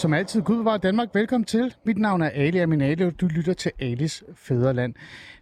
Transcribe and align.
Som 0.00 0.12
altid, 0.12 0.42
Gud 0.42 0.56
bevare 0.56 0.78
Danmark. 0.78 1.08
Velkommen 1.14 1.44
til. 1.44 1.74
Mit 1.84 1.98
navn 1.98 2.22
er 2.22 2.30
Ali 2.30 2.58
Aminali, 2.58 3.04
og 3.04 3.20
du 3.20 3.26
lytter 3.26 3.52
til 3.52 3.72
Alis 3.78 4.24
Fæderland. 4.34 4.94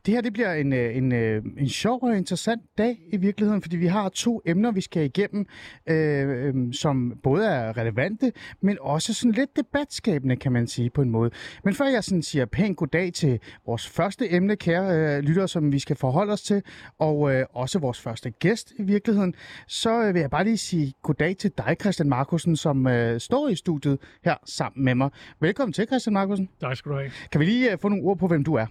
Det 0.06 0.14
her 0.14 0.20
det 0.20 0.32
bliver 0.32 0.52
en, 0.52 0.72
øh, 0.72 0.96
en, 0.96 1.12
øh, 1.12 1.42
en 1.58 1.68
sjov 1.68 2.02
og 2.02 2.16
interessant 2.16 2.62
dag 2.78 2.98
i 3.12 3.16
virkeligheden, 3.16 3.62
fordi 3.62 3.76
vi 3.76 3.86
har 3.86 4.08
to 4.08 4.42
emner, 4.46 4.72
vi 4.72 4.80
skal 4.80 5.04
igennem, 5.04 5.46
øh, 5.86 6.46
øhm, 6.46 6.72
som 6.72 7.12
både 7.22 7.46
er 7.46 7.76
relevante, 7.76 8.32
men 8.60 8.76
også 8.80 9.14
sådan 9.14 9.32
lidt 9.32 9.56
debatskabende, 9.56 10.36
kan 10.36 10.52
man 10.52 10.66
sige 10.66 10.90
på 10.90 11.02
en 11.02 11.10
måde. 11.10 11.30
Men 11.64 11.74
før 11.74 11.84
jeg 11.84 12.04
sådan 12.04 12.22
siger 12.22 12.44
pænt 12.44 12.76
goddag 12.76 13.12
til 13.12 13.40
vores 13.66 13.88
første 13.88 14.32
emne, 14.32 14.56
kære 14.56 15.16
øh, 15.16 15.22
lyttere, 15.22 15.48
som 15.48 15.72
vi 15.72 15.78
skal 15.78 15.96
forholde 15.96 16.32
os 16.32 16.42
til, 16.42 16.62
og 16.98 17.34
øh, 17.34 17.46
også 17.52 17.78
vores 17.78 18.00
første 18.00 18.30
gæst 18.30 18.72
i 18.78 18.82
virkeligheden, 18.82 19.34
så 19.66 20.02
øh, 20.02 20.14
vil 20.14 20.20
jeg 20.20 20.30
bare 20.30 20.44
lige 20.44 20.58
sige 20.58 20.92
goddag 21.02 21.36
til 21.36 21.52
dig, 21.58 21.76
Christian 21.80 22.08
Markusen, 22.08 22.56
som 22.56 22.86
øh, 22.86 23.20
står 23.20 23.48
i 23.48 23.54
studiet 23.54 23.98
her 24.24 24.34
sammen 24.48 24.84
med 24.84 24.94
mig. 24.94 25.10
Velkommen 25.40 25.72
til, 25.72 25.86
Christian 25.86 26.14
Markusen. 26.14 26.48
Tak 26.60 26.76
skal 26.76 26.92
du 26.92 26.96
have. 26.96 27.10
Kan 27.32 27.40
vi 27.40 27.44
lige 27.44 27.72
øh, 27.72 27.78
få 27.82 27.88
nogle 27.88 28.04
ord 28.04 28.18
på, 28.18 28.26
hvem 28.26 28.44
du 28.44 28.54
er? 28.54 28.66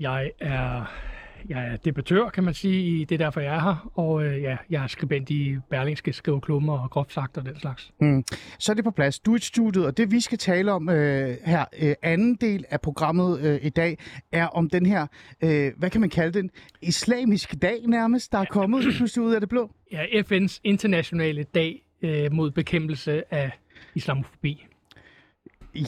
Jeg 0.00 0.30
er, 0.40 0.84
jeg 1.48 1.66
er 1.66 1.76
debattør, 1.76 2.28
kan 2.28 2.44
man 2.44 2.54
sige. 2.54 3.04
Det 3.04 3.14
er 3.14 3.18
derfor, 3.18 3.40
jeg 3.40 3.54
er 3.54 3.60
her. 3.60 3.90
Og 3.94 4.24
øh, 4.24 4.42
ja, 4.42 4.56
jeg 4.70 4.82
er 4.82 4.86
skribent 4.86 5.30
i 5.30 5.56
Berlingske 5.70 6.12
Skriveklummer 6.12 6.78
og 6.78 6.90
groft 6.90 7.12
sagt 7.12 7.36
og 7.38 7.46
den 7.46 7.60
slags. 7.60 7.92
Mm. 8.00 8.24
Så 8.58 8.72
er 8.72 8.74
det 8.74 8.84
på 8.84 8.90
plads. 8.90 9.18
Du 9.18 9.32
er 9.32 9.36
i 9.36 9.40
studiet, 9.40 9.86
og 9.86 9.96
det 9.96 10.10
vi 10.10 10.20
skal 10.20 10.38
tale 10.38 10.72
om 10.72 10.88
øh, 10.88 11.36
her, 11.44 11.64
øh, 11.82 11.94
anden 12.02 12.34
del 12.34 12.64
af 12.70 12.80
programmet 12.80 13.40
øh, 13.40 13.58
i 13.62 13.68
dag, 13.68 13.98
er 14.32 14.46
om 14.46 14.70
den 14.70 14.86
her, 14.86 15.06
øh, 15.44 15.72
hvad 15.76 15.90
kan 15.90 16.00
man 16.00 16.10
kalde 16.10 16.38
den, 16.38 16.50
islamiske 16.82 17.56
dag 17.56 17.86
nærmest, 17.86 18.32
der 18.32 18.38
er 18.38 18.44
kommet 18.44 18.82
pludselig 18.96 19.24
ud 19.24 19.34
af 19.34 19.40
det 19.40 19.48
blå. 19.48 19.70
Ja, 19.92 20.04
FN's 20.04 20.60
internationale 20.64 21.42
dag 21.42 21.82
øh, 22.02 22.32
mod 22.32 22.50
bekæmpelse 22.50 23.34
af 23.34 23.50
islamofobi. 23.94 24.66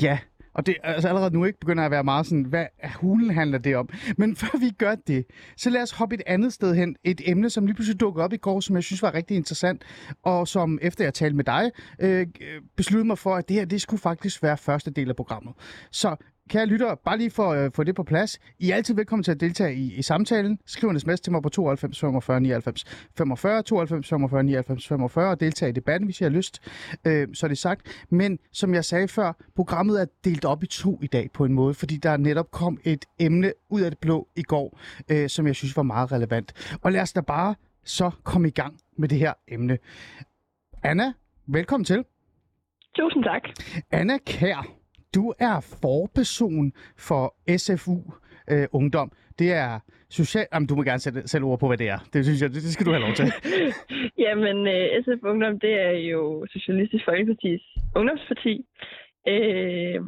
Ja, 0.03 0.19
og 0.55 0.67
det 0.67 0.77
altså 0.83 1.09
allerede 1.09 1.35
nu 1.35 1.45
ikke 1.45 1.61
begynder 1.61 1.85
at 1.85 1.91
være 1.91 2.05
meget 2.05 2.27
sådan, 2.27 2.45
hvad 2.45 2.67
hulen 2.95 3.31
handler 3.31 3.59
det 3.59 3.77
om? 3.77 3.89
Men 4.17 4.37
før 4.43 4.59
vi 4.59 4.71
gør 4.71 4.95
det, 4.95 5.25
så 5.57 5.71
lad 5.71 5.83
os 5.83 5.91
hoppe 5.91 6.15
et 6.15 6.23
andet 6.27 6.53
sted 6.53 6.75
hen. 6.75 6.97
Et 7.05 7.21
emne, 7.25 7.51
som 7.51 7.67
lige 7.67 7.75
pludselig 7.75 8.01
dukkede 8.01 8.25
op 8.25 8.33
i 8.33 8.37
går, 8.37 8.61
som 8.61 8.77
jeg 8.77 8.85
synes 8.85 9.03
var 9.03 9.15
rigtig 9.15 9.37
interessant, 9.37 9.85
og 10.23 10.49
som 10.49 10.79
efter 10.83 11.05
jeg 11.05 11.15
talte 11.15 11.37
med 11.37 11.45
dig, 11.45 11.71
øh, 12.01 12.27
besluttede 12.77 13.07
mig 13.07 13.19
for, 13.19 13.35
at 13.37 13.49
det 13.49 13.57
her, 13.57 13.65
det 13.65 13.81
skulle 13.81 14.01
faktisk 14.01 14.43
være 14.43 14.57
første 14.57 14.91
del 14.91 15.09
af 15.09 15.17
programmet. 15.17 15.55
Så 15.91 16.17
kære 16.49 16.67
lytter, 16.67 16.95
bare 16.95 17.19
lige 17.19 17.31
for 17.31 17.53
at 17.53 17.65
øh, 17.65 17.71
få 17.75 17.85
det 17.85 17.95
på 17.95 18.03
plads. 18.03 18.39
I 18.59 18.71
er 18.71 18.77
altid 18.77 18.95
velkommen 18.95 19.23
til 19.23 19.31
at 19.31 19.41
deltage 19.41 19.75
i, 19.75 19.95
i 19.95 20.03
samtalen. 20.03 20.59
Skriv 20.67 20.89
en 20.89 21.01
sms 21.01 21.21
til 21.21 21.33
mig 21.33 21.43
på 21.43 21.49
92 21.49 22.01
45 22.01 22.41
99 22.41 22.85
45, 23.19 23.63
92 23.63 24.09
45 24.09 24.43
99 24.43 24.89
45 24.89 25.31
og 25.31 25.41
deltage 25.41 25.71
i 25.71 25.73
debatten, 25.73 26.07
hvis 26.07 26.21
I 26.21 26.25
har 26.25 26.31
lyst. 26.31 26.63
Øh, 27.07 27.29
så 27.35 27.47
er 27.47 27.49
det 27.49 27.59
sagt. 27.59 28.07
Men 28.11 28.39
som 28.53 28.75
jeg 28.75 28.85
sagde 28.85 29.09
før, 29.09 29.33
programmet 29.57 30.01
er 30.01 30.07
delt 30.25 30.45
op 30.45 30.63
i 30.63 30.67
to 30.67 30.99
i 31.03 31.07
dag 31.07 31.31
på 31.35 31.45
en 31.45 31.53
måde, 31.53 31.75
fordi 31.75 31.97
der 31.97 32.17
netop 32.17 32.51
kom 32.51 32.79
et 32.85 33.05
emne 33.19 33.53
ud 33.71 33.81
af 33.81 33.91
det 33.91 33.99
blå 33.99 34.29
i 34.37 34.43
går, 34.43 34.81
øh, 35.11 35.29
som 35.29 35.47
jeg 35.47 35.55
synes 35.55 35.77
var 35.77 35.83
meget 35.83 36.13
relevant. 36.13 36.79
Og 36.83 36.93
lad 36.93 37.01
os 37.01 37.13
da 37.13 37.21
bare 37.21 37.55
så 37.85 38.11
komme 38.25 38.49
i 38.49 38.51
gang 38.51 38.81
med 38.97 39.09
det 39.09 39.19
her 39.19 39.33
emne. 39.49 39.79
Anna, 40.83 41.13
velkommen 41.47 41.85
til. 41.85 42.05
Tusind 42.97 43.25
tak. 43.25 43.43
Anna 43.91 44.19
Kær, 44.27 44.78
du 45.15 45.35
er 45.39 45.79
forperson 45.83 46.73
for 46.99 47.35
SFU 47.59 47.97
øh, 48.51 48.67
Ungdom. 48.73 49.13
Det 49.39 49.53
er 49.53 49.81
social... 50.11 50.47
Jamen, 50.53 50.67
du 50.69 50.75
må 50.77 50.83
gerne 50.83 50.99
sætte 50.99 51.29
selv 51.29 51.45
ord 51.45 51.59
på, 51.61 51.67
hvad 51.67 51.79
det 51.79 51.89
er. 51.89 51.99
Det 52.13 52.25
synes 52.25 52.43
jeg, 52.43 52.51
det, 52.51 52.63
skal 52.63 52.87
du 52.87 52.91
have 52.91 53.05
lov 53.07 53.15
til. 53.15 53.27
Jamen, 54.25 54.67
øh, 54.67 55.05
SF 55.05 55.23
Ungdom, 55.23 55.61
det 55.61 55.73
er 55.73 55.91
jo 55.91 56.47
Socialistisk 56.51 57.05
Folkepartis 57.05 57.63
ungdomsparti. 57.97 58.65
Øh, 59.29 60.01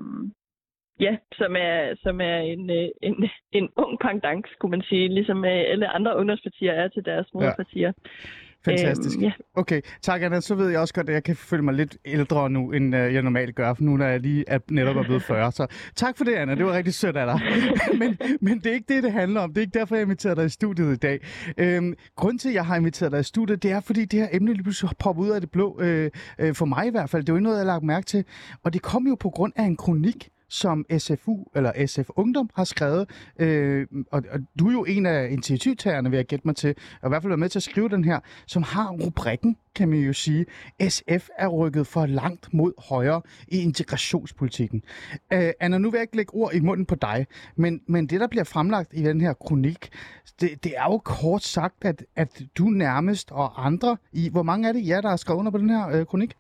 ja, 1.00 1.16
som 1.32 1.56
er, 1.56 1.94
som 2.02 2.20
er 2.20 2.38
en, 2.38 2.70
øh, 2.70 2.88
en, 3.02 3.14
en 3.52 3.68
ung 3.76 3.98
pendant, 4.00 4.46
skulle 4.52 4.70
man 4.70 4.82
sige, 4.88 5.08
ligesom 5.08 5.44
øh, 5.44 5.62
alle 5.72 5.88
andre 5.88 6.16
ungdomspartier 6.16 6.72
er 6.72 6.88
til 6.88 7.04
deres 7.04 7.26
moderpartier. 7.34 7.92
Ja. 7.96 8.10
Fantastisk. 8.64 9.16
Øhm, 9.16 9.24
ja. 9.24 9.32
Okay, 9.54 9.80
tak 10.02 10.22
Anna. 10.22 10.40
Så 10.40 10.54
ved 10.54 10.68
jeg 10.68 10.80
også 10.80 10.94
godt, 10.94 11.08
at 11.08 11.14
jeg 11.14 11.24
kan 11.24 11.36
føle 11.36 11.62
mig 11.62 11.74
lidt 11.74 11.96
ældre 12.04 12.50
nu, 12.50 12.72
end 12.72 12.94
uh, 12.94 13.14
jeg 13.14 13.22
normalt 13.22 13.54
gør, 13.54 13.74
for 13.74 13.82
nu 13.82 13.96
når 13.96 14.06
jeg 14.06 14.20
lige 14.20 14.44
er 14.46 14.58
netop 14.70 14.96
er 14.96 15.02
blevet 15.02 15.22
40. 15.22 15.52
Så 15.52 15.66
tak 15.96 16.16
for 16.16 16.24
det, 16.24 16.34
Anna. 16.34 16.54
Det 16.54 16.66
var 16.66 16.72
rigtig 16.72 16.94
sødt 16.94 17.16
af 17.16 17.26
dig. 17.26 17.40
men, 18.00 18.18
men 18.40 18.58
det 18.58 18.66
er 18.66 18.74
ikke 18.74 18.94
det, 18.94 19.02
det 19.02 19.12
handler 19.12 19.40
om. 19.40 19.48
Det 19.48 19.58
er 19.58 19.62
ikke 19.62 19.78
derfor, 19.78 19.94
jeg 19.94 20.02
inviterer 20.02 20.34
dig 20.34 20.44
i 20.44 20.48
studiet 20.48 20.92
i 20.92 20.96
dag. 20.96 21.20
Øhm, 21.58 21.94
grund 22.16 22.38
til, 22.38 22.48
at 22.48 22.54
jeg 22.54 22.66
har 22.66 22.76
inviteret 22.76 23.12
dig 23.12 23.20
i 23.20 23.22
studiet, 23.22 23.62
det 23.62 23.70
er, 23.70 23.80
fordi 23.80 24.04
det 24.04 24.20
her 24.20 24.28
emne 24.32 24.52
lige 24.52 24.62
pludselig 24.62 24.90
popper 24.98 25.22
ud 25.22 25.30
af 25.30 25.40
det 25.40 25.50
blå, 25.50 25.80
øh, 25.80 26.10
øh, 26.38 26.54
for 26.54 26.66
mig 26.66 26.86
i 26.86 26.90
hvert 26.90 27.10
fald. 27.10 27.22
Det 27.22 27.28
er 27.28 27.32
jo 27.32 27.36
ikke 27.36 27.44
noget, 27.44 27.56
jeg 27.56 27.64
har 27.66 27.72
lagt 27.72 27.84
mærke 27.84 28.06
til. 28.06 28.24
Og 28.62 28.72
det 28.72 28.82
kom 28.82 29.06
jo 29.06 29.14
på 29.14 29.30
grund 29.30 29.52
af 29.56 29.64
en 29.64 29.76
kronik, 29.76 30.28
som 30.50 30.86
SFU, 30.98 31.44
eller 31.56 31.86
SF 31.86 32.10
Ungdom, 32.16 32.50
har 32.54 32.64
skrevet. 32.64 33.10
Øh, 33.38 33.86
og, 34.12 34.22
og 34.30 34.40
du 34.58 34.68
er 34.68 34.72
jo 34.72 34.84
en 34.84 35.06
af 35.06 35.28
initiativtagerne, 35.30 36.10
vil 36.10 36.16
jeg 36.16 36.26
gætte 36.26 36.48
mig 36.48 36.56
til, 36.56 36.74
og 37.02 37.08
i 37.08 37.10
hvert 37.10 37.22
fald 37.22 37.30
være 37.30 37.38
med 37.38 37.48
til 37.48 37.58
at 37.58 37.62
skrive 37.62 37.88
den 37.88 38.04
her, 38.04 38.20
som 38.46 38.62
har 38.62 38.90
rubrikken, 39.04 39.56
kan 39.74 39.88
man 39.88 39.98
jo 39.98 40.12
sige, 40.12 40.46
SF 40.88 41.28
er 41.38 41.48
rykket 41.48 41.86
for 41.86 42.06
langt 42.06 42.54
mod 42.54 42.72
højre 42.88 43.22
i 43.48 43.62
integrationspolitikken. 43.62 44.82
Øh, 45.32 45.50
Anna, 45.60 45.78
nu 45.78 45.90
vil 45.90 45.98
jeg 45.98 46.02
ikke 46.02 46.16
lægge 46.16 46.34
ord 46.34 46.54
i 46.54 46.60
munden 46.60 46.86
på 46.86 46.94
dig, 46.94 47.26
men, 47.56 47.82
men 47.86 48.06
det, 48.06 48.20
der 48.20 48.26
bliver 48.26 48.44
fremlagt 48.44 48.92
i 48.94 49.02
den 49.02 49.20
her 49.20 49.32
kronik, 49.32 49.88
det, 50.40 50.64
det 50.64 50.72
er 50.76 50.84
jo 50.84 50.98
kort 50.98 51.42
sagt, 51.42 51.84
at, 51.84 52.04
at 52.16 52.42
du 52.58 52.64
nærmest 52.64 53.32
og 53.32 53.66
andre 53.66 53.96
i, 54.12 54.30
hvor 54.32 54.42
mange 54.42 54.68
er 54.68 54.72
det 54.72 54.88
jer, 54.88 55.00
der 55.00 55.08
har 55.08 55.16
skrevet 55.16 55.38
under 55.38 55.50
på 55.50 55.58
den 55.58 55.70
her 55.70 56.00
øh, 56.00 56.06
kronik? 56.06 56.32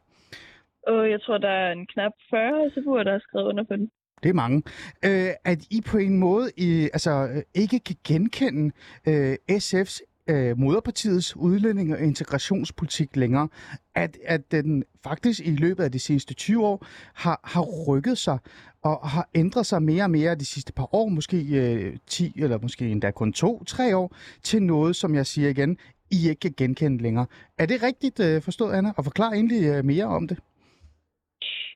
Og 0.86 1.10
jeg 1.10 1.20
tror, 1.22 1.38
der 1.38 1.48
er 1.48 1.72
en 1.72 1.86
knap 1.86 2.12
40 2.30 2.66
SFU'er, 2.66 3.04
der 3.04 3.12
har 3.12 3.18
skrevet 3.18 3.46
under 3.46 3.64
på 3.64 3.76
den. 3.76 3.90
Det 4.22 4.28
er 4.28 4.34
mange. 4.34 4.62
Øh, 5.04 5.30
at 5.44 5.58
I 5.70 5.80
på 5.80 5.98
en 5.98 6.18
måde 6.18 6.50
I, 6.56 6.82
altså, 6.92 7.42
ikke 7.54 7.78
kan 7.78 7.96
genkende 8.04 8.72
øh, 9.06 9.36
SF's 9.52 10.00
øh, 10.30 10.58
moderpartiets 10.58 11.36
udlænding- 11.36 11.92
og 11.92 12.00
integrationspolitik 12.00 13.16
længere, 13.16 13.48
at, 13.94 14.18
at 14.24 14.50
den 14.50 14.84
faktisk 15.04 15.40
i 15.40 15.50
løbet 15.50 15.84
af 15.84 15.92
de 15.92 15.98
sidste 15.98 16.34
20 16.34 16.66
år 16.66 16.86
har, 17.14 17.40
har 17.44 17.62
rykket 17.62 18.18
sig 18.18 18.38
og 18.82 19.08
har 19.08 19.28
ændret 19.34 19.66
sig 19.66 19.82
mere 19.82 20.04
og 20.04 20.10
mere 20.10 20.34
de 20.34 20.44
sidste 20.44 20.72
par 20.72 20.94
år, 20.94 21.08
måske 21.08 21.36
øh, 21.36 21.96
10 22.06 22.32
eller 22.36 22.58
måske 22.62 22.88
endda 22.88 23.10
kun 23.10 23.34
2-3 23.36 23.94
år, 23.94 24.16
til 24.42 24.62
noget, 24.62 24.96
som 24.96 25.14
jeg 25.14 25.26
siger 25.26 25.48
igen, 25.48 25.76
I 26.10 26.28
ikke 26.28 26.40
kan 26.40 26.54
genkende 26.56 27.02
længere. 27.02 27.26
Er 27.58 27.66
det 27.66 27.82
rigtigt 27.82 28.20
øh, 28.20 28.42
forstået, 28.42 28.72
Anna? 28.72 28.92
Og 28.96 29.04
forklar 29.04 29.32
egentlig 29.32 29.64
øh, 29.64 29.84
mere 29.84 30.04
om 30.04 30.28
det. 30.28 30.38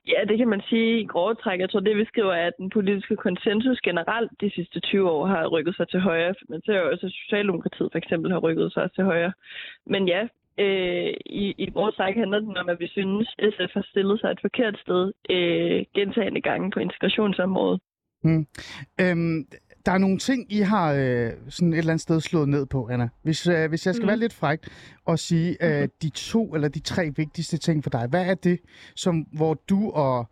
Ja, 0.07 0.19
det 0.29 0.37
kan 0.37 0.47
man 0.47 0.61
sige 0.69 0.99
i 1.01 1.05
grove 1.05 1.35
træk. 1.35 1.59
Jeg 1.59 1.69
tror, 1.69 1.79
det 1.79 1.97
vi 1.97 2.05
skriver 2.05 2.33
er, 2.33 2.47
at 2.47 2.57
den 2.57 2.69
politiske 2.69 3.15
konsensus 3.15 3.79
generelt 3.81 4.31
de 4.41 4.51
sidste 4.55 4.79
20 4.79 5.09
år 5.11 5.25
har 5.25 5.47
rykket 5.47 5.75
sig 5.75 5.87
til 5.89 5.99
højre. 5.99 6.33
Man 6.49 6.61
ser 6.65 6.77
jo 6.79 6.91
også, 6.91 7.05
at 7.05 7.11
Socialdemokratiet 7.11 7.89
for 7.91 7.97
eksempel 7.97 8.31
har 8.31 8.39
rykket 8.39 8.73
sig 8.73 8.91
til 8.95 9.03
højre. 9.03 9.33
Men 9.85 10.07
ja, 10.07 10.21
øh, 10.59 11.13
i, 11.25 11.55
i 11.57 11.71
grove 11.73 11.91
træk 11.91 12.15
handler 12.15 12.39
det 12.39 12.57
om, 12.57 12.69
at 12.69 12.79
vi 12.79 12.87
synes, 12.87 13.35
at 13.39 13.53
SF 13.53 13.73
har 13.73 13.85
stillet 13.91 14.19
sig 14.19 14.31
et 14.31 14.41
forkert 14.41 14.77
sted 14.79 15.11
øh, 15.29 15.85
gentagende 15.95 16.41
gange 16.41 16.71
på 16.71 16.79
integrationsområdet. 16.79 17.81
Mm. 18.23 18.45
Øhm, 19.01 19.47
der 19.85 19.91
er 19.91 19.97
nogle 19.97 20.17
ting, 20.17 20.53
I 20.53 20.59
har 20.59 20.93
øh, 20.93 21.31
sådan 21.49 21.73
et 21.73 21.77
eller 21.77 21.91
andet 21.91 22.01
sted 22.01 22.21
slået 22.21 22.49
ned 22.49 22.65
på, 22.65 22.87
Anna. 22.91 23.09
Hvis, 23.23 23.47
øh, 23.47 23.69
hvis 23.69 23.85
jeg 23.85 23.95
skal 23.95 24.03
mm. 24.03 24.07
være 24.07 24.17
lidt 24.17 24.33
frækt 24.33 24.69
og 25.05 25.19
sige 25.19 25.57
øh, 25.61 25.87
de 26.01 26.09
to 26.09 26.55
eller 26.55 26.67
de 26.67 26.79
tre 26.79 27.11
vigtigste 27.15 27.57
ting 27.57 27.83
for 27.83 27.89
dig, 27.89 28.07
hvad 28.07 28.25
er 28.25 28.33
det, 28.33 28.59
som, 28.95 29.15
hvor 29.15 29.53
du 29.69 29.89
og 29.89 30.27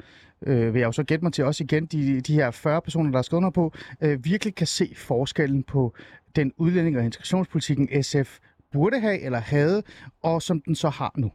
øh, 0.46 0.74
vil 0.74 0.80
jeg 0.80 0.88
jo 0.88 0.92
så 0.92 1.04
gætte 1.04 1.26
mig 1.26 1.34
til 1.34 1.46
også 1.46 1.64
igen, 1.64 1.86
de, 1.86 2.22
de 2.22 2.34
her 2.34 2.52
40 2.52 2.82
personer, 2.82 3.12
der 3.12 3.18
er 3.18 3.22
skrevet 3.22 3.40
under 3.40 3.50
på, 3.50 3.74
øh, 4.02 4.26
virkelig 4.26 4.56
kan 4.56 4.68
se 4.68 4.94
forskellen 4.96 5.64
på 5.64 5.96
den 6.36 6.52
udlænding- 6.58 6.98
og 6.98 7.06
integrationspolitikken, 7.06 8.04
SF 8.04 8.38
burde 8.72 9.00
have 9.00 9.20
eller 9.20 9.40
havde, 9.40 9.84
og 10.24 10.42
som 10.42 10.62
den 10.62 10.76
så 10.76 10.90
har 10.90 11.12
nu? 11.18 11.32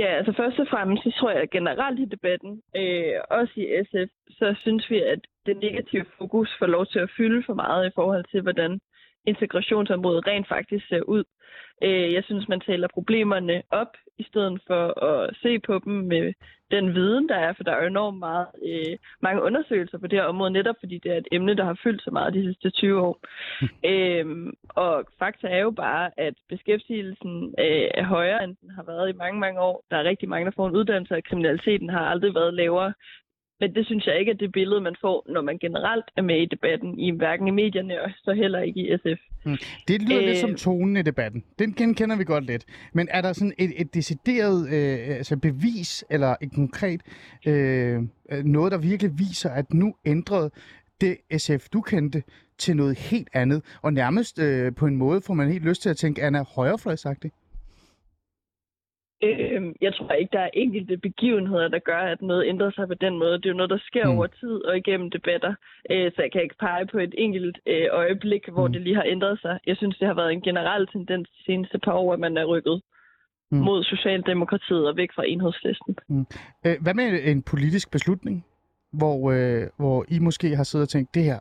Ja, 0.00 0.10
altså 0.18 0.32
først 0.32 0.58
og 0.58 0.68
fremmest, 0.70 1.02
så 1.04 1.10
tror 1.18 1.30
jeg 1.30 1.50
generelt 1.50 2.00
i 2.00 2.04
debatten, 2.04 2.62
øh, 2.76 3.14
også 3.30 3.52
i 3.56 3.66
SF, 3.84 4.10
så 4.38 4.54
synes 4.62 4.90
vi, 4.90 4.98
at 5.02 5.20
det 5.46 5.56
negative 5.56 6.06
fokus 6.18 6.50
får 6.58 6.66
lov 6.66 6.86
til 6.86 6.98
at 6.98 7.10
fylde 7.16 7.42
for 7.46 7.54
meget 7.54 7.86
i 7.86 7.94
forhold 7.94 8.24
til, 8.30 8.40
hvordan 8.42 8.80
integrationsområdet 9.26 10.26
rent 10.26 10.48
faktisk 10.48 10.88
ser 10.88 11.02
ud. 11.02 11.24
Øh, 11.82 12.12
jeg 12.12 12.24
synes, 12.24 12.48
man 12.48 12.60
taler 12.60 12.88
problemerne 12.88 13.62
op, 13.70 13.92
i 14.18 14.22
stedet 14.22 14.60
for 14.66 15.04
at 15.04 15.36
se 15.42 15.58
på 15.58 15.80
dem 15.84 15.92
med 15.92 16.32
den 16.70 16.94
viden, 16.94 17.28
der 17.28 17.34
er, 17.34 17.52
for 17.52 17.62
der 17.62 17.72
er 17.72 17.86
enormt 17.86 18.18
meget, 18.18 18.46
øh, 18.68 18.96
mange 19.20 19.42
undersøgelser 19.42 19.98
på 19.98 20.06
det 20.06 20.18
her 20.18 20.26
område, 20.26 20.50
netop 20.50 20.76
fordi 20.80 20.98
det 20.98 21.12
er 21.12 21.16
et 21.16 21.28
emne, 21.32 21.56
der 21.56 21.64
har 21.64 21.78
fyldt 21.82 22.02
så 22.02 22.10
meget 22.10 22.34
de 22.34 22.44
sidste 22.44 22.70
20 22.70 23.00
år. 23.00 23.18
øhm, 23.92 24.52
og 24.68 25.04
fakta 25.18 25.46
er 25.46 25.58
jo 25.58 25.70
bare, 25.70 26.10
at 26.16 26.34
beskæftigelsen 26.48 27.54
øh, 27.58 27.88
er 27.94 28.04
højere, 28.04 28.44
end 28.44 28.56
den 28.60 28.70
har 28.70 28.82
været 28.82 29.08
i 29.10 29.18
mange, 29.22 29.40
mange 29.40 29.60
år. 29.60 29.84
Der 29.90 29.96
er 29.96 30.04
rigtig 30.04 30.28
mange, 30.28 30.46
der 30.46 30.56
får 30.56 30.68
en 30.68 30.76
uddannelse, 30.76 31.14
og 31.14 31.24
kriminaliteten 31.24 31.90
har 31.90 32.04
aldrig 32.06 32.34
været 32.34 32.54
lavere. 32.54 32.92
Men 33.60 33.74
det 33.74 33.86
synes 33.86 34.06
jeg 34.06 34.18
ikke 34.20 34.32
er 34.32 34.36
det 34.36 34.52
billede, 34.52 34.80
man 34.80 34.96
får, 35.00 35.26
når 35.28 35.42
man 35.42 35.58
generelt 35.58 36.04
er 36.16 36.22
med 36.22 36.42
i 36.42 36.46
debatten, 36.46 36.98
i 36.98 37.10
hverken 37.10 37.48
i 37.48 37.50
medierne 37.50 38.02
og 38.02 38.10
så 38.24 38.32
heller 38.32 38.60
ikke 38.60 38.80
i 38.80 38.96
SF. 38.96 39.20
Mm. 39.44 39.56
Det 39.88 40.02
lyder 40.02 40.20
øh... 40.20 40.26
lidt 40.26 40.38
som 40.38 40.50
Øh. 40.50 40.56
tonen 40.56 40.96
i 40.96 41.02
debatten. 41.02 41.44
Den 41.58 41.74
genkender 41.74 42.16
vi 42.16 42.24
godt 42.24 42.44
lidt. 42.44 42.64
Men 42.92 43.08
er 43.10 43.20
der 43.20 43.32
sådan 43.32 43.54
et, 43.58 43.72
et 43.76 43.94
decideret 43.94 44.68
øh, 44.68 45.16
altså 45.16 45.36
bevis, 45.36 46.04
eller 46.10 46.34
et 46.42 46.52
konkret 46.54 47.00
øh, 47.46 48.02
øh, 48.32 48.44
noget, 48.44 48.72
der 48.72 48.78
virkelig 48.78 49.10
viser, 49.18 49.50
at 49.50 49.74
nu 49.74 49.94
ændrede 50.06 50.50
det 51.00 51.16
SF, 51.38 51.68
du 51.68 51.80
kendte, 51.80 52.22
til 52.58 52.76
noget 52.76 52.98
helt 52.98 53.28
andet, 53.32 53.62
og 53.82 53.92
nærmest 53.92 54.38
øh, 54.38 54.74
på 54.74 54.86
en 54.86 54.96
måde 54.96 55.20
får 55.26 55.34
man 55.34 55.52
helt 55.52 55.64
lyst 55.64 55.82
til 55.82 55.90
at 55.90 55.96
tænke, 55.96 56.22
Anna 56.22 56.42
højrefløjsagtig? 56.42 57.30
Øh, 59.22 59.62
jeg 59.80 59.94
tror 59.94 60.12
ikke, 60.12 60.32
der 60.32 60.40
er 60.40 60.50
enkelte 60.54 60.96
begivenheder, 60.96 61.68
der 61.68 61.78
gør, 61.78 61.98
at 61.98 62.22
noget 62.22 62.46
ændrer 62.46 62.70
sig 62.70 62.88
på 62.88 62.94
den 62.94 63.18
måde. 63.18 63.32
Det 63.38 63.46
er 63.46 63.50
jo 63.50 63.56
noget, 63.56 63.70
der 63.70 63.78
sker 63.90 64.04
Mm. 64.06 64.10
mm. 64.12 64.16
over 64.18 64.26
tid 64.26 64.54
og 64.68 64.76
igennem 64.76 65.10
debatter. 65.10 65.54
Øh, 65.90 66.12
så 66.14 66.22
jeg 66.22 66.32
kan 66.32 66.42
ikke 66.42 66.58
pege 66.60 66.86
på 66.86 66.98
et 66.98 67.14
enkelt 67.18 67.58
øh, 67.66 67.86
øjeblik, 67.92 68.48
hvor 68.48 68.66
Mm. 68.66 68.72
det 68.72 68.82
lige 68.82 68.96
har 68.96 69.04
ændret 69.06 69.40
sig. 69.40 69.58
Jeg 69.66 69.76
synes, 69.76 69.98
det 69.98 70.06
har 70.06 70.14
været 70.14 70.32
en 70.32 70.40
generel 70.40 70.86
tendens 70.86 71.28
de 71.28 71.44
seneste 71.44 71.78
par 71.78 71.92
år, 71.92 72.12
at 72.12 72.20
man 72.20 72.36
er 72.36 72.44
rykket 72.44 72.82
Mm. 73.52 73.58
mm. 73.58 73.64
mod 73.64 73.84
Socialdemokratiet 73.84 74.88
og 74.88 74.96
væk 74.96 75.08
fra 75.14 75.24
enhedslisten. 75.26 75.96
Øh, 76.66 76.76
hvad 76.82 76.94
med 76.94 77.20
en 77.24 77.42
politisk 77.42 77.90
beslutning, 77.90 78.44
hvor, 78.92 79.30
øh, 79.30 79.66
hvor 79.76 80.04
I 80.08 80.18
måske 80.18 80.56
har 80.56 80.64
siddet 80.64 80.84
og 80.84 80.88
tænkt, 80.88 81.14
det 81.14 81.24
her, 81.24 81.38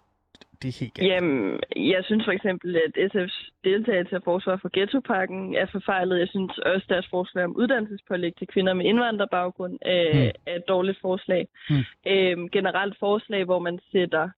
det 0.61 0.67
er 0.69 0.77
helt 0.79 0.93
galt? 0.93 1.07
Jamen, 1.07 1.59
jeg 1.75 2.01
synes 2.05 2.25
for 2.25 2.31
eksempel, 2.31 2.75
at 2.75 2.93
SF's 3.11 3.49
deltagelse 3.63 4.15
af 4.15 4.23
forsvar 4.23 4.57
for 4.61 4.69
ghettopakken 4.73 5.55
er 5.55 5.65
forfejlet. 5.71 6.19
Jeg 6.19 6.27
synes 6.27 6.57
også, 6.57 6.85
deres 6.89 7.07
forslag 7.09 7.43
om 7.45 7.55
uddannelsespålæg 7.55 8.35
til 8.35 8.47
kvinder 8.47 8.73
med 8.73 8.85
indvandrerbaggrund 8.85 9.77
er, 9.81 10.13
Mm. 10.13 10.31
er 10.45 10.55
et 10.55 10.63
dårligt 10.67 10.99
forslag. 11.01 11.47
Mm. 11.69 11.75
Øhm, 12.07 12.49
generelt 12.49 12.95
forslag, 12.99 13.43
hvor 13.45 13.59
man 13.59 13.79
sætter 13.91 14.29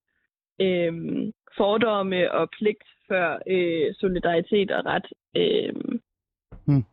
øhm, 0.60 1.32
fordomme 1.56 2.32
og 2.32 2.50
pligt 2.58 2.84
før 3.08 3.38
øh, 3.46 3.94
solidaritet 3.94 4.70
og 4.70 4.82
ret 4.86 5.06
øhm, 5.36 6.00
Mm 6.66 6.84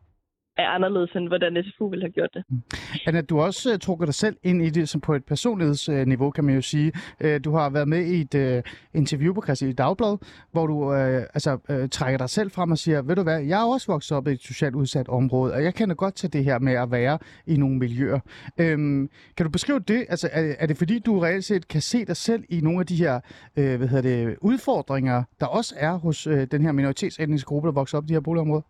er 0.64 0.68
anderledes, 0.68 1.10
end 1.16 1.28
hvordan 1.28 1.64
SFU 1.64 1.88
ville 1.88 2.04
have 2.04 2.12
gjort 2.12 2.30
det. 2.34 2.44
Mm. 2.48 2.62
Anna, 3.06 3.20
du 3.20 3.36
har 3.38 3.44
også 3.44 3.72
uh, 3.72 3.78
trukket 3.78 4.06
dig 4.06 4.14
selv 4.14 4.36
ind 4.42 4.62
i 4.62 4.70
det 4.70 4.88
som 4.88 5.00
på 5.00 5.14
et 5.14 5.24
personlighedsniveau, 5.24 6.30
kan 6.30 6.44
man 6.44 6.54
jo 6.54 6.60
sige. 6.60 6.92
Uh, 7.24 7.36
du 7.44 7.52
har 7.52 7.70
været 7.70 7.88
med 7.88 8.04
i 8.04 8.20
et 8.20 8.34
uh, 8.34 8.72
interview 8.94 9.34
på 9.34 9.42
Christi 9.42 9.72
Dagblad, 9.72 10.16
hvor 10.52 10.66
du 10.66 10.74
uh, 10.74 11.22
altså, 11.34 11.58
uh, 11.68 11.88
trækker 11.88 12.18
dig 12.18 12.30
selv 12.30 12.50
frem 12.50 12.70
og 12.70 12.78
siger, 12.78 13.02
ved 13.02 13.16
du 13.16 13.22
hvad, 13.22 13.40
jeg 13.40 13.60
er 13.60 13.72
også 13.72 13.92
vokset 13.92 14.16
op 14.16 14.28
i 14.28 14.30
et 14.30 14.40
socialt 14.40 14.74
udsat 14.74 15.08
område, 15.08 15.54
og 15.54 15.64
jeg 15.64 15.74
kender 15.74 15.94
godt 15.94 16.14
til 16.14 16.32
det 16.32 16.44
her 16.44 16.58
med 16.58 16.72
at 16.72 16.90
være 16.90 17.18
i 17.46 17.56
nogle 17.56 17.78
miljøer. 17.78 18.20
Um, 18.60 19.10
kan 19.36 19.46
du 19.46 19.50
beskrive 19.50 19.78
det? 19.78 20.06
Altså, 20.08 20.28
er, 20.32 20.54
er 20.58 20.66
det 20.66 20.76
fordi, 20.76 20.98
du 20.98 21.18
reelt 21.20 21.44
set 21.44 21.68
kan 21.68 21.80
se 21.80 22.04
dig 22.04 22.16
selv 22.16 22.44
i 22.48 22.60
nogle 22.60 22.80
af 22.80 22.86
de 22.86 22.96
her 22.96 23.20
uh, 23.56 23.74
hvad 23.74 23.88
hedder 23.88 24.02
det, 24.02 24.36
udfordringer, 24.40 25.22
der 25.40 25.46
også 25.46 25.74
er 25.78 25.92
hos 25.92 26.26
uh, 26.26 26.42
den 26.50 26.62
her 26.62 26.72
minoritetsetniske 26.72 27.46
gruppe, 27.48 27.66
der 27.66 27.72
vokser 27.72 27.98
op 27.98 28.04
i 28.04 28.06
de 28.06 28.12
her 28.12 28.20
boligområder? 28.20 28.62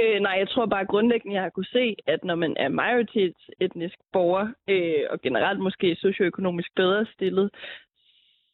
Øh, 0.00 0.20
nej, 0.20 0.34
jeg 0.38 0.48
tror 0.48 0.66
bare 0.66 0.86
grundlæggende, 0.86 1.34
jeg 1.34 1.42
har 1.42 1.50
kunne 1.50 1.72
se, 1.72 1.96
at 2.06 2.24
når 2.24 2.34
man 2.34 2.56
er 2.56 2.68
majoritetsetnisk 2.68 3.94
borger, 4.12 4.48
øh, 4.68 5.04
og 5.10 5.20
generelt 5.20 5.60
måske 5.60 5.96
socioøkonomisk 5.96 6.74
bedre 6.76 7.06
stillet, 7.14 7.50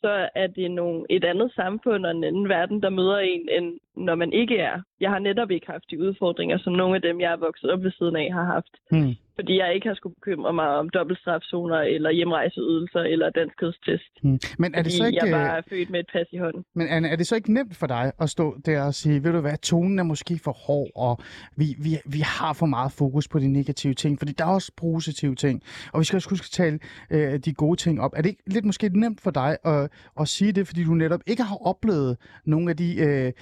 så 0.01 0.29
er 0.35 0.47
det 0.47 0.71
nogle, 0.71 1.07
et 1.11 1.25
andet 1.25 1.53
samfund 1.55 2.07
og 2.07 2.11
en 2.11 2.25
anden 2.25 2.49
verden, 2.49 2.83
der 2.83 2.91
møder 2.91 3.19
en, 3.19 3.49
end 3.49 3.81
når 3.97 4.15
man 4.15 4.33
ikke 4.33 4.59
er. 4.59 4.81
Jeg 5.01 5.11
har 5.11 5.19
netop 5.19 5.51
ikke 5.51 5.67
haft 5.67 5.91
de 5.91 6.01
udfordringer, 6.01 6.59
som 6.59 6.73
nogle 6.73 6.97
af 6.97 7.03
dem, 7.03 7.21
jeg 7.21 7.33
er 7.33 7.37
vokset 7.37 7.71
op 7.71 7.83
ved 7.83 7.93
siden 7.99 8.17
af, 8.17 8.33
har 8.33 8.45
haft. 8.45 8.75
Hmm. 8.91 9.15
Fordi 9.35 9.59
jeg 9.59 9.75
ikke 9.75 9.89
har 9.89 9.95
skulle 9.95 10.15
bekymre 10.15 10.53
mig 10.53 10.69
om 10.69 10.89
dobbeltstrafzoner, 10.89 11.77
eller 11.77 12.11
hjemrejseydelser, 12.11 13.01
eller 13.01 13.31
danskhedstest. 13.31 14.13
Hmm. 14.23 14.39
Men 14.59 14.75
er 14.75 14.83
det 14.83 14.93
så 14.93 15.07
ikke... 15.07 15.19
jeg 15.23 15.27
øh, 15.27 15.33
bare 15.33 15.59
er 15.59 15.63
født 15.71 15.91
med 15.91 16.01
et 16.01 16.07
pas 16.13 16.27
i 16.33 16.37
hånden. 16.37 16.65
Men 16.75 16.87
Anne, 16.89 17.09
er 17.09 17.17
det 17.17 17.27
så 17.27 17.35
ikke 17.37 17.53
nemt 17.55 17.77
for 17.77 17.87
dig 17.87 18.13
at 18.21 18.31
stå 18.31 18.57
der 18.67 18.83
og 18.83 18.95
sige, 18.95 19.25
ved 19.25 19.33
du 19.33 19.41
hvad, 19.41 19.59
tonen 19.59 19.99
er 19.99 20.03
måske 20.03 20.41
for 20.45 20.53
hård, 20.67 20.91
og 20.95 21.19
vi, 21.57 21.65
vi, 21.79 21.91
vi 22.07 22.19
har 22.19 22.53
for 22.53 22.67
meget 22.67 22.93
fokus 22.93 23.29
på 23.29 23.39
de 23.39 23.53
negative 23.53 23.95
ting, 23.95 24.19
fordi 24.19 24.33
der 24.33 24.45
er 24.45 24.55
også 24.55 24.73
positive 24.77 25.35
ting, 25.35 25.63
og 25.93 26.01
vi 26.01 26.05
skal 26.05 26.17
også 26.17 26.31
huske 26.31 26.45
at 26.45 26.51
tale 26.51 26.79
øh, 27.11 27.39
de 27.39 27.55
gode 27.55 27.77
ting 27.77 28.01
op. 28.01 28.13
Er 28.17 28.23
det 28.23 28.29
ikke 28.29 28.43
lidt 28.47 28.65
måske 28.65 28.89
nemt 28.89 29.21
for 29.21 29.31
dig 29.31 29.57
at, 29.65 29.91
at 30.21 30.29
sige 30.29 30.53
det, 30.53 30.67
fordi 30.67 30.85
du 30.85 30.95
netop 30.95 31.21
ikke 31.27 31.43
har 31.43 31.67
oplevet 31.67 32.17
nogle 32.45 32.71
af 32.71 32.77
de 32.77 32.89
øh, 33.01 33.33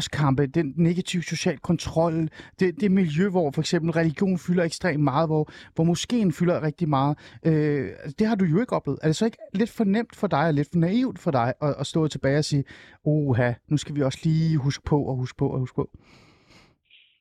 slåskampe, 0.00 0.46
den 0.46 0.74
negative 0.76 1.22
social 1.22 1.58
kontrol, 1.58 2.14
det, 2.60 2.80
det 2.80 2.90
miljø, 2.90 3.28
hvor 3.30 3.50
for 3.54 3.60
eksempel 3.60 3.90
religion 3.90 4.38
fylder 4.46 4.64
ekstremt 4.64 5.04
meget, 5.04 5.28
hvor, 5.28 5.44
hvor 5.74 5.84
moskeen 5.84 6.32
fylder 6.32 6.62
rigtig 6.62 6.88
meget. 6.88 7.14
Øh, 7.46 7.86
det 8.18 8.26
har 8.26 8.36
du 8.36 8.44
jo 8.44 8.60
ikke 8.60 8.76
oplevet. 8.76 8.98
Er 9.02 9.06
det 9.08 9.16
så 9.16 9.24
ikke 9.24 9.38
lidt 9.54 9.70
for 9.76 9.84
nemt 9.84 10.16
for 10.20 10.26
dig, 10.26 10.46
og 10.48 10.54
lidt 10.54 10.68
for 10.72 10.78
naivt 10.78 11.18
for 11.24 11.30
dig, 11.30 11.48
at, 11.62 11.74
at 11.80 11.86
stå 11.86 12.08
tilbage 12.08 12.38
og 12.38 12.44
sige, 12.44 12.64
oha, 13.04 13.52
nu 13.70 13.76
skal 13.76 13.94
vi 13.96 14.02
også 14.02 14.20
lige 14.24 14.58
huske 14.58 14.84
på 14.90 14.98
og 15.10 15.14
huske 15.16 15.36
på 15.38 15.48
og 15.54 15.58
huske 15.58 15.76
på? 15.76 15.86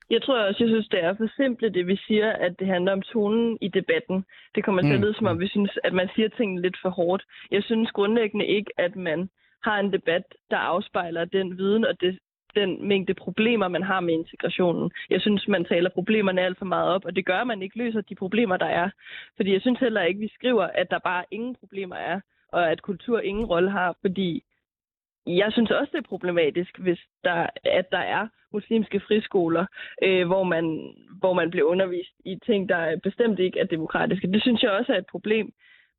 Jeg 0.09 0.21
tror 0.21 0.37
også, 0.47 0.63
jeg 0.63 0.69
synes, 0.69 0.87
det 0.87 1.03
er 1.03 1.13
for 1.17 1.27
simpelt, 1.37 1.73
det 1.73 1.87
vi 1.87 1.97
siger, 2.07 2.29
at 2.45 2.53
det 2.59 2.67
handler 2.67 2.91
om 2.91 3.01
tonen 3.01 3.57
i 3.61 3.67
debatten. 3.67 4.25
Det 4.55 4.63
kommer 4.65 4.81
til 4.81 4.93
at 4.93 4.99
Mm. 4.99 5.03
lyde, 5.05 5.15
som 5.17 5.27
om 5.27 5.39
vi 5.39 5.47
synes, 5.47 5.71
at 5.83 5.93
man 5.93 6.09
siger 6.15 6.29
tingene 6.29 6.61
lidt 6.61 6.77
for 6.81 6.89
hårdt. 6.89 7.23
Jeg 7.51 7.63
synes 7.63 7.91
grundlæggende 7.91 8.45
ikke, 8.45 8.71
at 8.77 8.95
man 8.95 9.29
har 9.63 9.79
en 9.79 9.93
debat, 9.93 10.23
der 10.51 10.57
afspejler 10.57 11.25
den 11.25 11.57
viden 11.57 11.85
og 11.85 12.01
det, 12.01 12.19
den 12.55 12.87
mængde 12.87 13.13
problemer, 13.13 13.67
man 13.67 13.83
har 13.83 13.99
med 13.99 14.13
integrationen. 14.13 14.91
Jeg 15.09 15.21
synes, 15.21 15.47
man 15.47 15.65
taler 15.65 15.89
problemerne 15.89 16.41
alt 16.41 16.57
for 16.57 16.65
meget 16.65 16.89
op, 16.89 17.05
og 17.05 17.15
det 17.15 17.25
gør, 17.25 17.39
at 17.39 17.47
man 17.47 17.61
ikke 17.61 17.77
løser 17.77 18.01
de 18.01 18.15
problemer, 18.15 18.57
der 18.57 18.65
er. 18.65 18.89
Fordi 19.35 19.53
jeg 19.53 19.61
synes 19.61 19.79
heller 19.79 20.01
ikke, 20.01 20.19
vi 20.19 20.31
skriver, 20.33 20.63
at 20.63 20.91
der 20.91 20.99
bare 20.99 21.25
ingen 21.31 21.55
problemer 21.55 21.95
er, 21.95 22.19
og 22.51 22.71
at 22.71 22.81
kultur 22.81 23.19
ingen 23.19 23.45
rolle 23.45 23.71
har, 23.71 23.97
fordi 24.01 24.43
jeg 25.27 25.51
synes 25.51 25.71
også, 25.71 25.91
det 25.91 25.97
er 25.97 26.09
problematisk, 26.09 26.79
hvis 26.79 26.99
der, 27.23 27.47
at 27.63 27.91
der 27.91 27.97
er 27.97 28.27
muslimske 28.53 28.99
friskoler, 28.99 29.65
øh, 30.03 30.27
hvor, 30.27 30.43
man, 30.43 30.93
hvor 31.19 31.33
man 31.33 31.49
bliver 31.51 31.65
undervist 31.65 32.13
i 32.25 32.35
ting, 32.45 32.69
der 32.69 32.99
bestemt 33.03 33.39
ikke 33.39 33.59
er 33.59 33.65
demokratiske. 33.65 34.31
Det 34.31 34.41
synes 34.41 34.63
jeg 34.63 34.71
også 34.71 34.93
er 34.93 34.97
et 34.97 35.07
problem. 35.11 35.53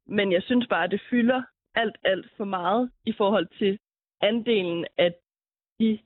Men 0.06 0.32
jeg 0.32 0.42
synes 0.42 0.66
bare, 0.66 0.84
at 0.84 0.90
det 0.90 1.00
fylder 1.10 1.42
alt, 1.74 1.96
alt 2.04 2.26
for 2.36 2.44
meget 2.44 2.90
i 3.06 3.12
forhold 3.12 3.46
til 3.58 3.78
andelen 4.20 4.86
af 4.98 5.14
de 5.80 5.98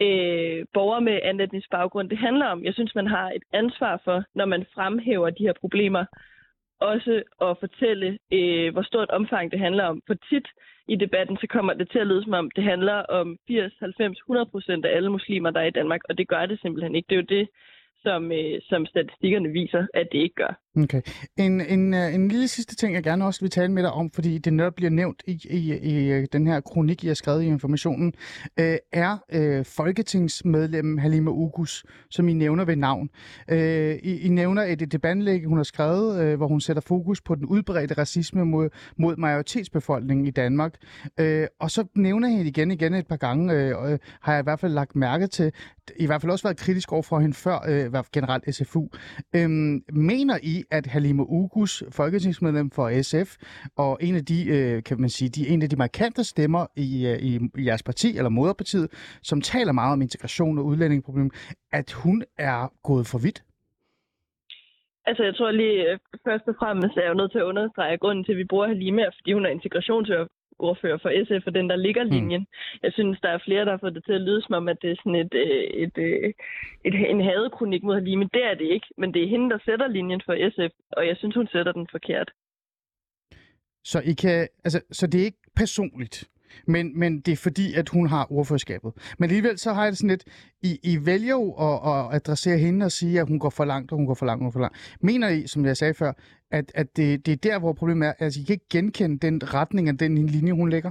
øh, 0.00 0.64
borgere 0.74 1.00
med 1.00 1.20
anden 1.22 1.40
etnisk 1.40 1.70
baggrund, 1.70 2.10
det 2.10 2.18
handler 2.18 2.46
om. 2.46 2.64
Jeg 2.64 2.74
synes, 2.74 2.94
man 2.94 3.06
har 3.06 3.30
et 3.30 3.42
ansvar 3.52 4.00
for, 4.04 4.24
når 4.34 4.44
man 4.44 4.66
fremhæver 4.74 5.30
de 5.30 5.46
her 5.46 5.52
problemer, 5.60 6.04
også 6.80 7.22
at 7.40 7.56
fortælle, 7.60 8.18
øh, 8.32 8.72
hvor 8.72 8.82
stort 8.82 9.10
omfang 9.10 9.50
det 9.52 9.60
handler 9.60 9.84
om. 9.84 10.02
For 10.06 10.14
tit 10.14 10.48
i 10.88 10.96
debatten, 10.96 11.36
så 11.36 11.46
kommer 11.46 11.74
det 11.74 11.90
til 11.90 11.98
at 11.98 12.06
lyde 12.06 12.24
som 12.24 12.32
om, 12.32 12.50
det 12.50 12.64
handler 12.64 12.94
om 12.94 13.38
80, 13.48 13.72
90, 13.80 14.18
100 14.18 14.46
procent 14.46 14.84
af 14.84 14.96
alle 14.96 15.10
muslimer, 15.10 15.50
der 15.50 15.60
er 15.60 15.64
i 15.64 15.78
Danmark, 15.78 16.00
og 16.08 16.18
det 16.18 16.28
gør 16.28 16.46
det 16.46 16.60
simpelthen 16.60 16.94
ikke. 16.94 17.06
Det 17.08 17.14
er 17.14 17.22
jo 17.22 17.40
det, 17.40 17.48
som, 18.02 18.32
øh, 18.32 18.60
som 18.68 18.86
statistikkerne 18.86 19.48
viser, 19.48 19.86
at 19.94 20.08
det 20.12 20.18
ikke 20.18 20.34
gør. 20.34 20.52
Okay. 20.82 21.02
En, 21.36 21.60
en, 21.60 21.94
øh, 21.94 22.14
en 22.14 22.28
lille 22.28 22.48
sidste 22.48 22.76
ting, 22.76 22.94
jeg 22.94 23.02
gerne 23.02 23.24
også 23.24 23.40
vil 23.40 23.50
tale 23.50 23.72
med 23.72 23.82
dig 23.82 23.92
om, 23.92 24.10
fordi 24.10 24.38
det 24.38 24.52
netop 24.52 24.74
bliver 24.74 24.90
nævnt 24.90 25.22
i, 25.26 25.46
i, 25.50 25.74
i 25.76 26.12
øh, 26.12 26.26
den 26.32 26.46
her 26.46 26.60
kronik, 26.60 27.04
jeg 27.04 27.10
har 27.10 27.14
skrevet 27.14 27.42
i 27.42 27.46
informationen, 27.46 28.14
øh, 28.60 28.76
er 28.92 29.18
øh, 29.32 29.64
folketingsmedlem 29.64 30.98
Halima 30.98 31.30
Ugus, 31.30 31.84
som 32.10 32.28
I 32.28 32.32
nævner 32.32 32.64
ved 32.64 32.76
navn. 32.76 33.10
Øh, 33.48 33.94
I, 34.02 34.20
I 34.20 34.28
nævner 34.28 34.62
et, 34.62 34.82
et 34.82 34.92
debatindlæg, 34.92 35.44
hun 35.44 35.56
har 35.56 35.64
skrevet, 35.64 36.20
øh, 36.20 36.36
hvor 36.36 36.46
hun 36.48 36.60
sætter 36.60 36.80
fokus 36.80 37.20
på 37.20 37.34
den 37.34 37.46
udbredte 37.46 37.94
racisme 37.94 38.44
mod, 38.44 38.68
mod 38.96 39.16
majoritetsbefolkningen 39.16 40.26
i 40.26 40.30
Danmark. 40.30 40.74
Øh, 41.20 41.46
og 41.60 41.70
så 41.70 41.84
nævner 41.94 42.28
hende 42.28 42.48
igen 42.48 42.70
igen 42.70 42.94
et 42.94 43.06
par 43.06 43.16
gange, 43.16 43.54
øh, 43.54 43.92
øh, 43.92 43.98
har 44.20 44.32
jeg 44.32 44.40
i 44.40 44.42
hvert 44.44 44.60
fald 44.60 44.72
lagt 44.72 44.96
mærke 44.96 45.26
til, 45.26 45.52
i 45.96 46.06
hvert 46.06 46.20
fald 46.20 46.32
også 46.32 46.48
været 46.48 46.56
kritisk 46.56 46.92
over 46.92 47.02
for 47.02 47.20
hende 47.20 47.34
før, 47.34 47.58
øh, 47.68 47.92
var 47.92 48.06
generelt 48.12 48.54
SFU. 48.54 48.88
Øh, 49.32 49.50
mener 49.92 50.38
I, 50.42 50.64
at 50.70 50.86
Halima 50.86 51.22
Ugus, 51.22 51.84
folketingsmedlem 51.92 52.70
for 52.70 53.02
SF, 53.02 53.36
og 53.76 53.98
en 54.00 54.14
af 54.14 54.24
de, 54.24 54.38
øh, 54.56 54.82
kan 54.82 55.00
man 55.00 55.10
sige, 55.10 55.28
de, 55.28 55.48
en 55.48 55.62
af 55.62 55.68
de 55.70 55.76
markante 55.76 56.24
stemmer 56.24 56.66
i, 56.76 56.88
i, 57.28 57.32
i 57.60 57.66
jeres 57.66 57.82
parti, 57.82 58.08
eller 58.16 58.28
moderpartiet, 58.28 58.88
som 59.22 59.40
taler 59.40 59.72
meget 59.72 59.92
om 59.92 60.02
integration 60.02 60.58
og 60.58 60.64
udlændingeproblem, 60.64 61.30
at 61.72 61.92
hun 61.92 62.24
er 62.38 62.72
gået 62.82 63.06
for 63.06 63.18
vidt? 63.18 63.42
Altså, 65.06 65.22
jeg 65.24 65.34
tror 65.34 65.50
lige, 65.50 65.92
øh, 65.92 65.98
først 66.26 66.44
og 66.48 66.54
fremmest 66.58 66.96
er 66.96 67.02
jeg 67.02 67.08
jo 67.08 67.20
nødt 67.20 67.32
til 67.32 67.38
at 67.38 67.50
understrege, 67.52 67.92
at 67.92 68.00
grunden 68.00 68.24
til, 68.24 68.32
at 68.32 68.38
vi 68.38 68.50
bruger 68.50 68.66
Halima, 68.68 69.02
er, 69.02 69.10
fordi 69.18 69.32
hun 69.32 69.46
er 69.46 69.50
integrationsordfører 69.50 70.26
for 71.02 71.10
SF, 71.24 71.46
og 71.46 71.54
den, 71.54 71.70
der 71.70 71.76
ligger 71.76 72.04
Mm. 72.04 72.10
linjen. 72.10 72.46
Jeg 72.82 72.92
synes, 72.92 73.18
der 73.20 73.28
er 73.28 73.38
flere, 73.44 73.64
der 73.64 73.70
har 73.70 73.78
fået 73.78 73.94
det 73.94 74.04
til 74.04 74.12
at 74.12 74.20
lyde 74.20 74.42
som 74.42 74.54
om, 74.54 74.68
at 74.68 74.78
det 74.82 74.90
er 74.90 74.96
sådan 74.96 75.14
et, 75.14 75.34
øh, 75.34 75.64
et, 75.84 75.98
et, 75.98 76.34
et, 76.84 76.94
en 77.10 77.20
hadekronik 77.20 77.82
mod 77.82 77.94
Halima. 77.94 78.24
Det 78.34 78.44
er 78.50 78.54
det 78.54 78.68
ikke, 78.74 78.86
men 79.00 79.14
det 79.14 79.22
er 79.22 79.28
hende, 79.28 79.50
der 79.50 79.58
sætter 79.64 79.88
linjen 79.88 80.22
for 80.26 80.34
SF, 80.54 80.74
og 80.98 81.06
jeg 81.06 81.16
synes, 81.16 81.34
hun 81.34 81.48
sætter 81.52 81.72
den 81.72 81.86
forkert. 81.90 82.30
Så, 83.84 83.98
I 84.04 84.12
kan, 84.12 84.48
altså, 84.64 84.80
så 84.92 85.06
det 85.06 85.20
er 85.20 85.24
ikke 85.24 85.42
personligt? 85.56 86.28
Men, 86.66 86.98
men 86.98 87.20
det 87.20 87.32
er 87.32 87.36
fordi, 87.36 87.74
at 87.74 87.88
hun 87.88 88.08
har 88.08 88.32
ordførerskabet. 88.32 88.92
Men 89.18 89.30
alligevel 89.30 89.58
så 89.58 89.72
har 89.72 89.82
jeg 89.82 89.92
det 89.92 89.98
sådan 89.98 90.10
lidt, 90.10 90.24
I, 90.62 90.78
I 90.82 91.06
vælger 91.06 91.34
jo 91.34 91.52
at, 91.52 91.78
at 91.92 92.14
adressere 92.16 92.58
hende 92.58 92.84
og 92.84 92.92
sige, 92.92 93.20
at 93.20 93.28
hun 93.28 93.38
går 93.38 93.50
for 93.50 93.64
langt, 93.64 93.92
og 93.92 93.96
hun 93.98 94.06
går 94.06 94.14
for 94.14 94.26
langt, 94.26 94.40
og 94.40 94.44
hun 94.44 94.50
går 94.52 94.58
for 94.58 94.60
langt. 94.60 94.98
Mener 95.00 95.28
I, 95.28 95.46
som 95.46 95.64
jeg 95.64 95.76
sagde 95.76 95.94
før, 95.94 96.12
at, 96.50 96.72
at 96.74 96.96
det, 96.96 97.26
det 97.26 97.32
er 97.32 97.50
der, 97.50 97.58
hvor 97.58 97.72
problemet 97.72 98.08
er, 98.08 98.12
at 98.18 98.36
I 98.36 98.44
kan 98.44 98.52
ikke 98.52 98.68
genkende 98.70 99.18
den 99.18 99.54
retning 99.54 99.88
af 99.88 99.98
den 99.98 100.18
linje, 100.28 100.52
hun 100.52 100.70
lægger? 100.70 100.90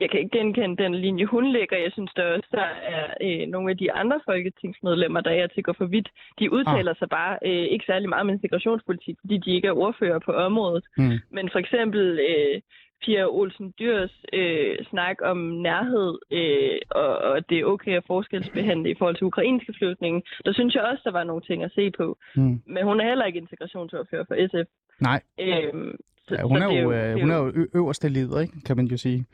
jeg 0.00 0.10
kan 0.10 0.20
ikke 0.20 0.38
genkende 0.38 0.82
den 0.82 0.94
linje, 0.94 1.24
hun 1.24 1.46
lægger. 1.52 1.76
Jeg 1.76 1.92
synes 1.92 2.12
der 2.16 2.24
også, 2.36 2.48
der 2.52 2.68
er 2.94 3.04
øh, 3.26 3.48
nogle 3.48 3.70
af 3.70 3.76
de 3.78 3.92
andre 3.92 4.20
folketingsmedlemmer, 4.24 5.20
der 5.20 5.30
er 5.30 5.46
til 5.46 5.60
at 5.60 5.64
gå 5.64 5.72
for 5.72 5.86
vidt. 5.86 6.08
De 6.38 6.52
udtaler 6.52 6.90
ah. 6.90 6.98
sig 6.98 7.08
bare 7.08 7.38
øh, 7.48 7.66
ikke 7.74 7.84
særlig 7.86 8.08
meget 8.08 8.20
om 8.20 8.28
integrationspolitik, 8.28 9.16
fordi 9.20 9.36
de 9.38 9.54
ikke 9.54 9.68
er 9.68 9.78
ordfører 9.84 10.18
på 10.18 10.32
området. 10.32 10.84
Mm. 10.98 11.18
Men 11.30 11.50
for 11.52 11.58
eksempel 11.58 12.04
øh, 12.28 12.60
Pia 13.04 13.24
Olsen 13.26 13.74
Dyrs 13.78 14.14
øh, 14.32 14.76
snak 14.90 15.16
om 15.22 15.38
nærhed, 15.38 16.18
øh, 16.30 16.78
og, 16.90 17.18
og 17.18 17.50
det 17.50 17.58
er 17.58 17.64
okay 17.64 17.96
at 17.96 18.04
forskelsbehandle 18.06 18.90
i 18.90 18.94
forhold 18.98 19.16
til 19.16 19.26
ukrainske 19.26 19.74
flygtninge, 19.78 20.22
der 20.44 20.52
synes 20.52 20.74
jeg 20.74 20.82
også, 20.82 21.02
der 21.04 21.12
var 21.12 21.24
nogle 21.24 21.42
ting 21.42 21.62
at 21.62 21.72
se 21.74 21.90
på. 21.90 22.18
Mm. 22.36 22.62
Men 22.66 22.84
hun 22.84 23.00
er 23.00 23.08
heller 23.08 23.24
ikke 23.24 23.38
integrationsordfører 23.38 24.24
for 24.28 24.36
SF. 24.48 24.68
Nej. 25.00 25.20
Øhm, 25.40 25.96
så, 26.28 26.34
ja, 26.34 26.42
hun, 26.42 26.62
er 26.62 26.66
jo, 26.66 26.80
jo, 26.80 26.92
øh, 26.92 27.20
hun 27.20 27.30
er 27.30 27.36
jo 27.36 27.66
øverste 27.74 28.08
leder, 28.08 28.40
ikke? 28.40 28.60
kan 28.66 28.76
man 28.76 28.86
jo 28.86 28.96
sige. 28.96 29.26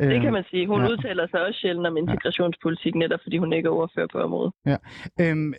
Det 0.00 0.08
kan 0.08 0.24
øhm, 0.24 0.32
man 0.32 0.44
sige. 0.50 0.66
Hun 0.66 0.82
ja. 0.82 0.88
udtaler 0.88 1.26
sig 1.26 1.40
også 1.46 1.60
sjældent 1.60 1.86
om 1.86 1.96
integrationspolitik, 1.96 2.94
netop 2.94 3.20
fordi 3.22 3.38
hun 3.38 3.52
ikke 3.52 3.66
er 3.66 3.70
overført 3.70 4.10
på 4.12 4.18
området. 4.18 4.52
Ja. 4.66 4.76
Øhm, 5.20 5.48
øh, 5.48 5.54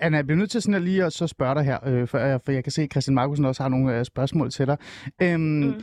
Anna, 0.00 0.16
jeg 0.16 0.26
bliver 0.26 0.38
nødt 0.38 0.50
til 0.50 0.62
sådan 0.62 0.74
at 0.74 0.82
lige 0.82 1.04
at 1.04 1.12
så 1.12 1.26
spørge 1.26 1.54
dig 1.54 1.64
her, 1.64 1.78
øh, 1.86 2.08
for, 2.08 2.18
for 2.44 2.52
jeg 2.52 2.64
kan 2.64 2.72
se, 2.72 2.82
at 2.82 2.90
Christian 2.90 3.14
Markusen 3.14 3.44
også 3.44 3.62
har 3.62 3.70
nogle 3.70 3.98
øh, 3.98 4.04
spørgsmål 4.04 4.50
til 4.50 4.66
dig. 4.66 4.76
Øhm, 5.22 5.40
mm. 5.40 5.74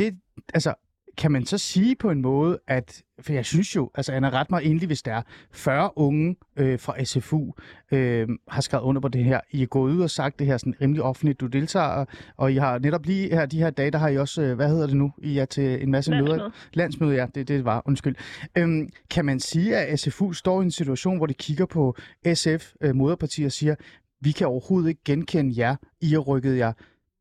Det, 0.00 0.14
altså, 0.54 0.74
kan 1.16 1.32
man 1.32 1.46
så 1.46 1.58
sige 1.58 1.96
på 1.96 2.10
en 2.10 2.22
måde, 2.22 2.58
at, 2.66 3.02
for 3.20 3.32
jeg 3.32 3.46
synes 3.46 3.76
jo, 3.76 3.90
altså 3.94 4.12
Anna, 4.12 4.28
ret 4.28 4.50
mig 4.50 4.64
endelig, 4.64 4.86
hvis 4.86 5.02
der 5.02 5.14
er 5.14 5.22
40 5.52 5.98
unge 5.98 6.36
øh, 6.56 6.78
fra 6.78 7.04
SFU, 7.04 7.52
øh, 7.92 8.28
har 8.48 8.60
skrevet 8.60 8.84
under 8.84 9.00
på 9.00 9.08
det 9.08 9.24
her. 9.24 9.40
I 9.50 9.62
er 9.62 9.66
gået 9.66 9.92
ud 9.92 10.00
og 10.00 10.10
sagt 10.10 10.38
det 10.38 10.46
her 10.46 10.58
sådan 10.58 10.74
rimelig 10.80 11.02
offentligt, 11.02 11.40
du 11.40 11.46
deltager, 11.46 12.04
og 12.36 12.52
I 12.52 12.56
har 12.56 12.78
netop 12.78 13.06
lige 13.06 13.28
her, 13.34 13.46
de 13.46 13.58
her 13.58 13.70
dage, 13.70 13.90
der 13.90 13.98
har 13.98 14.08
I 14.08 14.18
også, 14.18 14.42
øh, 14.42 14.56
hvad 14.56 14.68
hedder 14.68 14.86
det 14.86 14.96
nu, 14.96 15.12
I 15.22 15.38
er 15.38 15.44
til 15.44 15.82
en 15.82 15.90
masse 15.90 16.10
Landsmøde. 16.10 16.38
møder. 16.38 16.50
Landsmøde, 16.72 17.16
ja, 17.16 17.26
det, 17.34 17.48
det 17.48 17.64
var, 17.64 17.82
undskyld. 17.86 18.16
Øhm, 18.58 18.88
kan 19.10 19.24
man 19.24 19.40
sige, 19.40 19.76
at 19.76 20.00
SFU 20.00 20.32
står 20.32 20.60
i 20.60 20.64
en 20.64 20.70
situation, 20.70 21.16
hvor 21.16 21.26
de 21.26 21.34
kigger 21.34 21.66
på 21.66 21.96
SF, 22.34 22.72
øh, 22.80 22.94
moderpartier, 22.94 23.46
og 23.46 23.52
siger, 23.52 23.74
vi 24.20 24.32
kan 24.32 24.46
overhovedet 24.46 24.88
ikke 24.88 25.04
genkende 25.04 25.54
jer, 25.58 25.76
I 26.00 26.08
har 26.08 26.18
rykket 26.18 26.56
jer 26.56 26.72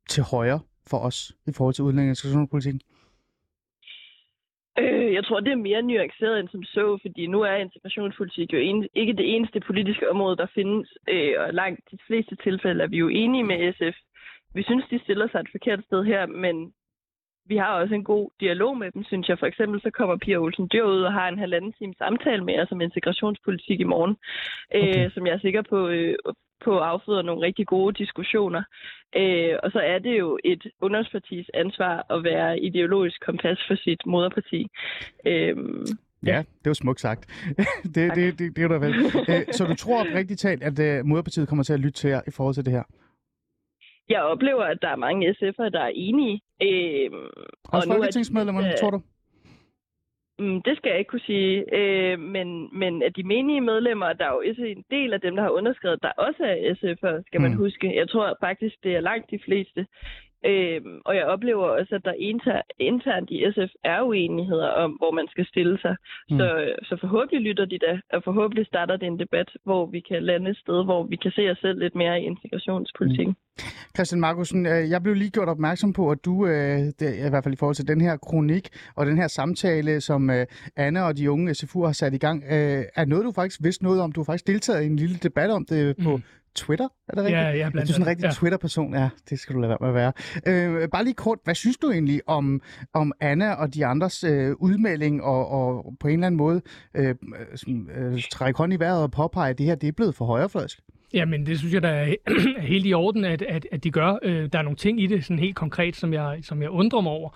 til 0.10 0.24
højre 0.24 0.60
for 0.90 0.98
os 0.98 1.32
i 1.48 1.52
forhold 1.58 1.74
til 1.74 1.84
udlændinge- 1.84 2.16
Øh, 4.80 5.14
jeg 5.14 5.24
tror, 5.26 5.40
det 5.40 5.52
er 5.52 5.66
mere 5.68 5.82
nuanceret 5.82 6.40
end 6.40 6.50
som 6.50 6.64
så, 6.64 6.98
fordi 7.02 7.28
nu 7.28 7.42
er 7.42 7.56
integrationspolitik 7.56 8.54
jo 8.54 8.58
en, 8.58 8.88
ikke 8.94 9.14
det 9.14 9.36
eneste 9.36 9.60
politiske 9.60 10.10
område, 10.12 10.38
der 10.38 10.48
findes, 10.56 10.98
øh, 11.10 11.34
og 11.40 11.54
langt 11.54 11.82
de 11.92 11.98
fleste 12.08 12.36
tilfælde 12.36 12.84
er 12.84 12.88
vi 12.88 12.98
jo 12.98 13.08
enige 13.08 13.44
med 13.44 13.74
SF. 13.74 13.98
Vi 14.54 14.64
synes, 14.64 14.86
de 14.92 15.00
stiller 15.04 15.28
sig 15.32 15.40
et 15.40 15.52
forkert 15.52 15.84
sted 15.86 16.04
her, 16.04 16.26
men 16.26 16.74
vi 17.50 17.58
har 17.58 17.72
også 17.82 17.94
en 17.96 18.04
god 18.04 18.30
dialog 18.40 18.78
med 18.78 18.92
dem, 18.92 19.04
synes 19.04 19.30
jeg. 19.30 19.40
For 19.40 19.46
eksempel 19.46 19.82
så 19.82 19.90
kommer 19.98 20.18
Pia 20.18 20.38
Olsen 20.38 20.70
Dyr 20.74 20.84
ud 20.84 21.02
og 21.02 21.14
har 21.14 21.28
en 21.28 21.40
halvanden 21.40 21.74
time 21.74 21.94
samtale 21.98 22.44
med 22.44 22.60
os 22.62 22.72
om 22.72 22.82
integrationspolitik 22.82 23.80
i 23.80 23.92
morgen, 23.94 24.16
øh, 24.76 24.84
okay. 24.84 25.06
øh, 25.06 25.12
som 25.12 25.28
jeg 25.28 25.34
er 25.34 25.40
sikker 25.40 25.62
på 25.62 25.88
øh, 25.88 26.16
på 26.66 26.80
afføder 26.80 27.22
nogle 27.22 27.46
rigtig 27.46 27.68
gode 27.68 27.94
diskussioner. 28.04 28.64
Øh, 29.16 29.56
og 29.64 29.72
så 29.72 29.80
er 29.80 30.00
det 30.00 30.20
jo 30.20 30.40
et 30.44 30.64
ungdomspartis 30.82 31.48
ansvar 31.54 32.06
at 32.10 32.24
være 32.24 32.60
ideologisk 32.60 33.26
kompas 33.26 33.60
for 33.68 33.76
sit 33.76 34.02
moderparti. 34.06 34.68
Øh, 35.26 35.58
Ja, 36.26 36.38
det 36.38 36.70
var 36.70 36.74
smukt 36.74 37.00
sagt. 37.00 37.22
det, 37.58 37.68
det, 37.96 38.16
det, 38.16 38.40
det, 38.40 38.56
det 38.56 38.64
er 38.64 38.68
der 38.68 38.80
vel. 38.80 38.94
Øh, 39.30 39.54
så 39.54 39.66
du 39.66 39.76
tror 39.76 40.16
rigtig 40.20 40.38
talt, 40.38 40.64
at 40.64 40.80
uh, 40.80 41.06
moderpartiet 41.06 41.48
kommer 41.50 41.64
til 41.64 41.74
at 41.74 41.80
lytte 41.80 42.00
til 42.00 42.10
jer 42.10 42.22
i 42.28 42.32
forhold 42.32 42.56
til 42.56 42.66
det 42.66 42.74
her? 42.74 42.84
Jeg 44.10 44.22
oplever, 44.22 44.64
at 44.64 44.78
der 44.82 44.90
er 44.90 44.96
mange 44.96 45.30
SF'ere, 45.30 45.70
der 45.70 45.82
er 45.82 45.92
enige. 45.96 46.42
Øh, 46.62 47.10
Også 47.64 47.88
folketingsmedlemmerne, 47.94 48.74
tror 48.82 48.90
du? 48.90 49.02
Mm, 50.40 50.62
det 50.62 50.78
skal 50.78 50.90
jeg 50.90 51.00
ikke 51.00 51.10
kunne 51.10 51.30
sige, 51.34 51.76
øh, 51.80 52.20
men, 52.20 52.80
men 52.80 53.04
at 53.04 53.16
de 53.16 53.24
menige 53.24 53.62
medlemmer, 53.62 54.14
der 54.14 54.26
er 54.26 54.32
jo 54.32 54.44
også 54.50 54.64
en 54.64 54.84
del 54.92 55.14
af 55.14 55.22
dem, 55.22 55.36
der 55.36 55.44
har 55.44 55.50
underskrevet, 55.50 56.04
der 56.04 56.12
også 56.12 56.44
er 56.44 56.74
SF'er, 56.80 57.24
skal 57.28 57.42
man 57.42 57.52
mm. 57.52 57.58
huske. 57.58 57.96
Jeg 57.96 58.10
tror 58.10 58.38
faktisk, 58.40 58.76
det 58.84 58.96
er 58.96 59.00
langt 59.00 59.32
de 59.32 59.40
fleste. 59.46 59.88
Øh, 60.46 60.82
og 61.06 61.16
jeg 61.16 61.26
oplever 61.26 61.66
også, 61.66 61.96
at 61.96 62.06
der 62.06 62.14
inter, 62.14 62.62
internt 62.80 63.30
i 63.30 63.46
SF 63.52 63.72
er 63.84 64.02
uenigheder 64.02 64.68
om, 64.68 64.92
hvor 64.92 65.12
man 65.12 65.28
skal 65.32 65.46
stille 65.46 65.78
sig. 65.82 65.96
Mm. 66.30 66.38
Så, 66.38 66.74
så 66.84 66.98
forhåbentlig 67.02 67.42
lytter 67.42 67.66
de 67.66 67.78
da, 67.78 68.00
og 68.14 68.24
forhåbentlig 68.24 68.66
starter 68.66 68.98
det 68.98 69.08
en 69.08 69.20
debat, 69.20 69.50
hvor 69.64 69.86
vi 69.86 70.00
kan 70.00 70.24
lande 70.24 70.50
et 70.50 70.58
sted, 70.58 70.86
hvor 70.86 71.04
vi 71.04 71.16
kan 71.16 71.32
se 71.32 71.52
os 71.52 71.58
selv 71.58 71.80
lidt 71.80 71.96
mere 71.96 72.22
i 72.22 72.24
integrationspolitikken. 72.24 73.36
Mm. 73.58 73.64
Christian 73.96 74.22
Markusen, 74.22 74.66
øh, 74.66 74.90
jeg 74.90 75.04
blev 75.04 75.16
lige 75.16 75.30
gjort 75.30 75.50
opmærksom 75.50 75.94
på, 75.94 76.12
at 76.12 76.26
du, 76.26 76.46
øh, 76.48 76.80
i 77.28 77.30
hvert 77.30 77.44
fald 77.44 77.54
i 77.54 77.58
forhold 77.58 77.76
til 77.76 77.88
den 77.88 78.02
her 78.02 78.18
kronik 78.18 78.70
og 78.96 79.06
den 79.06 79.18
her 79.18 79.28
samtale, 79.28 80.02
som 80.02 80.30
øh, 80.30 80.46
Anne 80.76 81.04
og 81.04 81.18
de 81.18 81.32
unge 81.32 81.54
SFU 81.54 81.84
har 81.84 81.92
sat 81.92 82.14
i 82.14 82.18
gang, 82.18 82.44
er 82.96 83.06
noget, 83.06 83.26
du 83.26 83.32
faktisk 83.32 83.60
vidste 83.64 83.84
noget 83.84 84.02
om. 84.02 84.12
Du 84.12 84.20
har 84.20 84.26
faktisk 84.26 84.48
deltaget 84.48 84.84
i 84.84 84.86
en 84.86 84.96
lille 84.96 85.16
debat 85.16 85.50
om 85.50 85.66
det 85.66 85.98
på 86.04 86.18
mm. 86.18 86.24
Twitter, 86.60 86.88
er 87.08 87.16
det 87.16 87.24
rigtigt? 87.24 87.42
Ja, 87.42 87.50
ja, 87.50 87.70
blandt 87.70 87.74
Du 87.74 87.80
er 87.80 87.94
sådan 87.94 88.02
en 88.02 88.08
rigtig 88.08 88.26
ja. 88.26 88.32
Twitter-person. 88.32 88.94
Ja, 88.94 89.10
det 89.30 89.40
skal 89.40 89.56
du 89.56 89.60
lade 89.60 89.70
være 89.70 89.78
med 89.82 89.90
at 89.90 89.96
være. 89.96 90.12
Øh, 90.48 90.90
bare 90.90 91.04
lige 91.04 91.14
kort, 91.14 91.40
hvad 91.44 91.56
synes 91.56 91.78
du 91.78 91.92
egentlig 91.92 92.22
om, 92.28 92.62
om 92.94 93.14
Anna 93.22 93.54
og 93.54 93.74
de 93.74 93.86
andres 93.86 94.24
øh, 94.24 94.56
udmelding 94.60 95.24
og, 95.24 95.48
og 95.48 95.96
på 96.00 96.08
en 96.08 96.14
eller 96.14 96.28
anden 96.28 96.38
måde 96.38 96.62
øh, 96.96 97.16
øh, 97.96 98.22
trække 98.32 98.58
hånd 98.58 98.74
i 98.74 98.80
vejret 98.80 99.04
og 99.04 99.12
påpege, 99.12 99.50
at 99.50 99.58
det 99.58 99.66
her 99.66 99.76
det 99.76 99.88
er 99.88 99.92
blevet 99.92 100.16
for 100.16 100.26
højrefløjsk? 100.26 100.80
Jamen, 101.14 101.46
det 101.46 101.60
synes 101.60 101.74
jeg, 101.74 101.82
der 101.82 101.90
er 101.90 102.16
helt 102.74 102.86
i 102.86 102.94
orden, 102.94 103.26
at, 103.26 103.42
at, 103.42 103.68
at 103.72 103.84
de 103.84 103.92
gør. 103.92 104.18
Øh, 104.24 104.50
der 104.54 104.60
er 104.60 104.64
nogle 104.64 104.78
ting 104.78 105.02
i 105.02 105.08
det, 105.08 105.24
sådan 105.24 105.40
helt 105.40 105.56
konkret, 105.56 105.96
som 105.96 106.14
jeg, 106.14 106.40
som 106.42 106.62
jeg 106.62 106.70
undrer 106.70 107.02
mig 107.02 107.12
over. 107.12 107.30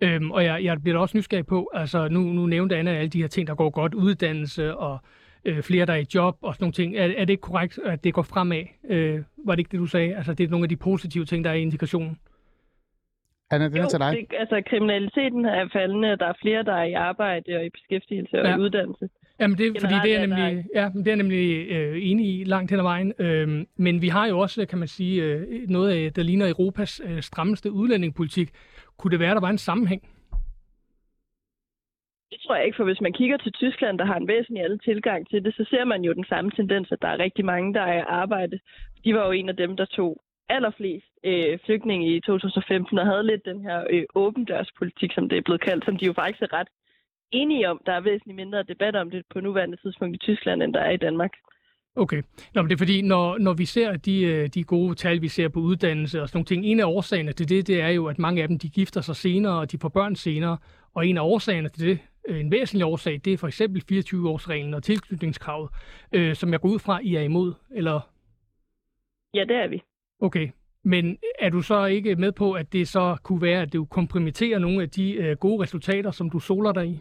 Øhm, 0.00 0.30
og 0.30 0.44
jeg, 0.44 0.64
jeg 0.64 0.82
bliver 0.82 0.96
da 0.96 1.00
også 1.00 1.16
nysgerrig 1.16 1.46
på, 1.46 1.70
altså 1.74 2.08
nu, 2.08 2.20
nu 2.20 2.46
nævnte 2.46 2.76
Anna 2.76 2.90
alle 2.90 3.08
de 3.08 3.20
her 3.20 3.28
ting, 3.28 3.46
der 3.46 3.54
går 3.54 3.70
godt, 3.70 3.94
uddannelse 3.94 4.76
og 4.76 4.98
øh, 5.44 5.62
flere, 5.62 5.86
der 5.86 5.92
er 5.92 5.96
i 5.96 6.06
job 6.14 6.36
og 6.42 6.54
sådan 6.54 6.64
nogle 6.64 6.72
ting. 6.72 6.96
Er, 6.96 7.04
er 7.04 7.24
det 7.24 7.30
ikke 7.30 7.40
korrekt, 7.40 7.78
at 7.84 8.04
det 8.04 8.14
går 8.14 8.22
fremad? 8.22 8.64
Øh, 8.88 9.22
var 9.46 9.54
det 9.54 9.58
ikke 9.58 9.72
det, 9.72 9.80
du 9.80 9.86
sagde? 9.86 10.16
Altså, 10.16 10.34
det 10.34 10.44
er 10.44 10.50
nogle 10.50 10.64
af 10.64 10.68
de 10.68 10.76
positive 10.76 11.24
ting, 11.24 11.44
der 11.44 11.50
er 11.50 11.54
i 11.54 11.62
integrationen. 11.62 12.18
Anna, 13.50 13.68
det 13.68 13.78
er 13.78 13.88
til 13.88 13.98
dig. 13.98 14.16
Det, 14.16 14.36
altså, 14.38 14.62
kriminaliteten 14.70 15.44
er 15.44 15.68
faldende, 15.72 16.16
der 16.16 16.26
er 16.26 16.32
flere, 16.42 16.62
der 16.62 16.74
er 16.74 16.84
i 16.84 16.92
arbejde 16.92 17.56
og 17.56 17.64
i 17.64 17.70
beskæftigelse 17.70 18.40
og 18.40 18.46
ja. 18.46 18.56
i 18.56 18.60
uddannelse. 18.60 19.08
Jamen, 19.40 19.58
det, 19.58 19.76
fordi 19.80 19.94
det 20.02 20.16
er 20.16 20.26
nemlig, 20.26 20.64
ja, 20.74 20.90
det 20.94 21.08
er 21.08 21.16
nemlig 21.16 21.70
øh, 21.70 21.98
enig 22.00 22.40
i 22.40 22.44
langt 22.44 22.70
hen 22.70 22.80
ad 22.80 22.82
vejen. 22.84 23.12
Øh, 23.18 23.64
men 23.76 24.02
vi 24.02 24.08
har 24.08 24.26
jo 24.26 24.38
også, 24.38 24.66
kan 24.66 24.78
man 24.78 24.88
sige, 24.88 25.22
øh, 25.22 25.68
noget 25.68 25.90
af, 25.90 26.12
der 26.12 26.22
ligner 26.22 26.48
Europas 26.48 27.00
øh, 27.04 27.22
strammeste 27.22 27.72
udlændingepolitik. 27.72 28.50
Kunne 28.98 29.10
det 29.10 29.20
være, 29.20 29.34
der 29.34 29.40
var 29.40 29.50
en 29.50 29.58
sammenhæng? 29.58 30.02
Det 32.30 32.38
tror 32.40 32.56
jeg 32.56 32.64
ikke, 32.66 32.76
for 32.76 32.84
hvis 32.84 33.00
man 33.00 33.12
kigger 33.12 33.36
til 33.36 33.52
Tyskland, 33.52 33.98
der 33.98 34.04
har 34.04 34.16
en 34.16 34.28
væsentlig 34.28 34.62
alle 34.64 34.78
tilgang 34.78 35.28
til 35.28 35.44
det, 35.44 35.54
så 35.54 35.64
ser 35.70 35.84
man 35.84 36.02
jo 36.02 36.12
den 36.12 36.24
samme 36.28 36.50
tendens, 36.50 36.92
at 36.92 37.02
der 37.02 37.08
er 37.08 37.18
rigtig 37.18 37.44
mange, 37.44 37.74
der 37.74 37.80
er 37.80 37.98
i 37.98 38.10
arbejde. 38.22 38.58
De 39.04 39.14
var 39.14 39.26
jo 39.26 39.32
en 39.32 39.48
af 39.48 39.56
dem, 39.56 39.76
der 39.76 39.84
tog 39.84 40.22
allerflest 40.48 41.10
øh, 41.24 41.58
flygtninge 41.64 42.16
i 42.16 42.20
2015 42.20 42.98
og 42.98 43.06
havde 43.06 43.26
lidt 43.26 43.44
den 43.44 43.60
her 43.60 43.84
øh, 43.90 44.04
åbendørspolitik, 44.14 45.10
som 45.14 45.28
det 45.28 45.38
er 45.38 45.42
blevet 45.42 45.60
kaldt, 45.60 45.84
som 45.84 45.96
de 45.96 46.06
jo 46.06 46.12
faktisk 46.12 46.42
er 46.42 46.52
ret 46.52 46.68
enige 47.30 47.68
om. 47.70 47.80
Der 47.86 47.92
er 47.92 48.00
væsentligt 48.00 48.36
mindre 48.36 48.62
debat 48.62 48.96
om 48.96 49.10
det 49.10 49.22
på 49.32 49.40
nuværende 49.40 49.76
tidspunkt 49.76 50.14
i 50.16 50.18
Tyskland, 50.18 50.62
end 50.62 50.74
der 50.74 50.80
er 50.80 50.90
i 50.90 51.04
Danmark. 51.06 51.32
Okay. 51.96 52.22
Nå, 52.54 52.62
men 52.62 52.68
det 52.68 52.74
er 52.74 52.84
fordi, 52.84 53.02
når, 53.02 53.38
når 53.38 53.54
vi 53.54 53.64
ser 53.64 53.96
de, 53.96 54.22
øh, 54.22 54.48
de 54.54 54.64
gode 54.64 54.94
tal, 54.94 55.22
vi 55.22 55.28
ser 55.28 55.48
på 55.48 55.60
uddannelse 55.60 56.22
og 56.22 56.28
sådan 56.28 56.36
nogle 56.38 56.46
ting, 56.46 56.64
en 56.64 56.80
af 56.80 56.84
årsagerne 56.84 57.32
til 57.32 57.48
det, 57.48 57.66
det 57.66 57.80
er 57.80 57.88
jo, 57.88 58.06
at 58.06 58.18
mange 58.18 58.42
af 58.42 58.48
dem, 58.48 58.58
de 58.58 58.68
gifter 58.68 59.00
sig 59.00 59.16
senere, 59.16 59.60
og 59.60 59.72
de 59.72 59.78
får 59.78 59.88
børn 59.88 60.16
senere. 60.16 60.58
Og 60.94 61.06
en 61.06 61.18
af 61.18 61.22
årsagerne 61.22 61.68
til 61.68 61.88
det, 61.88 61.98
en 62.28 62.50
væsentlig 62.50 62.86
årsag, 62.86 63.20
det 63.24 63.32
er 63.32 63.38
for 63.38 63.46
eksempel 63.46 63.82
24-årsreglen 63.92 64.74
og 64.74 64.82
tilknytningskravet, 64.82 65.70
øh, 66.12 66.34
som 66.34 66.52
jeg 66.52 66.60
går 66.60 66.68
ud 66.68 66.78
fra, 66.78 67.00
I 67.02 67.14
er 67.14 67.20
imod, 67.20 67.54
eller? 67.70 68.10
Ja, 69.34 69.44
det 69.44 69.56
er 69.56 69.68
vi. 69.68 69.82
Okay. 70.20 70.48
Men 70.84 71.18
er 71.38 71.50
du 71.50 71.62
så 71.62 71.84
ikke 71.84 72.16
med 72.16 72.32
på, 72.32 72.52
at 72.52 72.72
det 72.72 72.88
så 72.88 73.16
kunne 73.22 73.42
være, 73.42 73.62
at 73.62 73.72
du 73.72 73.84
kompromitterer 73.84 74.58
nogle 74.58 74.82
af 74.82 74.90
de 74.90 75.14
øh, 75.14 75.36
gode 75.36 75.62
resultater, 75.62 76.10
som 76.10 76.30
du 76.30 76.38
soler 76.38 76.72
dig 76.72 76.86
i? 76.86 77.00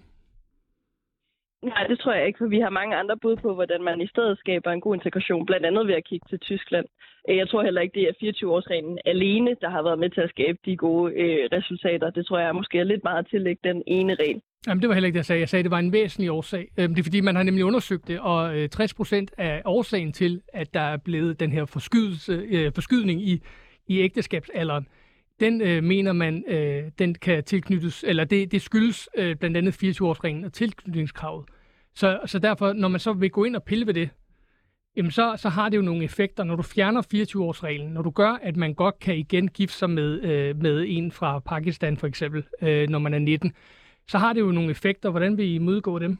Nej, 1.64 1.88
det 1.88 2.00
tror 2.00 2.14
jeg 2.14 2.28
ikke, 2.28 2.38
for 2.38 2.48
vi 2.48 2.60
har 2.60 2.70
mange 2.70 2.96
andre 2.96 3.18
bud 3.18 3.36
på, 3.36 3.54
hvordan 3.54 3.84
man 3.84 4.02
i 4.02 4.08
stedet 4.08 4.40
skaber 4.40 4.72
en 4.72 4.82
god 4.82 4.96
integration, 4.96 5.46
blandt 5.46 5.66
andet 5.66 5.88
ved 5.88 5.96
at 5.96 6.06
kigge 6.06 6.26
til 6.30 6.40
Tyskland. 6.40 6.86
Øh, 7.30 7.38
jeg 7.38 7.50
tror 7.50 7.64
heller 7.64 7.82
ikke, 7.82 8.00
det 8.00 8.08
er 8.08 8.32
24-årsreglen 8.32 8.98
alene, 9.06 9.56
der 9.62 9.70
har 9.70 9.84
været 9.84 10.00
med 10.00 10.10
til 10.10 10.22
at 10.22 10.30
skabe 10.30 10.58
de 10.66 10.78
gode 10.78 11.14
øh, 11.14 11.50
resultater. 11.52 12.10
Det 12.10 12.26
tror 12.26 12.40
jeg 12.40 12.56
måske 12.56 12.80
er 12.80 12.84
lidt 12.84 13.04
meget 13.04 13.28
at 13.34 13.42
lægge 13.42 13.70
den 13.70 13.84
ene 13.88 14.16
regel. 14.16 14.42
Jamen, 14.70 14.82
det 14.82 14.90
var 14.90 14.94
heller 14.96 15.08
ikke 15.08 15.14
det, 15.14 15.20
jeg 15.20 15.26
sagde. 15.26 15.40
Jeg 15.40 15.50
sagde, 15.50 15.62
at 15.62 15.64
det 15.64 15.72
var 15.72 15.80
en 15.80 15.92
væsentlig 15.92 16.32
årsag. 16.32 16.72
Øhm, 16.78 16.96
det 16.96 17.02
er 17.02 17.04
fordi, 17.04 17.22
man 17.22 17.36
har 17.36 17.44
nemlig 17.44 17.66
undersøgt 17.66 18.08
det, 18.08 18.20
og 18.20 18.58
øh, 18.58 18.70
60 18.70 18.94
procent 18.94 19.32
af 19.38 19.62
årsagen 19.66 20.14
til, 20.14 20.42
at 20.54 20.74
der 20.74 20.80
er 20.80 20.98
blevet 20.98 21.40
den 21.40 21.52
her 21.52 21.66
forskydelse, 21.66 22.34
øh, 22.34 22.72
forskydning 22.76 23.22
i, 23.22 23.44
i 23.88 24.00
ægteskabsalderen, 24.00 24.88
den 25.40 25.62
øh, 25.62 25.84
mener 25.84 26.14
man, 26.14 26.44
øh, 26.48 26.84
den 27.00 27.16
kan 27.16 27.44
tilknyttes, 27.44 28.06
eller 28.08 28.24
det, 28.24 28.52
det 28.52 28.62
skyldes 28.62 29.10
øh, 29.18 29.36
blandt 29.36 29.58
andet 29.58 29.84
24-årsreglen 29.84 30.46
og 30.46 30.54
tilknytningskravet. 30.54 31.46
Så, 31.96 32.20
så 32.26 32.40
derfor, 32.40 32.74
når 32.74 32.88
man 32.88 33.00
så 33.00 33.14
vil 33.14 33.30
gå 33.30 33.44
ind 33.44 33.56
og 33.56 33.64
pille 33.64 33.88
ved 33.88 33.94
det, 33.94 34.10
jamen 34.96 35.12
så, 35.12 35.36
så 35.38 35.50
har 35.50 35.70
det 35.70 35.78
jo 35.78 35.82
nogle 35.82 36.04
effekter. 36.04 36.44
Når 36.44 36.56
du 36.56 36.64
fjerner 36.64 37.02
24-årsreglen, 37.02 37.94
når 37.94 38.02
du 38.02 38.10
gør, 38.10 38.40
at 38.42 38.56
man 38.56 38.74
godt 38.74 39.00
kan 39.00 39.18
igen 39.18 39.48
gifte 39.48 39.78
sig 39.78 39.90
med, 39.90 40.22
øh, 40.22 40.62
med 40.62 40.86
en 40.88 41.12
fra 41.12 41.40
Pakistan 41.40 41.98
for 41.98 42.08
eksempel, 42.08 42.44
øh, 42.62 42.90
når 42.90 43.00
man 43.00 43.14
er 43.14 43.20
19, 43.20 43.54
så 44.12 44.18
har 44.18 44.34
det 44.34 44.42
jo 44.42 44.51
nogle 44.51 44.72
effekter. 44.72 45.10
Hvordan 45.10 45.38
vil 45.38 45.56
I 45.56 45.58
modgå 45.58 46.00
dem? 46.00 46.18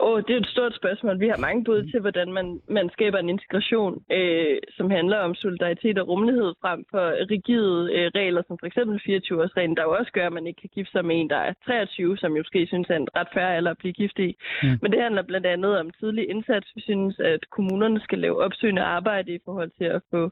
Åh, 0.00 0.12
oh, 0.12 0.22
det 0.26 0.32
er 0.34 0.40
et 0.40 0.54
stort 0.56 0.74
spørgsmål. 0.76 1.20
Vi 1.20 1.28
har 1.28 1.46
mange 1.46 1.64
bud 1.64 1.82
til, 1.90 2.00
hvordan 2.00 2.32
man, 2.32 2.60
man 2.68 2.90
skaber 2.92 3.18
en 3.18 3.28
integration, 3.28 3.94
øh, 4.12 4.58
som 4.76 4.90
handler 4.90 5.18
om 5.18 5.34
solidaritet 5.34 5.98
og 5.98 6.08
rummelighed 6.08 6.50
frem 6.62 6.84
for 6.90 7.04
rigide 7.30 7.78
øh, 7.96 8.10
regler, 8.14 8.42
som 8.46 8.56
for 8.60 8.66
eksempel 8.66 8.96
24-årsreglen, 9.08 9.76
der 9.76 9.82
jo 9.82 9.92
også 9.98 10.12
gør, 10.12 10.26
at 10.26 10.32
man 10.32 10.46
ikke 10.46 10.60
kan 10.60 10.70
gifte 10.74 10.92
sig 10.92 11.04
med 11.04 11.16
en, 11.20 11.30
der 11.30 11.36
er 11.36 11.52
23, 11.66 12.18
som 12.18 12.32
jo 12.32 12.40
måske 12.40 12.66
synes 12.66 12.88
er 12.90 12.96
en 12.96 13.08
ret 13.16 13.28
færre 13.34 13.56
alder 13.56 13.70
at 13.70 13.78
blive 13.78 13.92
gift 13.92 14.18
i. 14.18 14.36
Mm. 14.62 14.78
Men 14.82 14.92
det 14.92 15.02
handler 15.02 15.22
blandt 15.22 15.46
andet 15.46 15.78
om 15.78 15.90
tidlig 15.90 16.30
indsats. 16.30 16.66
Vi 16.76 16.80
synes, 16.80 17.18
at 17.18 17.50
kommunerne 17.50 18.00
skal 18.00 18.18
lave 18.18 18.42
opsøgende 18.46 18.82
arbejde 18.82 19.34
i 19.34 19.44
forhold 19.44 19.70
til 19.78 19.84
at 19.84 20.02
få 20.10 20.30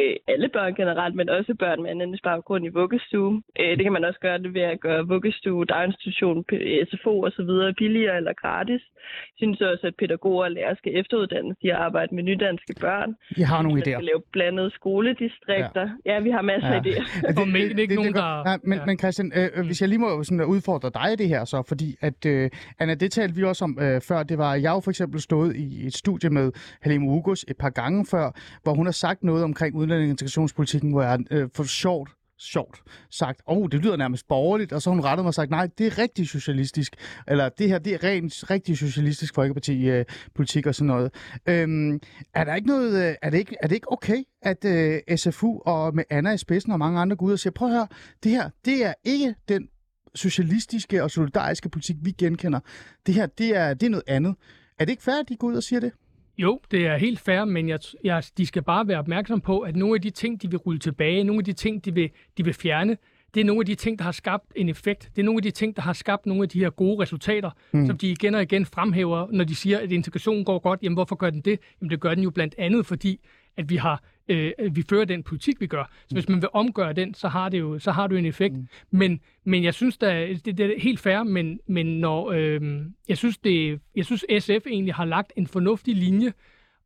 øh, 0.00 0.16
alle 0.32 0.48
børn 0.48 0.74
generelt, 0.74 1.14
men 1.14 1.28
også 1.28 1.54
børn 1.58 1.82
med 1.82 1.90
anden 1.90 2.18
baggrund 2.24 2.64
i 2.66 2.68
vuggestue. 2.68 3.42
Øh, 3.60 3.76
det 3.76 3.82
kan 3.84 3.92
man 3.92 4.04
også 4.04 4.20
gøre 4.20 4.38
det 4.38 4.54
ved 4.54 4.62
at 4.74 4.80
gøre 4.80 5.08
vuggestue, 5.14 5.64
daginstitution, 5.64 6.44
SFO 6.88 7.14
osv. 7.26 7.50
billigere 7.78 8.16
eller 8.16 8.32
gratis. 8.42 8.82
Jeg 9.28 9.36
synes 9.36 9.60
også, 9.60 9.86
at 9.86 9.94
pædagoger 9.98 10.44
og 10.44 10.50
lærere 10.50 10.76
skal 10.76 10.92
efteruddannes 11.00 11.56
i 11.60 11.68
at 11.68 11.76
arbejde 11.76 12.14
med 12.14 12.22
nydanske 12.22 12.74
børn. 12.80 13.14
Jeg 13.38 13.48
har 13.48 13.62
nogle 13.62 13.78
idéer. 13.82 13.96
skal 13.98 14.04
lave 14.04 14.22
blandede 14.32 14.70
skoledistrikter. 14.70 15.86
Ja, 16.06 16.12
ja 16.12 16.20
vi 16.20 16.30
har 16.30 16.42
masser 16.42 16.68
ja. 16.68 16.74
af 16.74 16.80
idéer. 16.80 17.04
Det, 17.28 17.36
det, 17.36 17.46
det, 17.54 17.76
det, 17.76 17.78
ikke 17.78 17.94
nogen, 17.94 18.14
der... 18.14 18.44
Nej, 18.44 18.58
men, 18.62 18.78
ja. 18.78 18.84
men 18.86 18.98
Christian, 18.98 19.32
øh, 19.36 19.48
øh, 19.56 19.66
hvis 19.66 19.80
jeg 19.80 19.88
lige 19.88 19.98
må 19.98 20.24
sådan 20.24 20.44
udfordre 20.44 20.90
dig 20.94 21.12
i 21.12 21.16
det 21.16 21.28
her 21.28 21.44
så, 21.44 21.62
fordi 21.68 21.96
at, 22.00 22.26
øh, 22.26 22.50
Anna, 22.78 22.94
det 22.94 23.12
talte 23.12 23.34
vi 23.34 23.42
også 23.44 23.64
om 23.64 23.78
øh, 23.80 24.00
før, 24.00 24.22
det 24.22 24.38
var, 24.38 24.54
jeg 24.54 24.70
har 24.70 24.80
for 24.80 24.90
eksempel 24.90 25.20
stået 25.20 25.56
i 25.56 25.86
et 25.86 25.94
studie 25.94 26.30
med 26.30 26.52
Halim 26.82 27.04
Ugos 27.08 27.44
et 27.48 27.56
par 27.56 27.70
gange 27.70 28.06
før, 28.10 28.26
hvor 28.62 28.74
hun 28.74 28.86
har 28.86 28.92
sagt 28.92 29.22
noget 29.22 29.44
omkring 29.44 29.81
udlænding- 29.82 30.08
og 30.08 30.10
integrationspolitikken, 30.10 30.90
hvor 30.90 31.02
jeg 31.02 31.18
øh, 31.30 31.48
for 31.54 31.64
sjovt 31.64 32.10
sjovt 32.42 32.82
sagt, 33.10 33.42
åh, 33.46 33.58
oh, 33.58 33.68
det 33.72 33.80
lyder 33.80 33.96
nærmest 33.96 34.28
borgerligt, 34.28 34.72
og 34.72 34.82
så 34.82 34.90
hun 34.90 35.00
rettet 35.00 35.24
mig 35.24 35.28
og 35.28 35.34
sagt, 35.34 35.50
nej, 35.50 35.68
det 35.78 35.86
er 35.86 35.98
rigtig 35.98 36.28
socialistisk, 36.28 36.96
eller 37.28 37.48
det 37.48 37.68
her, 37.68 37.78
det 37.78 37.94
er 37.94 38.04
rent 38.04 38.50
rigtig 38.50 38.78
socialistisk 38.78 39.34
folkeparti-politik 39.34 40.66
øh, 40.66 40.68
og 40.68 40.74
sådan 40.74 40.86
noget. 40.86 41.14
Øhm, 41.46 42.00
er 42.34 42.44
der 42.44 42.54
ikke 42.54 42.68
noget, 42.68 43.08
øh, 43.08 43.14
er 43.22 43.30
det 43.30 43.38
ikke, 43.38 43.56
er 43.62 43.68
det 43.68 43.74
ikke 43.74 43.92
okay, 43.92 44.22
at 44.42 44.64
øh, 44.64 45.16
SFU 45.16 45.60
og 45.66 45.94
med 45.94 46.04
Anna 46.10 46.32
i 46.32 46.38
spidsen 46.38 46.72
og 46.72 46.78
mange 46.78 47.00
andre 47.00 47.16
går 47.16 47.26
ud 47.26 47.32
og 47.32 47.38
siger, 47.38 47.52
prøv 47.52 47.68
at 47.68 47.74
høre, 47.74 47.88
det 48.22 48.30
her, 48.30 48.50
det 48.64 48.86
er 48.86 48.94
ikke 49.04 49.34
den 49.48 49.68
socialistiske 50.14 51.02
og 51.02 51.10
solidariske 51.10 51.68
politik, 51.68 51.96
vi 52.02 52.10
genkender. 52.10 52.60
Det 53.06 53.14
her, 53.14 53.26
det 53.26 53.56
er, 53.56 53.74
det 53.74 53.86
er 53.86 53.90
noget 53.90 54.04
andet. 54.06 54.34
Er 54.78 54.84
det 54.84 54.90
ikke 54.92 55.02
fair, 55.02 55.20
at 55.20 55.28
de 55.28 55.36
går 55.36 55.48
ud 55.48 55.54
og 55.54 55.62
siger 55.62 55.80
det? 55.80 55.92
Jo, 56.38 56.60
det 56.70 56.86
er 56.86 56.96
helt 56.96 57.20
fair, 57.20 57.44
men 57.44 57.68
jeg, 57.68 57.78
jeg, 58.04 58.22
de 58.38 58.46
skal 58.46 58.62
bare 58.62 58.88
være 58.88 58.98
opmærksom 58.98 59.40
på, 59.40 59.60
at 59.60 59.76
nogle 59.76 59.94
af 59.94 60.00
de 60.00 60.10
ting, 60.10 60.42
de 60.42 60.50
vil 60.50 60.58
rulle 60.58 60.78
tilbage, 60.78 61.24
nogle 61.24 61.40
af 61.40 61.44
de 61.44 61.52
ting, 61.52 61.84
de 61.84 61.94
vil, 61.94 62.10
de 62.38 62.44
vil 62.44 62.54
fjerne, 62.54 62.96
det 63.34 63.40
er 63.40 63.44
nogle 63.44 63.60
af 63.60 63.66
de 63.66 63.74
ting, 63.74 63.98
der 63.98 64.04
har 64.04 64.12
skabt 64.12 64.52
en 64.56 64.68
effekt. 64.68 65.10
Det 65.16 65.22
er 65.22 65.24
nogle 65.24 65.38
af 65.38 65.42
de 65.42 65.50
ting, 65.50 65.76
der 65.76 65.82
har 65.82 65.92
skabt 65.92 66.26
nogle 66.26 66.42
af 66.42 66.48
de 66.48 66.58
her 66.58 66.70
gode 66.70 67.02
resultater, 67.02 67.50
mm. 67.72 67.86
som 67.86 67.98
de 67.98 68.10
igen 68.10 68.34
og 68.34 68.42
igen 68.42 68.66
fremhæver, 68.66 69.26
når 69.30 69.44
de 69.44 69.54
siger, 69.54 69.78
at 69.78 69.92
integrationen 69.92 70.44
går 70.44 70.58
godt. 70.58 70.80
Jamen, 70.82 70.96
hvorfor 70.96 71.16
gør 71.16 71.30
den 71.30 71.40
det? 71.40 71.58
Jamen, 71.80 71.90
det 71.90 72.00
gør 72.00 72.14
den 72.14 72.24
jo 72.24 72.30
blandt 72.30 72.54
andet, 72.58 72.86
fordi 72.86 73.20
at 73.56 73.70
vi 73.70 73.76
har 73.76 74.02
øh, 74.28 74.52
vi 74.72 74.84
fører 74.90 75.04
den 75.04 75.22
politik, 75.22 75.60
vi 75.60 75.66
gør. 75.66 75.90
Så 76.08 76.14
hvis 76.14 76.28
man 76.28 76.42
vil 76.42 76.48
omgøre 76.52 76.92
den, 76.92 77.14
så 77.14 77.28
har 77.28 77.48
det 77.48 77.58
jo, 77.58 77.78
så 77.78 77.92
har 77.92 78.06
det 78.06 78.14
jo 78.14 78.18
en 78.18 78.26
effekt. 78.26 78.54
Mm. 78.54 78.68
Men, 78.90 79.20
men 79.44 79.64
jeg 79.64 79.74
synes, 79.74 79.98
da, 79.98 80.28
det, 80.44 80.58
det 80.58 80.60
er 80.60 80.80
helt 80.80 81.00
fair, 81.00 81.22
men, 81.22 81.60
men 81.66 81.86
når, 81.86 82.30
øh, 82.30 82.60
jeg, 83.08 83.18
synes 83.18 83.38
det, 83.38 83.80
jeg 83.96 84.04
synes, 84.04 84.24
SF 84.38 84.66
egentlig 84.66 84.94
har 84.94 85.04
lagt 85.04 85.32
en 85.36 85.46
fornuftig 85.46 85.96
linje, 85.96 86.32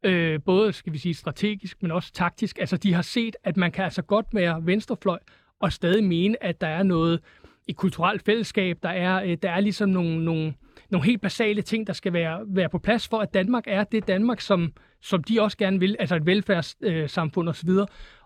øh, 0.03 0.41
både 0.45 0.73
skal 0.73 0.93
vi 0.93 0.99
sige 0.99 1.15
strategisk, 1.15 1.83
men 1.83 1.91
også 1.91 2.13
taktisk. 2.13 2.59
Altså, 2.59 2.77
de 2.77 2.93
har 2.95 3.03
set, 3.03 3.37
at 3.45 3.57
man 3.57 3.73
kan 3.73 3.85
altså 3.85 4.03
godt 4.03 4.27
være 4.33 4.67
venstrefløj 4.67 5.19
og 5.61 5.73
stadig 5.73 6.05
mene, 6.05 6.45
at 6.45 6.61
der 6.61 6.67
er 6.67 6.83
noget 6.83 7.21
i 7.69 7.73
kulturelt 7.73 8.23
fællesskab, 8.23 8.79
der 8.83 8.89
er, 8.89 9.23
øh, 9.23 9.37
der 9.43 9.51
er 9.51 9.61
ligesom 9.61 9.89
nogle, 9.89 10.25
nogle, 10.25 10.55
nogle 10.91 11.07
helt 11.07 11.21
basale 11.21 11.63
ting, 11.63 11.87
der 11.87 11.93
skal 11.93 12.13
være, 12.13 12.41
være 12.47 12.69
på 12.69 12.79
plads 12.79 13.09
for, 13.09 13.19
at 13.19 13.35
Danmark 13.35 13.65
er 13.67 13.85
det 13.85 14.09
Danmark, 14.09 14.41
som, 14.41 14.73
som 15.07 15.25
de 15.25 15.43
også 15.43 15.57
gerne 15.57 15.81
vil, 15.81 15.97
altså 15.99 16.17
et 16.17 16.27
velfærdssamfund 16.27 17.49
osv. 17.49 17.71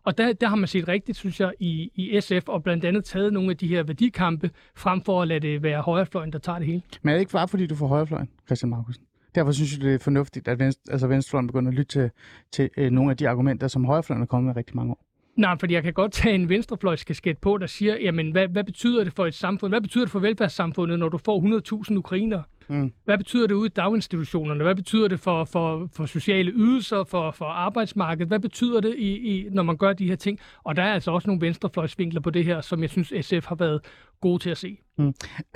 Og 0.04 0.18
der, 0.18 0.32
der 0.32 0.48
har 0.48 0.56
man 0.56 0.66
set 0.66 0.88
rigtigt, 0.88 1.18
synes 1.18 1.40
jeg, 1.40 1.52
i, 1.60 1.90
i 1.94 2.20
SF, 2.20 2.48
og 2.48 2.62
blandt 2.62 2.84
andet 2.84 3.04
taget 3.04 3.32
nogle 3.32 3.50
af 3.50 3.56
de 3.56 3.66
her 3.68 3.82
værdikampe, 3.82 4.50
frem 4.76 5.02
for 5.04 5.22
at 5.22 5.28
lade 5.28 5.40
det 5.40 5.62
være 5.62 5.82
højrefløjen, 5.82 6.32
der 6.32 6.38
tager 6.38 6.58
det 6.58 6.66
hele. 6.66 6.82
Men 7.02 7.10
er 7.10 7.14
det 7.14 7.20
ikke 7.20 7.32
bare, 7.32 7.48
fordi 7.48 7.66
du 7.66 7.74
får 7.74 7.86
højrefløjen, 7.86 8.28
Christian 8.46 8.70
Markusen? 8.70 9.04
Derfor 9.34 9.52
synes 9.52 9.72
jeg, 9.72 9.80
det 9.80 9.94
er 9.94 9.98
fornuftigt, 9.98 10.48
at 10.48 10.58
venstre, 10.58 10.92
altså 10.92 11.06
venstrefløjen 11.06 11.46
begynder 11.46 11.70
at 11.70 11.74
lytte 11.74 11.92
til, 11.92 12.10
til 12.52 12.70
øh, 12.76 12.90
nogle 12.90 13.10
af 13.10 13.16
de 13.16 13.28
argumenter, 13.28 13.68
som 13.68 13.84
højrefløjen 13.84 14.22
er 14.22 14.26
kommet 14.26 14.46
med 14.46 14.56
rigtig 14.56 14.76
mange 14.76 14.92
år. 14.92 15.06
Nej, 15.36 15.56
fordi 15.60 15.74
jeg 15.74 15.82
kan 15.82 15.92
godt 15.92 16.12
tage 16.12 16.34
en 16.34 16.48
venstrefløjskasket 16.48 17.38
på, 17.38 17.58
der 17.58 17.66
siger, 17.66 17.96
jamen, 17.96 18.30
hvad, 18.30 18.48
hvad 18.48 18.64
betyder 18.64 19.04
det 19.04 19.12
for 19.12 19.26
et 19.26 19.34
samfund? 19.34 19.72
Hvad 19.72 19.80
betyder 19.80 20.04
det 20.04 20.12
for 20.12 20.18
velfærdssamfundet, 20.18 20.98
når 20.98 21.08
du 21.08 21.18
får 21.18 21.84
100.000 21.90 21.96
ukrainer? 21.96 22.42
Mm. 22.70 22.92
Hvad 23.04 23.18
betyder 23.18 23.46
det 23.46 23.54
ude 23.54 23.66
i 23.66 23.68
daginstitutionerne? 23.76 24.64
Hvad 24.64 24.74
betyder 24.74 25.08
det 25.08 25.20
for, 25.20 25.44
for, 25.44 25.88
for 25.92 26.06
sociale 26.06 26.52
ydelser, 26.52 27.04
for, 27.04 27.30
for 27.30 27.44
arbejdsmarkedet? 27.44 28.28
Hvad 28.28 28.38
betyder 28.40 28.80
det, 28.80 28.94
i, 28.98 29.16
i, 29.16 29.48
når 29.50 29.62
man 29.62 29.76
gør 29.76 29.92
de 29.92 30.08
her 30.08 30.16
ting? 30.16 30.38
Og 30.64 30.76
der 30.76 30.82
er 30.82 30.94
altså 30.94 31.10
også 31.10 31.28
nogle 31.28 31.40
venstrefløjsvinkler 31.40 32.20
på 32.20 32.30
det 32.30 32.44
her, 32.44 32.60
som 32.60 32.82
jeg 32.82 32.90
synes, 32.90 33.12
SF 33.20 33.46
har 33.46 33.54
været 33.54 33.80
gode 34.20 34.42
til 34.42 34.50
at 34.50 34.58
se. 34.58 34.78
Mm. 34.98 35.06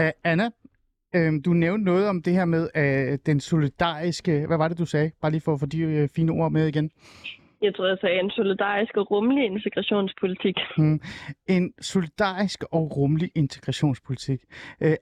Uh, 0.00 0.08
Anna, 0.24 0.50
øh, 1.14 1.32
du 1.44 1.52
nævnte 1.52 1.84
noget 1.84 2.08
om 2.08 2.22
det 2.22 2.32
her 2.32 2.44
med 2.44 2.68
uh, 2.76 3.18
den 3.26 3.40
solidariske... 3.40 4.46
Hvad 4.46 4.56
var 4.56 4.68
det, 4.68 4.78
du 4.78 4.86
sagde? 4.86 5.10
Bare 5.20 5.30
lige 5.30 5.40
for 5.40 5.54
at 5.54 5.60
få 5.60 5.66
de 5.66 6.02
uh, 6.02 6.08
fine 6.16 6.32
ord 6.32 6.52
med 6.52 6.66
igen. 6.66 6.90
Jeg 7.64 7.74
tror, 7.74 7.86
jeg 7.88 7.98
sagde 8.00 8.20
en 8.20 8.30
solidarisk 8.30 8.96
og 8.96 9.10
rummelig 9.10 9.44
integrationspolitik. 9.44 10.56
Hmm. 10.76 11.00
En 11.48 11.72
solidarisk 11.80 12.64
og 12.72 12.96
rummelig 12.96 13.30
integrationspolitik. 13.34 14.40
Uh, 14.84 14.92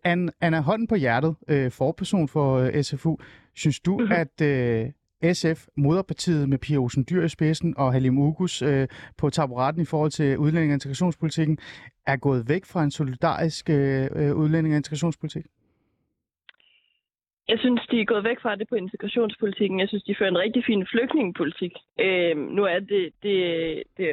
Anna, 0.41 0.61
hånden 0.61 0.87
på 0.87 0.95
hjertet, 0.95 1.37
uh, 1.53 1.71
forperson 1.71 2.29
for 2.29 2.59
øh, 2.59 2.83
SFU. 2.83 3.17
Synes 3.55 3.81
du, 3.81 3.99
mm-hmm. 3.99 4.13
at 4.13 4.35
uh, 5.25 5.33
SF, 5.33 5.67
moderpartiet 5.77 6.49
med 6.49 6.59
Pia 6.59 6.77
Olsen 6.77 7.07
Dyr 7.11 7.25
i 7.25 7.29
spidsen 7.29 7.75
og 7.77 7.93
Halim 7.93 8.19
Ugus 8.19 8.63
uh, 8.63 8.85
på 9.19 9.31
taburetten 9.31 9.83
i 9.83 9.85
forhold 9.85 10.11
til 10.11 10.39
udlænding- 10.39 10.73
og 10.73 10.75
integrationspolitikken, 10.75 11.59
er 12.07 12.17
gået 12.17 12.49
væk 12.49 12.65
fra 12.65 12.85
en 12.85 12.91
solidarisk 12.91 13.69
uh, 13.69 13.75
udlænding- 14.43 14.75
og 14.75 14.77
integrationspolitik? 14.77 15.45
Jeg 17.53 17.61
synes, 17.61 17.81
de 17.91 18.01
er 18.01 18.05
gået 18.13 18.25
væk 18.25 18.41
fra 18.41 18.57
det 18.57 18.69
på 18.69 18.75
integrationspolitikken. 18.75 19.81
Jeg 19.81 19.89
synes, 19.89 20.05
de 20.05 20.15
fører 20.19 20.31
en 20.31 20.45
rigtig 20.45 20.65
fin 20.65 20.87
flygtningepolitik. 20.93 21.73
Øh, 22.01 22.37
nu 22.57 22.63
er 22.65 22.79
det, 22.79 23.05
det, 23.23 23.39
det 23.97 24.09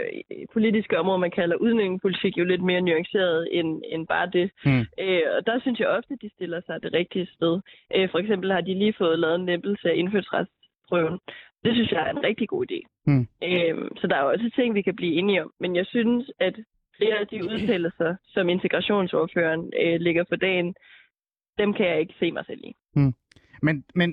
politiske 0.53 0.99
område, 0.99 1.19
man 1.19 1.31
kalder 1.31 1.55
udlændingepolitik, 1.55 2.37
jo 2.37 2.43
lidt 2.43 2.63
mere 2.63 2.81
nuanceret 2.81 3.47
end, 3.51 3.81
end 3.91 4.07
bare 4.07 4.29
det. 4.37 4.51
Mm. 4.65 4.85
Øh, 5.03 5.21
og 5.37 5.45
der 5.47 5.59
synes 5.59 5.79
jeg 5.79 5.87
ofte, 5.87 6.17
de 6.21 6.29
stiller 6.35 6.61
sig 6.65 6.83
det 6.83 6.93
rigtige 6.93 7.27
sted. 7.35 7.61
Øh, 7.95 8.09
for 8.11 8.19
eksempel 8.19 8.51
har 8.51 8.61
de 8.61 8.73
lige 8.73 8.93
fået 8.97 9.19
lavet 9.19 9.35
en 9.35 9.45
lempelse 9.45 9.89
af 9.91 9.95
indfødsretsprøven. 9.95 11.19
Det 11.63 11.73
synes 11.73 11.91
jeg 11.91 12.07
er 12.07 12.11
en 12.11 12.23
rigtig 12.23 12.47
god 12.49 12.65
idé. 12.71 12.79
Mm. 13.05 13.27
Øh, 13.43 13.75
så 13.99 14.07
der 14.07 14.15
er 14.15 14.21
også 14.21 14.49
ting, 14.55 14.75
vi 14.75 14.81
kan 14.81 14.95
blive 14.95 15.13
enige 15.13 15.43
om. 15.43 15.51
Men 15.59 15.75
jeg 15.75 15.85
synes, 15.85 16.31
at 16.39 16.55
flere 16.97 17.17
af 17.19 17.27
de 17.27 17.43
udtalelser, 17.43 18.15
som 18.27 18.49
integrationsordføreren 18.49 19.73
øh, 19.83 19.99
ligger 19.99 20.23
for 20.29 20.35
dagen, 20.35 20.75
dem 21.59 21.73
kan 21.73 21.85
jeg 21.85 21.99
ikke 21.99 22.15
se 22.19 22.31
mig 22.31 22.45
selv 22.45 22.61
i. 22.63 22.71
Mm. 22.95 23.13
Men, 23.61 23.83
men 23.95 24.09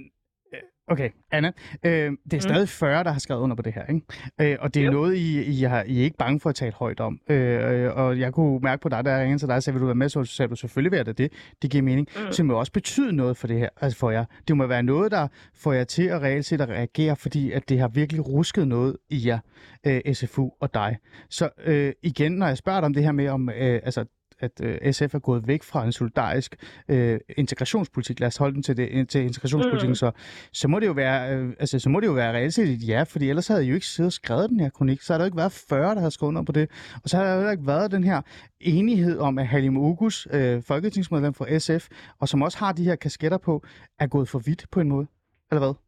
øh, 0.54 0.60
Okay, 0.88 1.10
Anna, 1.32 1.52
øh, 1.82 1.92
det 1.92 2.08
er 2.08 2.16
mm. 2.32 2.40
stadig 2.40 2.60
mm. 2.60 2.66
40, 2.66 3.04
der 3.04 3.10
har 3.12 3.18
skrevet 3.18 3.40
under 3.40 3.56
på 3.56 3.62
det 3.62 3.72
her, 3.72 3.86
ikke? 3.86 4.06
Øh, 4.40 4.56
og 4.60 4.74
det 4.74 4.80
er 4.80 4.84
jo. 4.84 4.92
noget, 4.92 5.16
I, 5.16 5.42
I, 5.42 5.62
har, 5.62 5.82
I 5.82 6.00
er 6.00 6.04
ikke 6.04 6.16
bange 6.16 6.40
for 6.40 6.48
at 6.50 6.54
tale 6.54 6.72
højt 6.72 7.00
om. 7.00 7.20
Øh, 7.30 7.96
og 7.96 8.18
jeg 8.18 8.32
kunne 8.32 8.60
mærke 8.60 8.82
på 8.82 8.88
dig, 8.88 9.04
der 9.04 9.20
ringede 9.20 9.38
til 9.38 9.48
dig 9.48 9.56
og 9.56 9.62
sagde, 9.62 9.74
vil 9.74 9.80
du 9.80 9.86
være 9.86 9.94
med, 9.94 10.08
så 10.08 10.24
sagde 10.24 10.48
du 10.48 10.56
selvfølgelig 10.56 10.92
være 10.92 11.04
det. 11.04 11.18
Det, 11.18 11.32
det 11.62 11.70
giver 11.70 11.82
mening. 11.82 12.08
Mm. 12.16 12.32
Så 12.32 12.36
det 12.36 12.46
må 12.46 12.54
også 12.54 12.72
betyde 12.72 13.12
noget 13.12 13.36
for 13.36 13.46
det 13.46 13.58
her, 13.58 13.68
altså 13.80 13.98
for 13.98 14.10
jer. 14.10 14.24
Det 14.48 14.56
må 14.56 14.66
være 14.66 14.82
noget, 14.82 15.12
der 15.12 15.28
får 15.54 15.72
jer 15.72 15.84
til 15.84 16.02
at 16.02 16.22
reelt 16.22 16.46
set 16.46 16.60
at 16.60 16.68
reagere, 16.68 17.16
fordi 17.16 17.52
at 17.52 17.68
det 17.68 17.78
har 17.78 17.88
virkelig 17.88 18.28
rusket 18.28 18.68
noget 18.68 18.96
i 19.10 19.26
jer, 19.26 19.38
øh, 19.86 20.14
SFU 20.14 20.50
og 20.60 20.74
dig. 20.74 20.96
Så 21.30 21.48
øh, 21.64 21.92
igen, 22.02 22.32
når 22.32 22.46
jeg 22.46 22.56
spørger 22.56 22.80
dig 22.80 22.86
om 22.86 22.94
det 22.94 23.02
her 23.02 23.12
med, 23.12 23.28
om 23.28 23.48
øh, 23.48 23.80
altså, 23.84 24.04
at 24.40 24.60
øh, 24.62 24.92
SF 24.92 25.14
er 25.14 25.18
gået 25.18 25.46
væk 25.46 25.62
fra 25.62 25.84
en 25.84 25.92
solidarisk 25.92 26.56
øh, 26.88 27.20
integrationspolitik. 27.36 28.20
Lad 28.20 28.28
os 28.28 28.36
holde 28.36 28.54
den 28.54 28.62
til, 28.62 28.76
det, 28.76 29.08
til 29.08 29.20
integrationspolitikken. 29.20 29.90
Mm. 29.90 29.94
Så, 29.94 30.10
så 30.52 30.68
må 30.68 30.80
det 30.80 30.86
jo 30.86 30.92
være, 30.92 31.36
øh, 31.36 31.52
altså, 31.58 31.78
så 31.78 31.88
må 31.88 32.00
det 32.00 32.06
jo 32.06 32.12
være 32.12 32.32
reelt 32.32 32.54
set 32.54 32.68
et 32.68 32.88
ja, 32.88 33.02
fordi 33.02 33.28
ellers 33.28 33.48
havde 33.48 33.64
I 33.64 33.68
jo 33.68 33.74
ikke 33.74 33.86
siddet 33.86 34.08
og 34.08 34.12
skrevet 34.12 34.50
den 34.50 34.60
her 34.60 34.70
kronik. 34.70 35.02
Så 35.02 35.12
har 35.12 35.18
der 35.18 35.24
jo 35.24 35.26
ikke 35.26 35.36
været 35.36 35.52
40, 35.52 35.94
der 35.94 36.00
har 36.00 36.10
skrevet 36.10 36.28
under 36.28 36.42
på 36.42 36.52
det. 36.52 36.70
Og 37.02 37.08
så 37.08 37.16
har 37.16 37.24
der 37.24 37.42
jo 37.42 37.50
ikke 37.50 37.66
været 37.66 37.90
den 37.90 38.04
her 38.04 38.22
enighed 38.60 39.18
om, 39.18 39.38
at 39.38 39.46
Halim 39.46 39.76
Ugus, 39.76 40.28
øh, 40.30 40.62
folketingsmedlem 40.62 41.34
for 41.34 41.58
SF, 41.58 41.88
og 42.20 42.28
som 42.28 42.42
også 42.42 42.58
har 42.58 42.72
de 42.72 42.84
her 42.84 42.96
kasketter 42.96 43.38
på, 43.38 43.64
er 43.98 44.06
gået 44.06 44.28
for 44.28 44.38
vidt 44.38 44.66
på 44.70 44.80
en 44.80 44.88
måde. 44.88 45.06
Eller 45.50 45.60
hvad? 45.60 45.85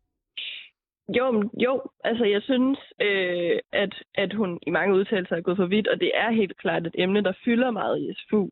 Jo, 1.16 1.50
jo, 1.64 1.82
altså 2.04 2.24
jeg 2.24 2.42
synes, 2.42 2.78
øh, 3.02 3.58
at, 3.72 3.94
at 4.14 4.32
hun 4.34 4.58
i 4.66 4.70
mange 4.70 4.94
udtalelser 4.94 5.36
er 5.36 5.40
gået 5.40 5.56
for 5.56 5.66
vidt, 5.66 5.88
og 5.88 6.00
det 6.00 6.10
er 6.14 6.30
helt 6.30 6.56
klart 6.58 6.86
et 6.86 6.94
emne, 6.98 7.22
der 7.22 7.32
fylder 7.44 7.70
meget 7.70 7.98
i 8.00 8.14
SFU. 8.18 8.42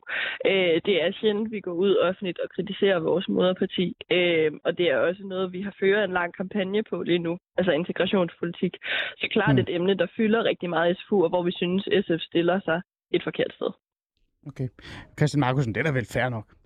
Øh, 0.45 0.81
det 0.85 1.03
er 1.03 1.11
sjældent, 1.11 1.51
vi 1.51 1.59
går 1.59 1.71
ud 1.73 1.95
offentligt 1.97 2.39
og 2.39 2.49
kritiserer 2.49 2.99
vores 2.99 3.27
moderparti, 3.29 3.95
øh, 4.11 4.51
og 4.65 4.77
det 4.77 4.85
er 4.91 4.97
også 4.97 5.23
noget, 5.23 5.53
vi 5.53 5.61
har 5.61 5.75
ført 5.79 6.03
en 6.09 6.13
lang 6.13 6.33
kampagne 6.35 6.83
på 6.89 7.01
lige 7.03 7.19
nu, 7.19 7.37
altså 7.57 7.71
integrationspolitik. 7.71 8.73
Så 9.17 9.27
klart 9.31 9.55
Mm. 9.55 9.61
et 9.61 9.69
emne, 9.75 9.93
der 9.97 10.07
fylder 10.17 10.43
rigtig 10.43 10.69
meget 10.69 10.91
i 10.91 10.95
SFU, 10.99 11.23
og 11.23 11.29
hvor 11.29 11.43
vi 11.43 11.51
synes, 11.51 11.83
SF 12.05 12.21
stiller 12.29 12.59
sig 12.65 12.81
et 13.11 13.23
forkert 13.23 13.53
sted. 13.53 13.71
Okay. 14.47 14.67
Christian 15.17 15.39
Markusen, 15.39 15.73
det 15.75 15.79
er 15.79 15.83
da 15.83 15.91
vel 15.91 16.07
fair 16.13 16.29
nok. 16.29 16.56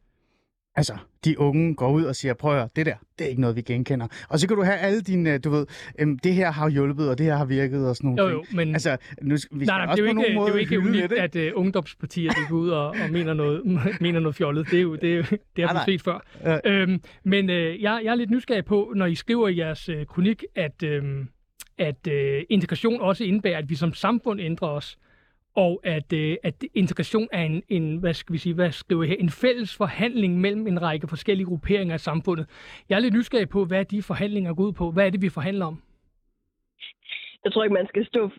Altså, 0.75 0.93
de 1.25 1.39
unge 1.39 1.75
går 1.75 1.91
ud 1.91 2.03
og 2.03 2.15
siger, 2.15 2.33
prøv 2.33 2.51
at 2.51 2.57
høre, 2.57 2.69
det 2.75 2.85
der, 2.85 2.95
det 3.19 3.25
er 3.25 3.29
ikke 3.29 3.41
noget, 3.41 3.55
vi 3.55 3.61
genkender. 3.61 4.07
Og 4.29 4.39
så 4.39 4.47
kan 4.47 4.57
du 4.57 4.63
have 4.63 4.77
alle 4.77 5.01
dine, 5.01 5.33
øh, 5.33 5.39
du 5.43 5.49
ved, 5.49 5.65
øhm, 5.99 6.19
det 6.19 6.33
her 6.33 6.51
har 6.51 6.69
hjulpet, 6.69 7.09
og 7.09 7.17
det 7.17 7.25
her 7.25 7.35
har 7.35 7.45
virket, 7.45 7.87
og 7.87 7.95
sådan 7.95 8.09
nogle 8.09 8.23
Jo, 8.23 8.29
ting. 8.43 8.51
jo, 8.51 8.57
men... 8.57 8.73
Altså, 8.73 8.97
nu, 9.21 9.35
vi 9.51 9.65
Nej, 9.65 9.77
nej, 9.77 9.81
det 9.85 9.91
også 9.91 10.03
er 10.03 10.05
jo 10.05 10.09
ikke, 10.09 10.21
det 10.21 10.37
er 10.37 10.47
jo 10.47 10.55
ikke 10.55 10.79
unikt, 10.79 11.11
at 11.13 11.35
uh, 11.35 11.59
ungdomspartier 11.59 12.31
de 12.31 12.35
går 12.49 12.55
ud 12.57 12.69
og, 12.69 12.87
og 12.87 13.09
mener, 13.11 13.33
noget, 13.33 13.61
mener 14.01 14.19
noget 14.19 14.35
fjollet. 14.35 14.71
Det, 14.71 14.79
er 14.79 14.83
jo, 14.83 14.95
det, 14.95 15.19
er 15.19 15.23
det 15.55 15.67
har 15.67 15.85
vi 15.85 15.91
set 15.91 16.01
før. 16.01 16.25
Ja. 16.43 16.59
Øhm, 16.65 17.01
men 17.23 17.49
øh, 17.49 17.81
jeg, 17.81 18.01
jeg 18.03 18.11
er 18.11 18.15
lidt 18.15 18.29
nysgerrig 18.31 18.65
på, 18.65 18.93
når 18.95 19.05
I 19.05 19.15
skriver 19.15 19.47
i 19.47 19.57
jeres 19.57 19.89
øh, 19.89 20.05
kronik, 20.05 20.43
at, 20.55 20.83
øh, 20.83 21.03
at 21.77 22.07
øh, 22.07 22.43
integration 22.49 23.01
også 23.01 23.23
indebærer, 23.23 23.57
at 23.57 23.69
vi 23.69 23.75
som 23.75 23.93
samfund 23.93 24.39
ændrer 24.39 24.67
os, 24.67 24.97
og 25.55 25.81
at, 25.83 26.13
øh, 26.13 26.37
at 26.43 26.63
integration 26.73 27.27
er 27.31 27.43
en, 27.43 27.63
en, 27.69 27.97
hvad 27.97 28.13
skal 28.13 28.33
vi 28.33 28.37
sige, 28.37 28.55
hvad 28.55 28.71
skriver 28.71 29.03
her, 29.03 29.15
en 29.19 29.29
fælles 29.29 29.75
forhandling 29.75 30.39
mellem 30.39 30.67
en 30.67 30.81
række 30.81 31.07
forskellige 31.07 31.45
grupperinger 31.45 31.93
af 31.93 31.99
samfundet. 31.99 32.45
Jeg 32.89 32.95
er 32.95 32.99
lidt 32.99 33.13
nysgerrig 33.13 33.49
på, 33.49 33.65
hvad 33.65 33.85
de 33.85 34.01
forhandlinger 34.01 34.53
går 34.53 34.63
ud 34.63 34.71
på. 34.71 34.91
Hvad 34.91 35.05
er 35.05 35.09
det, 35.09 35.21
vi 35.21 35.29
forhandler 35.29 35.65
om? 35.65 35.81
jeg 37.45 37.53
tror 37.53 37.63
ikke, 37.63 37.73
man 37.73 37.87
skal 37.87 38.05
stå 38.05 38.31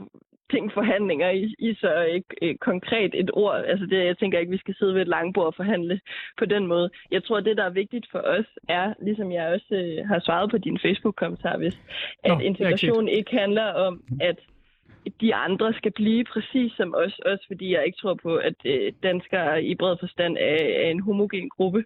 ting 0.51 0.72
forhandlinger 0.72 1.31
i, 1.31 1.55
i 1.59 1.75
så 1.75 2.03
ikke, 2.03 2.35
øh, 2.42 2.55
konkret 2.57 3.14
et 3.14 3.31
ord. 3.33 3.64
Altså 3.66 3.87
det, 3.87 4.07
jeg 4.07 4.18
tænker 4.18 4.38
ikke, 4.38 4.51
vi 4.51 4.64
skal 4.64 4.75
sidde 4.75 4.94
ved 4.94 5.01
et 5.03 5.09
langbord 5.09 5.46
og 5.46 5.55
forhandle 5.55 6.01
på 6.38 6.44
den 6.44 6.66
måde. 6.66 6.90
Jeg 7.11 7.25
tror, 7.25 7.40
det, 7.40 7.57
der 7.57 7.64
er 7.64 7.81
vigtigt 7.83 8.07
for 8.12 8.18
os, 8.18 8.46
er, 8.68 8.94
ligesom 9.03 9.33
jeg 9.33 9.48
også 9.55 9.75
øh, 9.75 10.09
har 10.09 10.20
svaret 10.20 10.51
på 10.51 10.59
din 10.59 10.79
Facebook-kommentar, 10.83 11.57
hvis, 11.57 11.79
at 12.25 12.38
Nå, 12.38 12.38
integration 12.38 13.09
ikke 13.09 13.38
handler 13.38 13.66
om, 13.72 14.03
at 14.20 14.37
de 15.21 15.35
andre 15.35 15.75
skal 15.75 15.93
blive 15.93 16.25
præcis 16.25 16.73
som 16.77 16.95
os, 16.95 17.19
også 17.19 17.45
fordi 17.47 17.75
jeg 17.75 17.87
ikke 17.87 17.99
tror 18.01 18.15
på, 18.15 18.37
at 18.37 18.55
øh, 18.65 18.93
danskere 19.03 19.65
i 19.65 19.75
bred 19.75 19.97
forstand 20.01 20.37
er, 20.37 20.59
er 20.85 20.91
en 20.91 21.01
homogen 21.01 21.49
gruppe. 21.49 21.85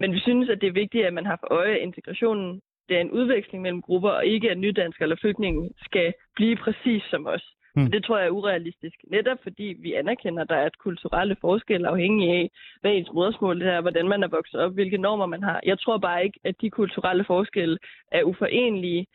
Men 0.00 0.12
vi 0.12 0.20
synes, 0.20 0.48
at 0.48 0.60
det 0.60 0.66
er 0.66 0.80
vigtigt, 0.82 1.06
at 1.06 1.14
man 1.14 1.26
har 1.26 1.38
for 1.40 1.54
øje, 1.54 1.74
at 1.74 1.82
integrationen 1.82 2.60
det 2.90 2.96
er 2.96 3.00
en 3.00 3.10
udveksling 3.10 3.62
mellem 3.62 3.82
grupper, 3.82 4.10
og 4.10 4.26
ikke 4.26 4.50
at 4.50 4.58
nydanskere 4.58 5.04
eller 5.04 5.16
flygtninge 5.20 5.70
skal 5.84 6.14
blive 6.36 6.56
præcis 6.56 7.02
som 7.10 7.26
os. 7.26 7.44
Mm. 7.76 7.82
Mm. 7.82 7.90
Det 7.90 8.04
tror 8.04 8.18
jeg 8.18 8.26
er 8.26 8.30
urealistisk. 8.30 8.96
Netop 9.10 9.38
fordi 9.42 9.76
vi 9.78 9.92
anerkender, 9.92 10.42
at 10.42 10.48
der 10.48 10.56
er 10.56 10.66
et 10.66 10.78
kulturelle 10.78 11.36
forskel 11.40 11.84
afhængig 11.84 12.30
af, 12.30 12.50
hvad 12.80 12.92
ens 12.92 13.08
modersmål 13.12 13.62
er, 13.62 13.80
hvordan 13.80 14.08
man 14.08 14.22
er 14.22 14.28
vokset 14.28 14.60
op, 14.60 14.72
hvilke 14.74 14.98
normer 14.98 15.26
man 15.26 15.42
har. 15.42 15.60
Jeg 15.66 15.78
tror 15.78 15.98
bare 15.98 16.24
ikke, 16.24 16.40
at 16.44 16.54
de 16.60 16.70
kulturelle 16.70 17.24
forskelle 17.24 17.78
er 18.12 18.22
uforenelige 18.22 19.06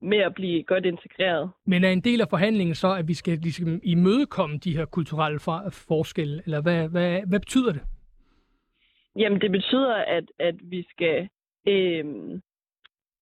med 0.00 0.18
at 0.18 0.34
blive 0.34 0.62
godt 0.62 0.86
integreret. 0.86 1.50
Men 1.66 1.84
er 1.84 1.90
en 1.90 2.00
del 2.00 2.20
af 2.20 2.28
forhandlingen 2.30 2.74
så, 2.74 2.94
at 2.94 3.08
vi 3.08 3.14
skal 3.14 3.38
ligesom 3.38 3.80
imødekomme 3.82 4.58
de 4.58 4.76
her 4.76 4.84
kulturelle 4.84 5.38
for- 5.38 5.70
forskelle? 5.88 6.42
Eller 6.44 6.62
hvad, 6.62 6.88
hvad, 6.88 7.22
hvad 7.28 7.40
betyder 7.40 7.72
det? 7.72 7.82
Jamen, 9.16 9.40
det 9.40 9.50
betyder, 9.50 9.94
at, 9.94 10.24
at 10.38 10.54
vi 10.62 10.86
skal 10.90 11.28
øh, 11.68 12.04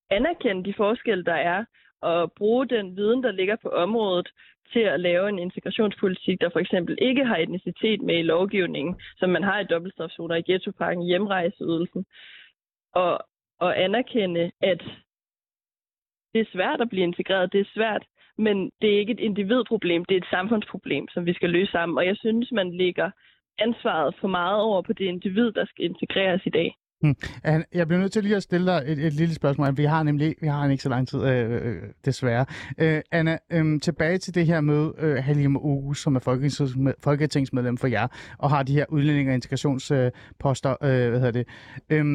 anerkende 0.09 0.65
de 0.65 0.73
forskelle, 0.77 1.23
der 1.23 1.33
er, 1.33 1.65
og 2.01 2.31
bruge 2.31 2.67
den 2.67 2.95
viden, 2.95 3.23
der 3.23 3.31
ligger 3.31 3.55
på 3.61 3.69
området, 3.69 4.29
til 4.73 4.79
at 4.79 4.99
lave 4.99 5.29
en 5.29 5.39
integrationspolitik, 5.39 6.41
der 6.41 6.49
for 6.49 6.59
eksempel 6.59 6.97
ikke 7.01 7.25
har 7.25 7.37
etnicitet 7.37 8.01
med 8.01 8.17
i 8.17 8.21
lovgivningen, 8.21 8.95
som 9.17 9.29
man 9.29 9.43
har 9.43 9.59
i 9.59 9.63
dobbeltstrafzoner 9.63 10.35
i 10.35 10.51
ghettopakken, 10.51 11.05
hjemrejseydelsen, 11.05 12.05
og, 12.93 13.19
og 13.59 13.83
anerkende, 13.83 14.51
at 14.61 14.83
det 16.37 16.45
er 16.45 16.55
svært 16.57 16.81
at 16.81 16.89
blive 16.89 17.03
integreret, 17.11 17.53
det 17.53 17.61
er 17.61 17.73
svært, 17.77 18.03
men 18.37 18.57
det 18.81 18.87
er 18.89 18.99
ikke 18.99 19.13
et 19.17 19.19
individproblem, 19.29 20.05
det 20.05 20.15
er 20.15 20.21
et 20.21 20.33
samfundsproblem, 20.35 21.07
som 21.13 21.25
vi 21.25 21.33
skal 21.33 21.49
løse 21.49 21.71
sammen, 21.71 21.97
og 21.97 22.05
jeg 22.05 22.17
synes, 22.17 22.51
man 22.51 22.77
lægger 22.77 23.09
ansvaret 23.59 24.15
for 24.21 24.27
meget 24.27 24.61
over 24.61 24.81
på 24.81 24.93
det 24.93 25.05
individ, 25.05 25.51
der 25.51 25.65
skal 25.65 25.85
integreres 25.85 26.41
i 26.45 26.49
dag. 26.49 26.69
Hmm. 27.01 27.15
Jeg 27.73 27.87
bliver 27.87 27.99
nødt 28.01 28.11
til 28.11 28.23
lige 28.23 28.35
at 28.35 28.43
stille 28.43 28.67
dig 28.67 28.83
et, 28.87 29.05
et 29.05 29.13
lille 29.13 29.35
spørgsmål. 29.35 29.77
Vi 29.77 29.83
har 29.83 30.03
nemlig 30.03 30.35
vi 30.41 30.47
har 30.47 30.69
ikke 30.69 30.83
så 30.83 30.89
lang 30.89 31.07
tid, 31.07 31.23
øh, 31.23 31.51
øh 31.51 31.83
desværre. 32.05 32.45
Øh, 32.77 33.01
Anna, 33.11 33.37
øh, 33.53 33.79
tilbage 33.81 34.17
til 34.17 34.35
det 34.35 34.45
her 34.45 34.61
med 34.61 34.91
øh, 34.99 35.15
Halima 35.23 35.59
Ogu, 35.59 35.93
som 35.93 36.15
er 36.15 36.19
folketingsmed, 36.19 36.93
folketingsmedlem 37.03 37.77
for 37.77 37.87
jer, 37.87 38.07
og 38.37 38.49
har 38.49 38.63
de 38.63 38.73
her 38.73 38.85
udlænding- 38.89 39.29
og 39.29 39.35
integrationsposter. 39.35 40.71
Øh, 40.83 41.09
hvad 41.09 41.19
hedder 41.19 41.31
det? 41.31 41.47
Øh, 41.89 42.05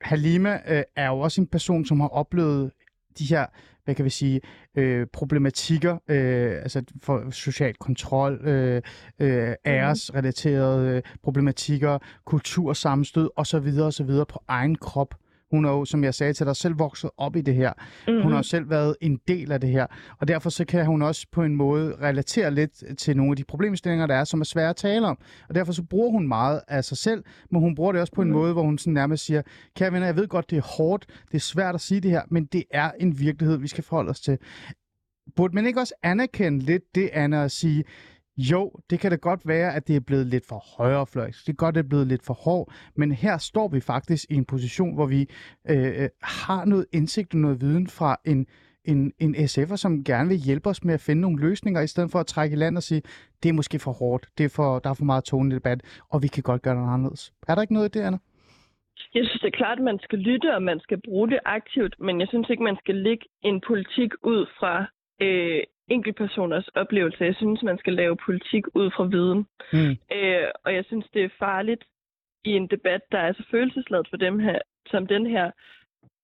Halima 0.00 0.52
øh, 0.68 0.82
er 0.96 1.08
jo 1.08 1.18
også 1.18 1.40
en 1.40 1.46
person, 1.46 1.84
som 1.84 2.00
har 2.00 2.08
oplevet 2.08 2.70
de 3.18 3.24
her 3.24 3.46
hvad 3.84 3.94
kan 3.94 4.04
vi 4.04 4.10
sige, 4.10 4.40
øh, 4.74 5.06
problematikker, 5.12 5.98
øh, 6.08 6.52
altså 6.62 6.82
for 7.02 7.30
social 7.30 7.74
kontrol, 7.74 8.40
øh, 8.48 8.82
øh, 9.18 9.54
æresrelaterede 9.66 10.96
øh, 10.96 11.02
problematikker, 11.22 11.98
kultursammenstød 12.24 13.30
osv. 13.36 13.80
osv. 13.80 14.10
på 14.28 14.42
egen 14.48 14.76
krop. 14.76 15.14
Hun 15.52 15.64
er 15.64 15.70
jo, 15.70 15.84
som 15.84 16.04
jeg 16.04 16.14
sagde 16.14 16.32
til 16.32 16.46
dig, 16.46 16.56
selv 16.56 16.78
vokset 16.78 17.10
op 17.16 17.36
i 17.36 17.40
det 17.40 17.54
her. 17.54 17.72
Mm-hmm. 18.08 18.22
Hun 18.22 18.32
har 18.32 18.38
jo 18.38 18.42
selv 18.42 18.70
været 18.70 18.96
en 19.00 19.18
del 19.28 19.52
af 19.52 19.60
det 19.60 19.70
her. 19.70 19.86
Og 20.20 20.28
derfor 20.28 20.50
så 20.50 20.64
kan 20.64 20.86
hun 20.86 21.02
også 21.02 21.26
på 21.32 21.42
en 21.42 21.56
måde 21.56 21.96
relatere 22.02 22.50
lidt 22.50 22.98
til 22.98 23.16
nogle 23.16 23.32
af 23.32 23.36
de 23.36 23.44
problemstillinger, 23.44 24.06
der 24.06 24.14
er, 24.14 24.24
som 24.24 24.40
er 24.40 24.44
svære 24.44 24.70
at 24.70 24.76
tale 24.76 25.06
om. 25.06 25.18
Og 25.48 25.54
derfor 25.54 25.72
så 25.72 25.82
bruger 25.82 26.10
hun 26.10 26.28
meget 26.28 26.60
af 26.68 26.84
sig 26.84 26.96
selv, 26.96 27.24
men 27.50 27.60
hun 27.60 27.74
bruger 27.74 27.92
det 27.92 28.00
også 28.00 28.12
på 28.12 28.22
en 28.22 28.28
Mhm. 28.28 28.36
måde, 28.36 28.52
hvor 28.52 28.62
hun 28.62 28.78
sådan 28.78 28.92
nærmest 28.92 29.24
siger, 29.24 29.42
kære 29.76 29.92
venner, 29.92 30.06
jeg 30.06 30.16
ved 30.16 30.28
godt, 30.28 30.50
det 30.50 30.58
er 30.58 30.76
hårdt, 30.76 31.06
det 31.28 31.34
er 31.34 31.38
svært 31.40 31.74
at 31.74 31.80
sige 31.80 32.00
det 32.00 32.10
her, 32.10 32.22
men 32.30 32.44
det 32.44 32.64
er 32.70 32.90
en 33.00 33.18
virkelighed, 33.18 33.58
vi 33.58 33.68
skal 33.68 33.84
forholde 33.84 34.10
os 34.10 34.20
til. 34.20 34.38
Burde 35.36 35.54
man 35.54 35.66
ikke 35.66 35.80
også 35.80 35.94
anerkende 36.02 36.58
lidt 36.58 36.82
det, 36.94 37.10
Anna, 37.12 37.44
at 37.44 37.50
sige, 37.50 37.84
jo, 38.36 38.72
det 38.90 39.00
kan 39.00 39.10
da 39.10 39.16
godt 39.16 39.48
være, 39.48 39.74
at 39.74 39.88
det 39.88 39.96
er 39.96 40.00
blevet 40.00 40.26
lidt 40.26 40.46
for 40.48 40.76
højrefløjs. 40.76 41.36
Det 41.36 41.46
kan 41.46 41.54
godt, 41.54 41.74
det 41.74 41.84
er 41.84 41.88
blevet 41.88 42.06
lidt 42.06 42.26
for 42.26 42.34
hård. 42.34 42.72
Men 42.96 43.12
her 43.12 43.38
står 43.38 43.68
vi 43.68 43.80
faktisk 43.80 44.30
i 44.30 44.34
en 44.34 44.44
position, 44.44 44.94
hvor 44.94 45.06
vi 45.06 45.20
øh, 45.70 46.02
øh 46.02 46.08
har 46.22 46.64
noget 46.64 46.86
indsigt 46.92 47.34
og 47.34 47.40
noget 47.40 47.60
viden 47.60 47.86
fra 47.88 48.16
en, 48.24 48.46
en, 48.84 49.12
en 49.20 49.34
SF'er, 49.34 49.76
som 49.76 50.04
gerne 50.04 50.28
vil 50.28 50.38
hjælpe 50.38 50.68
os 50.68 50.84
med 50.84 50.94
at 50.94 51.00
finde 51.00 51.22
nogle 51.22 51.40
løsninger, 51.40 51.80
i 51.80 51.86
stedet 51.86 52.10
for 52.10 52.18
at 52.20 52.26
trække 52.26 52.54
i 52.54 52.56
land 52.56 52.76
og 52.76 52.82
sige, 52.82 53.02
det 53.42 53.48
er 53.48 53.52
måske 53.52 53.78
for 53.78 53.92
hårdt, 53.92 54.26
det 54.38 54.44
er 54.44 54.52
for, 54.56 54.78
der 54.78 54.90
er 54.90 54.94
for 54.94 55.04
meget 55.04 55.24
tone 55.24 55.54
i 55.54 55.54
debat, 55.54 55.80
og 56.12 56.22
vi 56.22 56.28
kan 56.28 56.42
godt 56.42 56.62
gøre 56.62 56.74
noget 56.74 56.94
anderledes. 56.94 57.32
Er 57.48 57.54
der 57.54 57.62
ikke 57.62 57.74
noget 57.74 57.88
i 57.88 57.98
det, 57.98 58.04
Anna? 58.06 58.18
Jeg 59.14 59.24
synes, 59.24 59.40
det 59.40 59.48
er 59.48 59.58
klart, 59.62 59.78
at 59.78 59.84
man 59.84 59.98
skal 60.02 60.18
lytte, 60.18 60.54
og 60.54 60.62
man 60.62 60.80
skal 60.80 61.00
bruge 61.04 61.30
det 61.30 61.40
aktivt, 61.44 61.94
men 62.00 62.20
jeg 62.20 62.28
synes 62.28 62.50
ikke, 62.50 62.62
man 62.62 62.76
skal 62.76 62.94
lægge 62.94 63.24
en 63.42 63.60
politik 63.68 64.10
ud 64.22 64.46
fra 64.58 64.86
øh, 65.22 65.62
enkeltpersoners 65.88 66.68
oplevelse. 66.68 67.24
Jeg 67.24 67.34
synes, 67.34 67.62
man 67.62 67.78
skal 67.78 67.92
lave 67.92 68.16
politik 68.26 68.64
ud 68.74 68.90
fra 68.96 69.04
viden. 69.04 69.40
Mm. 69.72 69.94
Øh, 70.16 70.46
og 70.64 70.74
jeg 70.74 70.84
synes, 70.84 71.06
det 71.14 71.24
er 71.24 71.38
farligt 71.38 71.84
i 72.44 72.50
en 72.50 72.66
debat, 72.74 73.00
der 73.12 73.18
er 73.18 73.32
så 73.32 73.44
følelsesladet 73.50 74.06
for 74.10 74.16
dem 74.16 74.38
her, 74.38 74.58
som 74.90 75.06
den 75.06 75.26
her, 75.26 75.50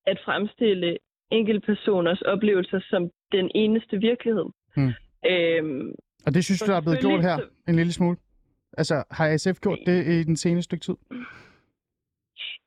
at 0.06 0.18
fremstille 0.24 0.98
enkeltpersoners 1.30 2.22
oplevelser 2.22 2.80
som 2.90 3.10
den 3.32 3.50
eneste 3.54 3.98
virkelighed. 4.00 4.44
Mm. 4.76 4.92
Øhm, 5.30 5.94
Og 6.26 6.34
det 6.34 6.44
synes 6.44 6.60
du, 6.60 6.70
der 6.70 6.76
er 6.76 6.80
blevet 6.80 7.00
gjort 7.00 7.22
her 7.22 7.38
en 7.68 7.76
lille 7.76 7.92
smule? 7.92 8.16
Altså, 8.78 9.04
har 9.10 9.36
SF 9.36 9.60
gjort 9.60 9.78
det 9.86 10.06
i 10.06 10.22
den 10.22 10.36
seneste 10.36 10.64
stykke 10.64 10.84
tid? 10.84 10.94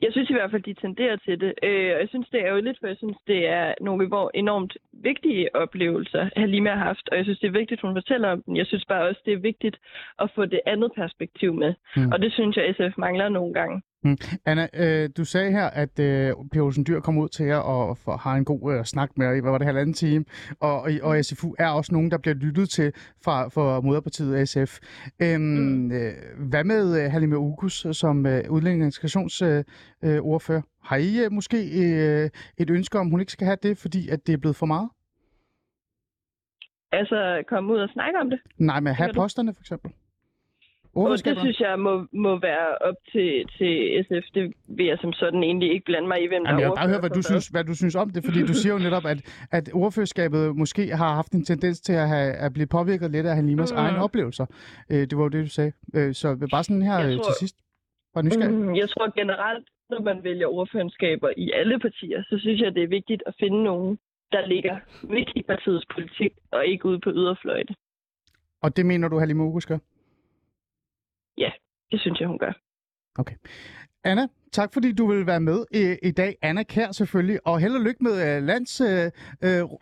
Jeg 0.01 0.11
synes 0.11 0.29
i 0.29 0.33
hvert 0.33 0.51
fald, 0.51 0.63
de 0.63 0.73
tenderer 0.73 1.15
til 1.15 1.41
det. 1.41 1.53
Øh, 1.63 1.91
og 1.95 1.99
jeg 2.03 2.09
synes, 2.09 2.29
det 2.29 2.41
er 2.45 2.51
jo 2.51 2.61
lidt, 2.61 2.77
for 2.79 2.87
jeg 2.87 2.97
synes, 2.97 3.17
det 3.27 3.47
er 3.47 3.73
nogle 3.81 4.07
hvor 4.07 4.31
enormt 4.33 4.77
vigtige 4.93 5.55
oplevelser, 5.55 6.29
Halima 6.35 6.69
har 6.69 6.85
haft. 6.85 7.09
Og 7.09 7.17
jeg 7.17 7.25
synes, 7.25 7.39
det 7.39 7.47
er 7.47 7.59
vigtigt, 7.59 7.81
hun 7.81 7.95
fortæller 7.95 8.29
om 8.29 8.43
den. 8.43 8.57
Jeg 8.57 8.67
synes 8.67 8.85
bare 8.85 9.07
også, 9.09 9.21
det 9.25 9.33
er 9.33 9.37
vigtigt 9.37 9.77
at 10.19 10.31
få 10.35 10.45
det 10.45 10.61
andet 10.65 10.91
perspektiv 10.95 11.53
med. 11.53 11.73
Mm. 11.95 12.11
Og 12.11 12.21
det 12.21 12.33
synes 12.33 12.57
jeg, 12.57 12.75
SF 12.75 12.97
mangler 12.97 13.29
nogle 13.29 13.53
gange. 13.53 13.81
Anna, 14.45 14.67
øh, 14.73 15.09
du 15.17 15.25
sagde 15.25 15.51
her, 15.51 15.65
at 15.65 15.99
øh, 15.99 16.33
Per 16.51 16.61
Olsen 16.61 16.85
Dyr 16.87 16.99
kom 16.99 17.17
ud 17.17 17.29
til 17.29 17.45
jer 17.45 17.57
og 17.57 17.97
for, 17.97 18.17
har 18.17 18.35
en 18.35 18.45
god 18.45 18.73
øh, 18.73 18.85
snak 18.85 19.09
med 19.17 19.27
jer 19.27 19.41
hvad 19.41 19.51
var 19.51 19.57
det, 19.57 19.67
halvanden 19.67 19.93
time, 19.93 20.25
og, 20.59 20.81
og, 20.81 20.91
og 21.03 21.25
SFU 21.25 21.55
er 21.59 21.69
også 21.69 21.93
nogen, 21.93 22.11
der 22.11 22.17
bliver 22.17 22.35
lyttet 22.35 22.69
til 22.69 22.93
fra, 23.23 23.47
for 23.47 23.81
moderpartiet 23.81 24.49
SF. 24.49 24.79
Øhm, 25.21 25.41
mm. 25.41 25.91
øh, 25.91 26.13
hvad 26.49 26.63
med 26.63 27.03
øh, 27.03 27.11
Halime 27.11 27.37
Ugus 27.37 27.87
som 27.91 28.25
øh, 28.25 28.43
udlænding- 28.49 28.81
og 28.81 28.85
integrationsordfører? 28.85 29.63
Øh, 30.03 30.21
ordfører? 30.21 30.61
har 30.83 30.97
I 30.97 31.25
øh, 31.25 31.31
måske 31.31 31.57
øh, 31.57 32.29
et 32.57 32.69
ønske 32.69 32.99
om, 32.99 33.09
hun 33.09 33.19
ikke 33.19 33.31
skal 33.31 33.45
have 33.45 33.57
det, 33.63 33.77
fordi 33.77 34.09
at 34.09 34.27
det 34.27 34.33
er 34.33 34.37
blevet 34.37 34.55
for 34.55 34.65
meget? 34.65 34.89
Altså, 36.91 37.43
komme 37.47 37.73
ud 37.73 37.79
og 37.79 37.89
snakke 37.89 38.19
om 38.19 38.29
det. 38.29 38.39
Nej, 38.57 38.79
men 38.79 38.93
have 38.93 39.13
posterne 39.13 39.53
for 39.53 39.61
eksempel. 39.61 39.91
Og 40.95 41.17
det 41.25 41.37
synes 41.39 41.59
jeg 41.59 41.79
må, 41.79 42.07
må 42.13 42.39
være 42.39 42.77
op 42.81 42.95
til, 43.11 43.47
til 43.57 43.71
SF. 44.05 44.25
Det 44.33 44.53
vil 44.67 44.85
jeg 44.85 44.97
som 45.01 45.13
sådan 45.13 45.43
egentlig 45.43 45.71
ikke 45.73 45.85
blande 45.85 46.07
mig 46.07 46.23
i, 46.23 46.27
hvem 46.27 46.43
Jamen, 46.45 46.45
der 46.45 46.59
jeg 46.61 46.69
vil 46.69 46.75
bare 46.75 46.89
høre, 46.89 46.99
hvad 46.99 47.09
du, 47.09 47.21
synes, 47.21 47.47
hvad 47.47 47.63
du 47.63 47.75
synes 47.75 47.95
om 47.95 48.09
det, 48.09 48.25
fordi 48.25 48.39
du 48.41 48.53
siger 48.53 48.73
jo 48.73 48.79
netop, 48.79 49.05
at, 49.05 49.47
at 49.51 49.69
ordførerskabet 49.73 50.55
måske 50.55 50.95
har 50.95 51.13
haft 51.13 51.31
en 51.31 51.45
tendens 51.45 51.81
til 51.81 51.93
at, 51.93 52.07
have, 52.09 52.33
at 52.33 52.53
blive 52.53 52.67
påvirket 52.67 53.11
lidt 53.11 53.25
af 53.25 53.35
Halimas 53.35 53.71
mm. 53.71 53.77
egne 53.77 54.03
oplevelser. 54.03 54.45
Øh, 54.91 54.97
det 54.97 55.17
var 55.17 55.23
jo 55.23 55.29
det, 55.29 55.43
du 55.43 55.49
sagde. 55.49 55.71
Øh, 55.95 56.13
så 56.13 56.47
bare 56.51 56.63
sådan 56.63 56.81
her 56.81 56.99
Jeg 56.99 57.09
øh, 57.09 57.15
tror- 57.15 57.23
til 57.23 57.33
sidst. 57.39 57.55
Bare 58.13 58.23
nysgerrig. 58.23 58.53
Mm, 58.53 58.75
jeg 58.75 58.89
tror 58.89 59.19
generelt, 59.19 59.67
når 59.89 60.01
man 60.01 60.23
vælger 60.23 60.47
ordførenskaber 60.47 61.29
i 61.37 61.51
alle 61.51 61.79
partier, 61.79 62.23
så 62.29 62.37
synes 62.39 62.61
jeg, 62.61 62.75
det 62.75 62.83
er 62.83 62.87
vigtigt 62.87 63.23
at 63.25 63.33
finde 63.39 63.63
nogen, 63.63 63.97
der 64.31 64.47
ligger 64.47 64.75
midt 65.03 65.29
i 65.35 65.41
partiets 65.43 65.85
politik, 65.93 66.31
og 66.51 66.65
ikke 66.65 66.85
ude 66.85 66.99
på 66.99 67.09
yderfløjte. 67.09 67.73
Og 68.61 68.77
det 68.77 68.85
mener 68.85 69.07
du, 69.07 69.19
Halima 69.19 69.43
Oguz 69.43 69.65
ja, 71.41 71.51
Det 71.91 71.99
synes 71.99 72.19
jeg, 72.19 72.27
hun 72.27 72.39
gør. 72.39 72.53
Okay. 73.19 73.35
Anna, 74.03 74.27
tak 74.53 74.73
fordi 74.73 74.91
du 74.91 75.11
vil 75.11 75.27
være 75.27 75.39
med 75.39 75.65
i, 75.71 75.95
i 76.03 76.11
dag. 76.11 76.35
Anna 76.41 76.63
Kær 76.63 76.91
selvfølgelig, 76.91 77.39
og 77.47 77.59
held 77.59 77.73
og 77.75 77.81
lykke 77.81 78.03
med 78.03 78.37
uh, 78.37 78.43
lands... 78.47 78.81
Uh, 78.81 78.87
uh, 78.87 78.89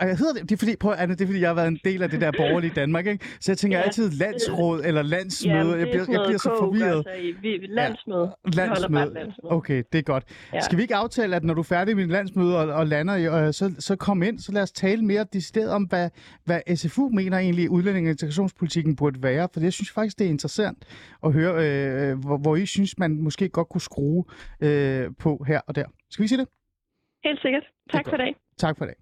hedder 0.07 0.33
det, 0.33 0.41
det 0.41 0.51
er 0.51 0.57
fordi, 0.57 0.75
prøv 0.79 0.93
Anna, 0.97 1.13
det 1.15 1.21
er 1.21 1.25
fordi, 1.25 1.39
jeg 1.39 1.49
har 1.49 1.53
været 1.53 1.67
en 1.67 1.79
del 1.83 2.03
af 2.03 2.09
det 2.09 2.21
der 2.21 2.31
borgerlige 2.37 2.71
Danmark, 2.75 3.07
ikke? 3.07 3.25
Så 3.39 3.51
jeg 3.51 3.57
tænker 3.57 3.77
Ja. 3.77 3.83
altid 3.83 4.09
landsråd 4.11 4.81
eller 4.85 5.01
landsmøde. 5.01 5.63
men 5.63 5.71
jeg, 5.79 5.79
er 5.87 5.91
bliver, 5.91 6.05
jeg 6.09 6.21
bliver 6.25 6.37
så 6.37 6.55
forvirret. 6.59 7.05
i. 7.21 7.31
Vi, 7.41 7.67
landsmøde. 7.69 8.35
Landsmøde. 8.53 9.13
landsmøde. 9.13 9.33
Okay, 9.43 9.83
det 9.91 9.99
er 9.99 10.03
godt. 10.03 10.23
Ja. 10.53 10.61
Skal 10.61 10.77
vi 10.77 10.81
ikke 10.81 10.95
aftale, 10.95 11.35
at 11.35 11.43
når 11.43 11.53
du 11.53 11.59
er 11.61 11.63
færdig 11.63 11.95
med 11.95 12.03
din 12.03 12.11
landsmøde 12.11 12.57
og, 12.57 12.67
og 12.67 12.87
lander, 12.87 13.45
øh, 13.47 13.53
så, 13.53 13.71
så 13.79 13.95
kom 13.95 14.23
ind, 14.23 14.39
så 14.39 14.51
lad 14.51 14.61
os 14.61 14.71
tale 14.71 15.01
mere 15.05 15.25
decideret 15.33 15.69
om, 15.69 15.83
hvad, 15.83 16.09
hvad 16.45 16.75
SFU 16.75 17.09
mener 17.09 17.37
egentlig, 17.37 17.69
udlænding- 17.69 18.07
og 18.07 18.11
integrationspolitikken 18.11 18.95
burde 18.95 19.23
være. 19.23 19.47
For 19.53 19.61
jeg 19.61 19.73
synes 19.73 19.91
faktisk, 19.91 20.19
det 20.19 20.25
er 20.25 20.29
interessant 20.29 20.77
at 21.25 21.33
høre, 21.33 21.65
øh, 21.67 22.19
hvor, 22.19 22.37
hvor 22.37 22.55
I 22.55 22.65
synes, 22.65 22.97
man 22.97 23.21
måske 23.21 23.49
godt 23.49 23.69
kunne 23.69 23.81
skrue 23.81 24.23
øh, 24.61 25.11
på 25.19 25.43
her 25.47 25.61
og 25.67 25.75
der. 25.75 25.85
Skal 26.09 26.23
vi 26.23 26.27
sige 26.27 26.39
det? 26.39 26.47
Helt 27.23 27.41
sikkert. 27.41 27.63
Tak 27.91 28.05
for 28.09 28.15
i 28.15 28.17
dag. 28.17 28.35
Tak 28.57 28.77
for 28.77 28.85
i 28.85 28.87
dag. 28.87 28.95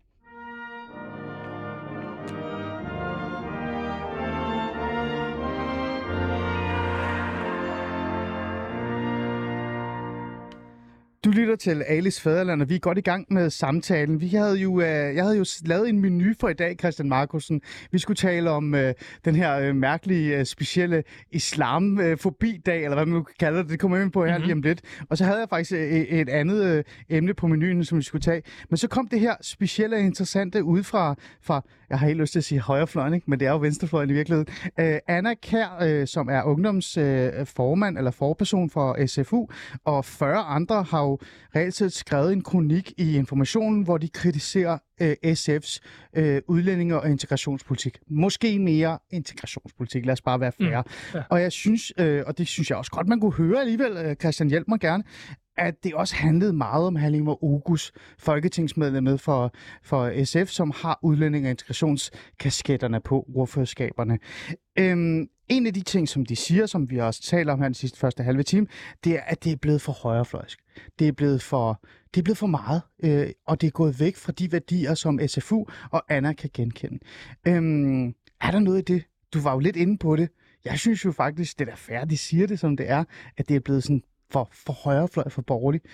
Du 11.28 11.32
lytter 11.32 11.56
til 11.56 11.84
Alice 11.88 12.22
Fæderland, 12.22 12.62
og 12.62 12.70
vi 12.70 12.76
er 12.76 12.80
godt 12.80 12.98
i 12.98 13.02
gang 13.02 13.26
med 13.30 13.50
samtalen. 13.50 14.22
Vi 14.22 14.28
havde 14.28 14.56
jo, 14.56 14.82
øh, 14.82 15.16
jeg 15.16 15.24
havde 15.24 15.38
jo 15.38 15.46
lavet 15.66 15.90
en 15.90 16.02
menu 16.02 16.34
for 16.40 16.50
i 16.50 16.54
dag, 16.54 16.76
Christian 16.80 17.10
Markusen. 17.10 17.62
Vi 17.92 18.00
skulle 18.00 18.18
tale 18.18 18.50
om 18.50 18.76
øh, 18.76 18.94
den 19.26 19.36
her 19.36 19.60
øh, 19.60 19.76
mærkelige, 19.76 20.40
øh, 20.40 20.46
specielle 20.46 21.04
islamfobi-dag, 21.32 22.84
eller 22.84 22.96
hvad 22.96 23.06
man 23.06 23.14
nu 23.14 23.24
kan 23.24 23.36
kalde 23.40 23.60
det. 23.60 23.70
Det 23.70 23.80
kommer 23.80 23.98
vi 23.98 24.04
ind 24.04 24.12
på 24.12 24.26
her 24.26 24.32
mm-hmm. 24.32 24.44
lige 24.44 24.54
om 24.54 24.62
lidt. 24.62 24.82
Og 25.10 25.18
så 25.18 25.24
havde 25.24 25.40
jeg 25.40 25.50
faktisk 25.50 25.72
et 26.10 26.30
andet 26.30 26.64
øh, 26.64 26.84
emne 27.10 27.34
på 27.34 27.48
menuen, 27.48 27.86
som 27.86 27.98
vi 27.98 28.04
skulle 28.04 28.22
tage. 28.22 28.42
Men 28.70 28.78
så 28.78 28.88
kom 28.88 29.08
det 29.08 29.20
her 29.20 29.36
specielle 29.42 29.96
og 29.96 30.02
interessante 30.02 30.64
ud 30.64 30.84
fra, 30.84 31.16
fra 31.42 31.64
jeg 31.90 32.00
har 32.00 32.08
helt 32.08 32.20
lyst 32.20 32.32
til 32.32 32.40
at 32.40 32.44
sige 32.44 32.62
højrefløjen, 32.62 33.14
ikke? 33.14 33.30
men 33.30 33.40
det 33.40 33.48
er 33.48 33.52
jo 33.52 33.58
venstrefløjen 33.58 34.10
i 34.10 34.14
virkeligheden. 34.14 34.48
Øh, 34.80 35.00
Anna 35.08 35.34
Kær, 35.34 35.78
øh, 35.82 36.08
som 36.08 36.30
er 36.30 36.44
ungdomsformand 36.44 37.40
øh, 37.40 37.46
formand 37.46 37.98
eller 37.98 38.12
forperson 38.12 38.70
for 38.70 39.06
SFU, 39.08 39.48
og 39.86 40.06
40 40.06 40.38
andre 40.38 40.84
har 40.84 41.02
jo 41.02 41.17
reelt 41.56 41.74
set 41.74 41.94
skrevet 41.94 42.34
en 42.34 42.42
kronik 42.42 42.94
i 42.98 43.16
Informationen, 43.16 43.84
hvor 43.84 43.98
de 43.98 44.10
kritiserer 44.10 44.78
øh, 45.02 45.16
SF's 45.26 45.80
øh, 46.16 46.42
udlændinge- 46.48 47.00
og 47.00 47.10
integrationspolitik. 47.10 47.98
Måske 48.10 48.60
mere 48.60 49.00
integrationspolitik, 49.12 50.06
lad 50.06 50.14
os 50.14 50.22
bare 50.22 50.40
være 50.40 50.52
færre. 50.52 50.84
Mm, 50.88 51.18
ja. 51.18 51.24
Og 51.30 51.42
jeg 51.42 51.52
synes, 51.52 51.94
øh, 51.98 52.24
og 52.28 52.38
det 52.38 52.48
synes 52.48 52.70
jeg 52.70 52.78
også 52.78 52.92
godt, 52.92 53.08
man 53.08 53.20
kunne 53.20 53.34
høre 53.34 53.60
alligevel, 53.60 53.98
øh, 53.98 54.16
Christian, 54.16 54.50
hjælp 54.50 54.68
mig 54.68 54.80
gerne, 54.80 55.04
at 55.58 55.84
det 55.84 55.94
også 55.94 56.16
handlede 56.16 56.54
meget 56.54 56.88
om 56.88 56.96
Halima 56.96 57.32
Ogus, 57.42 57.92
folketingsmedlemmet 58.20 59.22
for, 59.22 59.54
for 59.84 60.24
SF, 60.26 60.52
som 60.52 60.72
har 60.76 61.00
udlænding- 61.02 61.46
og 61.46 61.52
integrationskasketterne 61.52 63.00
på 63.00 63.26
ordførerskaberne. 63.36 64.20
Øhm, 64.80 65.30
en 65.50 65.68
af 65.68 65.74
de 65.74 65.82
ting, 65.82 66.10
som 66.10 66.26
de 66.26 66.36
siger, 66.36 66.66
som 66.66 66.90
vi 66.90 67.00
også 67.00 67.22
taler 67.24 67.54
om 67.54 67.60
her 67.60 67.68
den 67.68 67.74
sidste 67.74 68.00
første 68.00 68.24
halve 68.24 68.44
time, 68.44 68.68
det 69.04 69.16
er, 69.16 69.22
at 69.22 69.44
det 69.44 69.52
er 69.52 69.56
blevet 69.56 69.82
for 69.82 69.92
højrefløjsk. 69.92 70.60
Det 71.00 71.08
er 71.08 71.12
blevet 71.12 71.42
for, 71.42 71.82
det 72.14 72.22
er 72.22 72.24
blevet 72.24 72.38
for 72.38 72.48
meget, 72.48 72.82
øh, 73.04 73.30
og 73.48 73.62
det 73.62 73.68
er 73.68 73.72
gået 73.72 74.00
væk 74.00 74.16
fra 74.16 74.32
de 74.32 74.52
værdier, 74.52 74.94
som 74.94 75.20
SFU 75.28 75.66
og 75.92 76.04
Anna 76.10 76.34
kan 76.34 76.50
genkende. 76.54 77.00
Øhm, 77.48 78.08
er 78.42 78.52
der 78.52 78.60
noget 78.60 78.90
i 78.90 78.94
det? 78.94 79.04
Du 79.34 79.40
var 79.40 79.54
jo 79.54 79.60
lidt 79.60 79.76
inde 79.76 79.98
på 79.98 80.16
det. 80.16 80.30
Jeg 80.66 80.80
synes 80.80 81.06
jo 81.06 81.12
faktisk, 81.12 81.60
det 81.60 81.68
er 81.68 81.72
da 81.72 81.76
fair, 81.76 82.06
de 82.06 82.18
siger 82.18 82.48
det, 82.48 82.60
som 82.60 82.78
det 82.78 82.90
er, 82.90 83.04
at 83.38 83.50
det 83.50 83.56
er 83.56 83.60
blevet 83.60 83.84
sådan 83.84 84.04
for, 84.32 84.50
for 84.54 84.74
højrefløj, 84.74 85.30
for 85.30 85.42
borgerligt. 85.42 85.86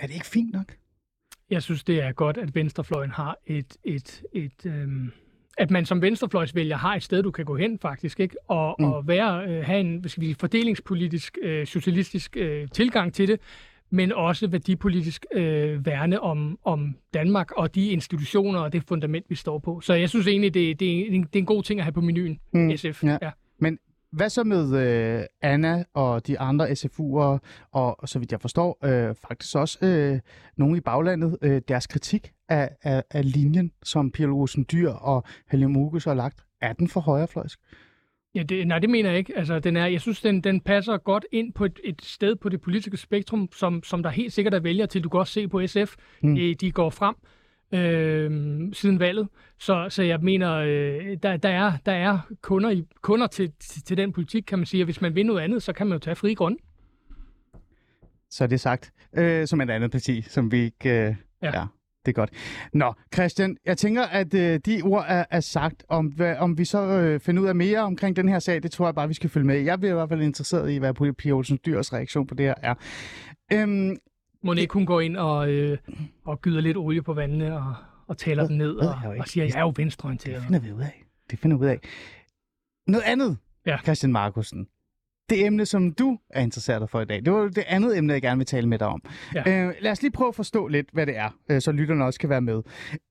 Er 0.00 0.06
det 0.06 0.14
ikke 0.14 0.26
fint 0.26 0.52
nok? 0.52 0.76
Jeg 1.50 1.62
synes, 1.62 1.84
det 1.84 2.02
er 2.02 2.12
godt, 2.12 2.36
at 2.36 2.54
venstrefløjen 2.54 3.10
har 3.10 3.36
et, 3.46 3.76
et, 3.84 4.22
et 4.32 4.66
øhm, 4.66 5.12
at 5.58 5.70
man 5.70 5.86
som 5.86 6.02
venstrefløjsvælger 6.02 6.76
har 6.76 6.94
et 6.94 7.02
sted, 7.02 7.22
du 7.22 7.30
kan 7.30 7.44
gå 7.44 7.56
hen 7.56 7.78
faktisk, 7.78 8.20
ikke? 8.20 8.50
Og, 8.50 8.76
mm. 8.78 8.84
og 8.84 9.08
være, 9.08 9.44
øh, 9.48 9.64
have 9.64 9.80
en 9.80 9.96
hvad 9.96 10.10
skal 10.10 10.20
vi 10.20 10.34
fordelingspolitisk, 10.40 11.38
øh, 11.42 11.66
socialistisk 11.66 12.36
øh, 12.36 12.68
tilgang 12.68 13.14
til 13.14 13.28
det, 13.28 13.40
men 13.90 14.12
også 14.12 14.46
værdipolitisk 14.46 15.26
øh, 15.34 15.86
værne 15.86 16.20
om, 16.20 16.58
om 16.64 16.96
Danmark 17.14 17.50
og 17.50 17.74
de 17.74 17.88
institutioner 17.88 18.60
og 18.60 18.72
det 18.72 18.84
fundament, 18.88 19.26
vi 19.28 19.34
står 19.34 19.58
på. 19.58 19.80
Så 19.80 19.94
jeg 19.94 20.08
synes 20.08 20.26
egentlig, 20.26 20.54
det, 20.54 20.80
det, 20.80 21.00
er, 21.00 21.06
en, 21.10 21.22
det 21.22 21.36
er 21.36 21.38
en 21.38 21.46
god 21.46 21.62
ting 21.62 21.80
at 21.80 21.84
have 21.84 21.92
på 21.92 22.00
menuen, 22.00 22.38
mm. 22.52 22.76
SF. 22.76 23.04
ja. 23.04 23.18
Ja. 23.22 23.30
Men 23.58 23.78
hvad 24.12 24.28
så 24.28 24.44
med 24.44 24.76
øh, 24.86 25.24
Anna 25.42 25.84
og 25.94 26.26
de 26.26 26.38
andre 26.38 26.68
SFU'ere, 26.70 27.38
og 27.72 28.08
så 28.08 28.18
vidt 28.18 28.32
jeg 28.32 28.40
forstår, 28.40 28.78
øh, 28.84 29.14
faktisk 29.28 29.56
også 29.56 29.78
øh, 29.82 30.20
nogen 30.56 30.76
i 30.76 30.80
baglandet, 30.80 31.38
øh, 31.42 31.62
deres 31.68 31.86
kritik 31.86 32.32
af, 32.48 32.70
af, 32.82 33.02
af 33.10 33.32
linjen, 33.32 33.72
som 33.82 34.10
Pia 34.10 34.26
Olsen 34.26 34.66
Dyr 34.72 34.90
og 34.90 35.24
Helge 35.50 35.68
Mugus 35.68 36.04
har 36.04 36.14
lagt, 36.14 36.44
er 36.60 36.72
den 36.72 36.88
for 36.88 37.00
højrefløjsk? 37.00 37.60
Ja, 38.34 38.42
det, 38.42 38.66
nej, 38.66 38.78
det 38.78 38.90
mener 38.90 39.10
jeg 39.10 39.18
ikke. 39.18 39.38
Altså, 39.38 39.58
den 39.58 39.76
er, 39.76 39.86
jeg 39.86 40.00
synes, 40.00 40.20
den, 40.20 40.40
den 40.40 40.60
passer 40.60 40.96
godt 40.96 41.24
ind 41.32 41.52
på 41.52 41.64
et, 41.64 41.80
et 41.84 42.02
sted 42.02 42.36
på 42.36 42.48
det 42.48 42.60
politiske 42.60 42.96
spektrum, 42.96 43.48
som, 43.52 43.82
som 43.82 44.02
der 44.02 44.10
helt 44.10 44.32
sikkert 44.32 44.54
er 44.54 44.60
vælger 44.60 44.86
til. 44.86 45.04
Du 45.04 45.08
kan 45.08 45.20
også 45.20 45.32
se 45.32 45.48
på 45.48 45.66
SF, 45.66 45.94
Mm. 46.22 46.28
mm. 46.28 46.34
de, 46.34 46.54
de 46.54 46.72
går 46.72 46.90
frem 46.90 47.14
øh, 47.72 48.30
siden 48.72 49.00
valget. 49.00 49.28
Så, 49.58 49.86
så 49.88 50.02
jeg 50.02 50.20
mener, 50.20 50.52
øh, 50.52 51.16
der, 51.22 51.36
der, 51.36 51.48
er, 51.48 51.72
der 51.86 51.92
er 51.92 52.18
kunder, 52.42 52.70
i, 52.70 52.84
kunder 53.02 53.26
til, 53.26 53.52
til, 53.60 53.82
til 53.82 53.96
den 53.96 54.12
politik, 54.12 54.42
kan 54.42 54.58
man 54.58 54.66
sige. 54.66 54.82
Og 54.82 54.84
hvis 54.84 55.00
man 55.00 55.14
vil 55.14 55.26
noget 55.26 55.40
andet, 55.40 55.62
så 55.62 55.72
kan 55.72 55.86
man 55.86 55.92
jo 55.94 55.98
tage 55.98 56.16
fri 56.16 56.34
grund. 56.34 56.56
Så 58.30 58.44
er 58.44 58.48
det 58.48 58.60
sagt, 58.60 58.92
øh, 59.16 59.46
som 59.46 59.60
et 59.60 59.70
andet 59.70 59.90
parti, 59.90 60.22
som 60.22 60.52
vi 60.52 60.58
ikke... 60.58 60.90
Øh, 60.90 61.14
ja. 61.42 61.58
Ja. 61.58 61.64
Det 62.06 62.12
er 62.12 62.12
godt. 62.12 62.30
Nå, 62.72 62.92
Christian, 63.14 63.56
jeg 63.66 63.78
tænker, 63.78 64.02
at 64.02 64.34
øh, 64.34 64.60
de 64.66 64.82
ord 64.82 65.04
er, 65.08 65.24
er 65.30 65.40
sagt. 65.40 65.84
Om, 65.88 66.06
hvad, 66.06 66.36
om 66.36 66.58
vi 66.58 66.64
så 66.64 66.78
øh, 66.78 67.20
finder 67.20 67.42
ud 67.42 67.48
af 67.48 67.54
mere 67.54 67.78
omkring 67.78 68.16
den 68.16 68.28
her 68.28 68.38
sag, 68.38 68.62
det 68.62 68.70
tror 68.70 68.86
jeg 68.86 68.94
bare, 68.94 69.08
vi 69.08 69.14
skal 69.14 69.30
følge 69.30 69.46
med 69.46 69.60
i. 69.60 69.64
Jeg 69.64 69.78
bliver 69.78 69.92
i 69.92 69.94
hvert 69.94 70.08
fald 70.08 70.22
interesseret 70.22 70.70
i, 70.70 70.76
hvad 70.76 71.14
Pia 71.14 71.32
Olsen 71.32 71.58
Dyrs 71.66 71.92
reaktion 71.92 72.26
på 72.26 72.34
det 72.34 72.46
her 72.46 72.54
er. 72.62 72.74
Øhm, 73.52 73.96
Må 74.42 74.52
ikke 74.52 74.74
hun 74.74 74.86
gå 74.86 74.98
ind 75.00 75.16
og, 75.16 75.50
øh, 75.50 75.78
og 76.24 76.40
gyder 76.40 76.60
lidt 76.60 76.76
olie 76.76 77.02
på 77.02 77.14
vandene 77.14 77.56
og, 77.56 77.74
og 78.06 78.18
taler 78.18 78.46
dem 78.46 78.56
ned 78.56 78.74
og, 78.74 78.94
og 79.18 79.28
siger, 79.28 79.44
jeg 79.44 79.54
er 79.56 79.60
jo 79.60 79.68
det 79.70 79.78
venstreorienteret. 79.78 80.42
finder 80.42 80.60
vi 80.60 80.72
ud 80.72 80.80
af. 80.80 81.02
Det 81.30 81.38
finder 81.38 81.56
vi 81.56 81.64
ud 81.64 81.68
af. 81.68 81.78
Noget 82.86 83.04
andet, 83.06 83.38
Ja. 83.66 83.78
Christian 83.82 84.12
Markusen. 84.12 84.66
Det 85.30 85.46
emne, 85.46 85.66
som 85.66 85.92
du 85.92 86.18
er 86.30 86.40
interesseret 86.42 86.90
for 86.90 87.00
i 87.00 87.04
dag, 87.04 87.24
det 87.24 87.32
var 87.32 87.48
det 87.48 87.64
andet 87.66 87.98
emne, 87.98 88.12
jeg 88.12 88.22
gerne 88.22 88.38
vil 88.38 88.46
tale 88.46 88.68
med 88.68 88.78
dig 88.78 88.86
om. 88.86 89.02
Ja. 89.34 89.66
Øh, 89.66 89.74
lad 89.80 89.92
os 89.92 90.02
lige 90.02 90.12
prøve 90.12 90.28
at 90.28 90.34
forstå 90.34 90.68
lidt, 90.68 90.86
hvad 90.92 91.06
det 91.06 91.16
er, 91.16 91.30
øh, 91.50 91.60
så 91.60 91.72
lytterne 91.72 92.04
også 92.04 92.20
kan 92.20 92.28
være 92.30 92.40
med. 92.40 92.62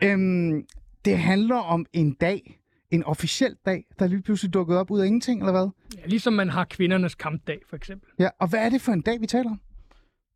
Øhm, 0.04 0.66
det 1.06 1.18
handler 1.18 1.56
om 1.56 1.86
en 1.94 2.14
dag, 2.14 2.60
en 2.92 3.04
officiel 3.04 3.56
dag, 3.66 3.84
der 4.00 4.08
lige 4.08 4.22
pludselig 4.22 4.54
dukkede 4.54 4.80
op 4.80 4.92
ud 4.92 5.00
af 5.00 5.06
ingenting, 5.06 5.40
eller 5.40 5.52
hvad? 5.52 5.70
Ja, 5.98 6.06
ligesom 6.08 6.34
man 6.34 6.50
har 6.50 6.66
kvindernes 6.66 7.16
kampdag, 7.16 7.60
for 7.70 7.76
eksempel. 7.76 8.10
Ja, 8.20 8.30
og 8.40 8.48
hvad 8.50 8.60
er 8.66 8.70
det 8.70 8.82
for 8.82 8.92
en 8.92 9.02
dag, 9.02 9.22
vi 9.22 9.26
taler 9.28 9.50
om? 9.50 9.62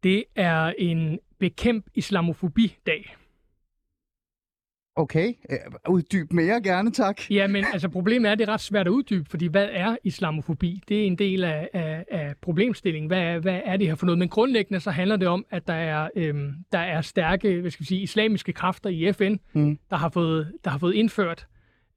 Det 0.05 0.23
er 0.35 0.73
en 0.77 1.19
bekæmp 1.39 1.85
islamofobi-dag. 1.95 3.15
Okay, 4.95 5.33
øh, 5.49 5.57
uddyb 5.89 6.33
mere 6.33 6.61
gerne, 6.61 6.91
tak. 6.91 7.31
Ja, 7.31 7.47
men 7.47 7.65
altså 7.73 7.89
problemet 7.89 8.27
er, 8.27 8.31
at 8.31 8.39
det 8.39 8.49
er 8.49 8.53
ret 8.53 8.61
svært 8.61 8.87
at 8.87 8.91
uddybe, 8.91 9.25
fordi 9.29 9.47
hvad 9.47 9.69
er 9.71 9.97
islamofobi? 10.03 10.81
Det 10.89 11.01
er 11.01 11.05
en 11.05 11.15
del 11.17 11.43
af, 11.43 11.69
af, 11.73 12.05
af 12.11 12.33
problemstillingen. 12.41 13.07
Hvad 13.07 13.19
er, 13.19 13.39
hvad 13.39 13.61
er 13.65 13.77
det 13.77 13.87
her 13.87 13.95
for 13.95 14.05
noget? 14.05 14.19
Men 14.19 14.29
grundlæggende 14.29 14.79
så 14.79 14.91
handler 14.91 15.15
det 15.17 15.27
om, 15.27 15.45
at 15.49 15.67
der 15.67 15.73
er, 15.73 16.09
øhm, 16.15 16.53
der 16.71 16.79
er 16.79 17.01
stærke 17.01 17.61
hvad 17.61 17.71
skal 17.71 17.83
vi 17.83 17.85
sige, 17.85 18.01
islamiske 18.01 18.53
kræfter 18.53 18.89
i 18.89 19.13
FN, 19.13 19.35
Mm. 19.53 19.79
der, 19.89 19.95
har 19.95 20.09
fået, 20.09 20.53
der 20.63 20.69
har 20.69 20.77
fået 20.77 20.93
indført 20.93 21.47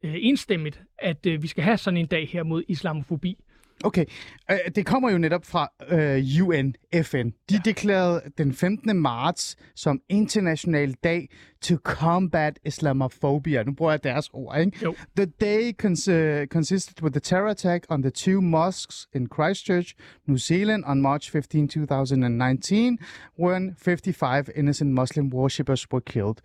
øh, 0.03 0.15
enstemmigt, 0.19 0.83
at 0.99 1.27
øh, 1.27 1.43
vi 1.43 1.47
skal 1.47 1.65
have 1.65 1.77
sådan 1.77 1.97
en 1.97 2.07
dag 2.07 2.29
her 2.29 2.43
mod 2.43 2.63
islamofobi. 2.69 3.45
Okay, 3.85 4.05
øh, 4.51 4.57
det 4.75 4.87
kommer 4.87 5.11
jo 5.11 5.19
netop 5.19 5.45
fra 5.45 5.69
øh, 5.89 6.43
UN, 6.43 6.75
FN. 7.03 7.29
De 7.29 7.35
ja. 7.51 7.59
deklarerede 7.65 8.23
den 8.39 8.53
15. 8.53 8.97
marts 8.97 9.57
som 9.75 10.01
international 10.09 10.93
dag 10.93 11.29
to 11.63 11.77
combat 11.83 12.59
Islamophobia. 12.65 13.63
Nu 13.63 13.73
bruger 13.73 13.93
jeg 13.93 14.05
deres 14.05 14.31
ord, 14.33 14.59
ikke? 14.61 14.79
Jo. 14.83 14.95
The 15.17 15.27
day 15.27 15.73
cons- 15.83 16.13
uh, 16.13 16.47
consisted 16.47 17.03
with 17.03 17.13
the 17.13 17.21
terror 17.21 17.51
attack 17.51 17.87
on 17.89 18.03
the 18.03 18.11
two 18.11 18.41
mosques 18.41 19.09
in 19.15 19.29
Christchurch, 19.35 19.95
New 20.27 20.39
Zealand 20.39 20.85
on 20.87 21.03
March 21.03 21.31
15, 21.31 21.69
2019, 21.69 22.99
when 23.39 23.75
55 23.79 24.51
innocent 24.57 24.93
Muslim 24.93 25.33
worshippers 25.35 25.87
were 25.93 26.01
killed. 26.01 26.37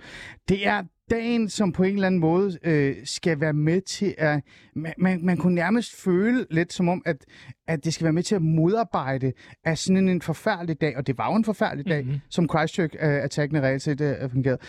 Det 0.49 0.67
er 0.67 0.83
dagen, 1.09 1.49
som 1.49 1.71
på 1.71 1.83
en 1.83 1.93
eller 1.93 2.07
anden 2.07 2.21
måde 2.21 2.57
øh, 2.63 2.95
skal 3.03 3.39
være 3.39 3.53
med 3.53 3.81
til 3.81 4.15
at... 4.17 4.41
Man, 4.75 4.93
man, 4.97 5.25
man 5.25 5.37
kunne 5.37 5.55
nærmest 5.55 6.01
føle 6.01 6.45
lidt 6.49 6.73
som 6.73 6.89
om, 6.89 7.01
at, 7.05 7.25
at 7.67 7.85
det 7.85 7.93
skal 7.93 8.03
være 8.03 8.13
med 8.13 8.23
til 8.23 8.35
at 8.35 8.41
modarbejde 8.41 9.33
af 9.63 9.77
sådan 9.77 10.09
en 10.09 10.21
forfærdelig 10.21 10.81
dag, 10.81 10.97
og 10.97 11.07
det 11.07 11.17
var 11.17 11.31
jo 11.31 11.35
en 11.35 11.45
forfærdelig 11.45 11.85
dag, 11.85 12.03
mm-hmm. 12.03 12.19
som 12.29 12.49
Christchurch-attacken 12.51 13.57
øh, 13.57 13.63
reelt 13.63 13.81
set 13.81 14.01
øh, 14.01 14.31
fungerede. 14.31 14.59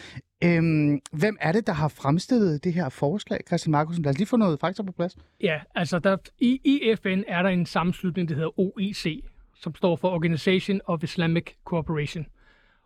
Øhm, 0.44 1.00
hvem 1.12 1.36
er 1.40 1.52
det, 1.52 1.66
der 1.66 1.72
har 1.72 1.88
fremstillet 1.88 2.64
det 2.64 2.72
her 2.72 2.88
forslag, 2.88 3.40
Christian 3.46 3.72
Markusen? 3.72 4.02
Lad 4.02 4.10
os 4.10 4.18
lige 4.18 4.28
få 4.28 4.36
noget 4.36 4.60
fakta 4.60 4.82
på 4.82 4.92
plads. 4.92 5.16
Ja, 5.40 5.60
altså 5.74 5.98
der, 5.98 6.16
i, 6.38 6.60
i 6.64 6.94
FN 7.02 7.22
er 7.28 7.42
der 7.42 7.48
en 7.48 7.66
sammenslutning, 7.66 8.28
der 8.28 8.34
hedder 8.34 8.60
OIC, 8.60 9.24
som 9.54 9.74
står 9.74 9.96
for 9.96 10.10
Organization 10.10 10.80
of 10.84 11.02
Islamic 11.02 11.44
Cooperation. 11.64 12.26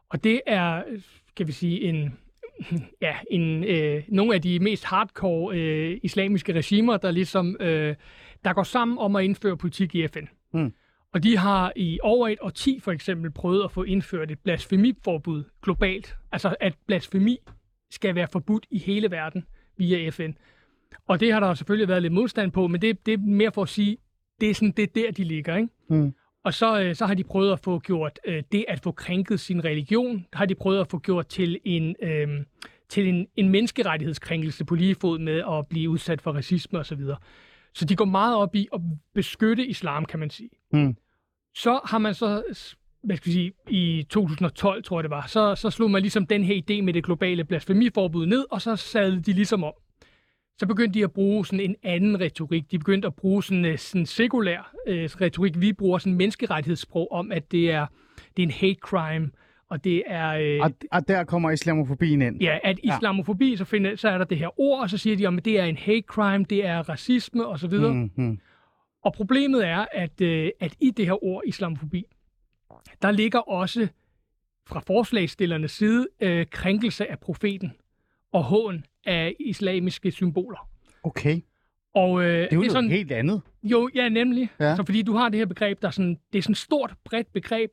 Og 0.08 0.24
det 0.24 0.40
er, 0.46 0.82
kan 1.37 1.46
vi 1.46 1.52
sige, 1.52 1.80
en, 1.80 2.18
ja, 3.03 3.16
en, 3.31 3.64
øh, 3.64 4.03
nogle 4.09 4.35
af 4.35 4.42
de 4.42 4.59
mest 4.59 4.85
hardcore 4.85 5.57
øh, 5.57 5.99
islamiske 6.03 6.53
regimer, 6.53 6.97
der 6.97 7.11
ligesom 7.11 7.57
øh, 7.61 7.94
der 8.44 8.53
går 8.53 8.62
sammen 8.62 8.99
om 8.99 9.16
at 9.16 9.25
indføre 9.25 9.57
politik 9.57 9.94
i 9.94 10.09
FN. 10.09 10.25
Mm. 10.53 10.73
Og 11.12 11.23
de 11.23 11.37
har 11.37 11.73
i 11.77 11.99
over 12.03 12.29
et 12.29 12.38
årti 12.40 12.81
for 12.81 12.92
eksempel 12.92 13.31
prøvet 13.31 13.64
at 13.64 13.71
få 13.71 13.83
indført 13.83 14.31
et 14.31 14.38
blasfemiforbud 14.38 15.44
globalt. 15.62 16.16
Altså 16.33 16.57
at 16.61 16.75
blasfemi 16.87 17.38
skal 17.90 18.14
være 18.14 18.29
forbudt 18.33 18.66
i 18.71 18.79
hele 18.79 19.11
verden 19.11 19.44
via 19.77 20.11
FN. 20.11 20.31
Og 21.09 21.21
det 21.21 21.33
har 21.33 21.40
der 21.40 21.55
selvfølgelig 21.55 21.88
været 21.88 22.03
lidt 22.03 22.12
modstand 22.12 22.53
på, 22.53 22.66
men 22.66 22.83
det, 22.83 23.07
det 23.07 23.14
er 23.14 23.18
mere 23.18 23.53
for 23.53 23.62
at 23.62 23.68
sige, 23.68 23.97
det 24.40 24.51
er, 24.51 24.55
sådan, 24.55 24.71
det 24.71 24.83
er 24.83 24.87
der, 24.87 25.11
de 25.11 25.25
ligger. 25.25 25.57
Ikke? 25.57 25.68
Mm. 25.90 26.14
Og 26.48 26.54
så, 26.54 26.80
øh, 26.80 26.94
så 26.94 27.06
har 27.06 27.14
de 27.14 27.24
prøvet 27.24 27.52
at 27.52 27.61
få 27.61 27.78
gjort 27.78 28.20
øh, 28.24 28.42
det 28.52 28.64
at 28.68 28.80
få 28.80 28.92
krænket 28.92 29.40
sin 29.40 29.64
religion, 29.64 30.26
har 30.32 30.46
de 30.46 30.54
prøvet 30.54 30.80
at 30.80 30.87
få 30.90 30.98
gjort 30.98 31.26
til 31.26 31.58
en, 31.64 31.96
øh, 32.02 32.28
til 32.88 33.08
en, 33.08 33.26
en 33.37 33.48
menneskerettighedskrænkelse 33.48 34.64
på 34.64 34.74
lige 34.74 34.94
fod 34.94 35.18
med 35.18 35.42
at 35.50 35.66
blive 35.66 35.90
udsat 35.90 36.22
for 36.22 36.32
racisme 36.32 36.78
osv. 36.78 37.00
Så, 37.00 37.16
så 37.74 37.84
de 37.84 37.96
går 37.96 38.04
meget 38.04 38.37
op 38.37 38.54
i 38.54 38.68
at 38.74 38.80
beskytte 39.14 39.66
islam, 39.66 40.04
kan 40.04 40.20
man 40.20 40.30
sige. 40.30 40.50
Mm. 40.72 40.96
Så 41.54 41.80
har 41.84 41.98
man 41.98 42.14
så, 42.14 42.42
hvad 43.02 43.16
skal 43.16 43.26
vi 43.26 43.32
sige, 43.32 43.52
i 43.68 44.06
2012, 44.11 44.82
tror 44.82 44.98
jeg 44.98 45.02
det 45.02 45.11
var, 45.11 45.26
så, 45.26 45.54
så 45.54 45.70
slog 45.70 45.90
man 45.90 46.02
ligesom 46.02 46.26
den 46.26 46.44
her 46.44 46.54
idé 46.54 46.82
med 46.82 46.92
det 46.92 47.04
globale 47.04 47.44
blasfemiforbud 47.44 48.26
ned, 48.26 48.44
og 48.50 48.62
så 48.62 48.76
sadede 48.76 49.22
de 49.22 49.32
ligesom 49.32 49.64
om 49.64 49.72
så 50.59 50.66
begyndte 50.66 50.99
de 50.99 51.05
at 51.05 51.12
bruge 51.12 51.47
sådan 51.47 51.61
en 51.61 51.77
anden 51.83 52.21
retorik. 52.21 52.71
De 52.71 52.79
begyndte 52.79 53.07
at 53.07 53.14
bruge 53.14 53.44
sådan 53.44 53.64
en 53.64 53.79
sådan 53.79 54.07
sekulær 54.07 54.73
øh, 54.87 55.05
retorik. 55.05 55.61
Vi 55.61 55.73
bruger 55.73 55.99
sådan 55.99 56.14
menneskerettighedssprog 56.14 57.12
om, 57.12 57.33
at 57.33 57.53
det 57.53 57.71
er, 57.71 57.87
det 58.37 58.42
er 58.42 58.47
en 58.47 58.51
hate 58.51 58.79
crime, 58.81 59.31
og 59.71 59.85
det 59.85 60.03
er... 60.07 60.29
Øh, 60.29 60.61
og, 60.61 60.73
og 60.92 61.09
der 61.09 61.25
kommer 61.25 61.51
islamofobien 61.51 62.23
ind. 62.23 62.40
Ja, 62.40 62.59
at 62.62 62.79
islamofobi, 62.83 63.57
så, 63.57 63.64
finder, 63.64 63.97
så 63.97 64.09
er 64.09 64.18
der 64.18 64.25
det 64.25 64.38
her 64.38 64.61
ord, 64.61 64.81
og 64.81 64.90
så 64.90 64.99
siger 64.99 65.16
de, 65.16 65.29
at 65.29 65.44
det 65.44 65.61
er 65.61 65.64
en 65.64 65.77
hate 65.77 66.05
crime, 66.07 66.44
det 66.51 66.66
er 66.66 66.88
racisme 66.88 67.47
osv. 67.47 67.75
Mm-hmm. 67.75 68.38
Og 69.05 69.12
problemet 69.12 69.66
er, 69.66 69.87
at, 69.92 70.21
øh, 70.21 70.51
at 70.61 70.75
i 70.81 70.90
det 70.90 71.07
her 71.07 71.25
ord, 71.25 71.42
islamofobi, 71.47 72.05
der 73.03 73.11
ligger 73.11 73.38
også 73.38 73.88
fra 74.66 74.81
forslagsstillernes 74.81 75.71
side 75.71 76.09
øh, 76.21 76.47
krænkelse 76.51 77.11
af 77.11 77.18
profeten 77.18 77.73
og 78.33 78.45
hån 78.45 78.85
af 79.07 79.35
islamiske 79.41 80.11
symboler. 80.11 80.69
Okay. 81.03 81.41
Og, 81.95 82.23
øh, 82.23 82.29
det 82.29 82.53
er 82.53 82.57
jo 82.57 82.62
det 82.62 82.69
er 82.69 82.73
sådan, 82.73 82.91
helt 82.91 83.12
andet. 83.12 83.41
Jo, 83.62 83.91
ja, 83.95 84.09
nemlig. 84.09 84.49
Ja. 84.61 84.77
Så 84.77 84.83
fordi 84.87 85.03
du 85.03 85.12
har 85.12 85.29
det 85.29 85.38
her 85.38 85.47
begreb, 85.47 85.83
der 85.83 85.88
er 85.88 85.93
sådan, 85.93 86.19
det 86.33 86.38
er 86.38 86.43
sådan 86.43 86.53
et 86.53 86.57
stort, 86.57 86.95
bredt 87.05 87.33
begreb, 87.33 87.71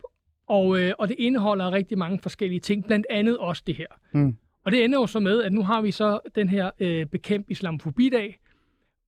og, 0.47 0.79
øh, 0.79 0.93
og 0.99 1.07
det 1.07 1.15
indeholder 1.19 1.71
rigtig 1.71 1.97
mange 1.97 2.19
forskellige 2.19 2.59
ting, 2.59 2.85
blandt 2.85 3.05
andet 3.09 3.37
også 3.37 3.63
det 3.67 3.75
her. 3.75 3.87
Mm. 4.11 4.37
Og 4.65 4.71
det 4.71 4.83
ender 4.83 4.99
jo 4.99 5.07
så 5.07 5.19
med, 5.19 5.43
at 5.43 5.53
nu 5.53 5.63
har 5.63 5.81
vi 5.81 5.91
så 5.91 6.19
den 6.35 6.49
her 6.49 6.71
øh, 6.79 7.05
bekæmp 7.05 7.45
islamofobidag, 7.49 8.39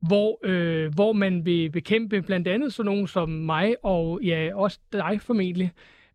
hvor, 0.08 0.40
øh, 0.44 0.94
hvor 0.96 1.14
man 1.14 1.46
vil 1.46 1.72
bekæmpe 1.72 2.22
blandt 2.22 2.48
andet 2.48 2.74
sådan 2.74 2.86
nogen 2.86 3.08
som 3.08 3.30
mig, 3.30 3.76
og 3.84 4.20
ja, 4.24 4.50
også 4.56 4.80
dig 4.94 5.22
formentlig, 5.22 5.72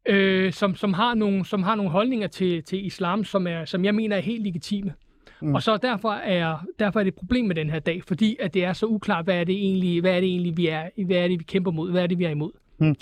øh, 0.09 0.53
som, 0.53 0.75
som, 0.75 0.93
har 0.93 1.15
nogle, 1.15 1.45
som 1.45 1.63
har 1.63 1.75
nogle 1.75 1.91
holdninger 1.91 2.27
til, 2.27 2.65
til 2.65 2.87
islam, 2.87 3.25
som, 3.25 3.47
er, 3.47 3.65
som 3.65 3.85
jeg 3.85 3.95
mener 3.95 4.17
er 4.17 4.21
helt 4.21 4.43
legitime. 4.43 4.95
Mm. 5.43 5.55
Og 5.55 5.63
så 5.63 5.77
derfor 5.77 6.13
er, 6.13 6.67
derfor 6.79 7.01
er 7.01 7.05
det 7.05 7.13
et 7.13 7.19
problem 7.19 7.45
med 7.45 7.55
den 7.55 7.71
her 7.71 7.79
dag, 7.79 8.03
fordi 8.05 8.37
at 8.41 8.55
det 8.55 8.65
er 8.65 8.73
så 8.73 8.87
uklart, 8.87 9.25
hvad 9.25 9.41
er 9.41 9.45
det 9.45 9.55
egentlig, 9.55 10.01
hvad 10.01 10.17
er 10.17 10.21
det 10.21 10.29
egentlig 10.29 10.57
vi 10.57 10.67
er, 10.67 11.05
hvad 11.07 11.17
er 11.17 11.29
det, 11.29 11.39
vi 11.39 11.45
kæmper 11.45 11.71
mod, 11.71 11.91
hvad 11.91 12.03
er 12.03 12.07
det, 12.07 12.19
vi 12.19 12.25
er 12.25 12.31
imod. 12.31 12.53
Hmm. 12.83 12.95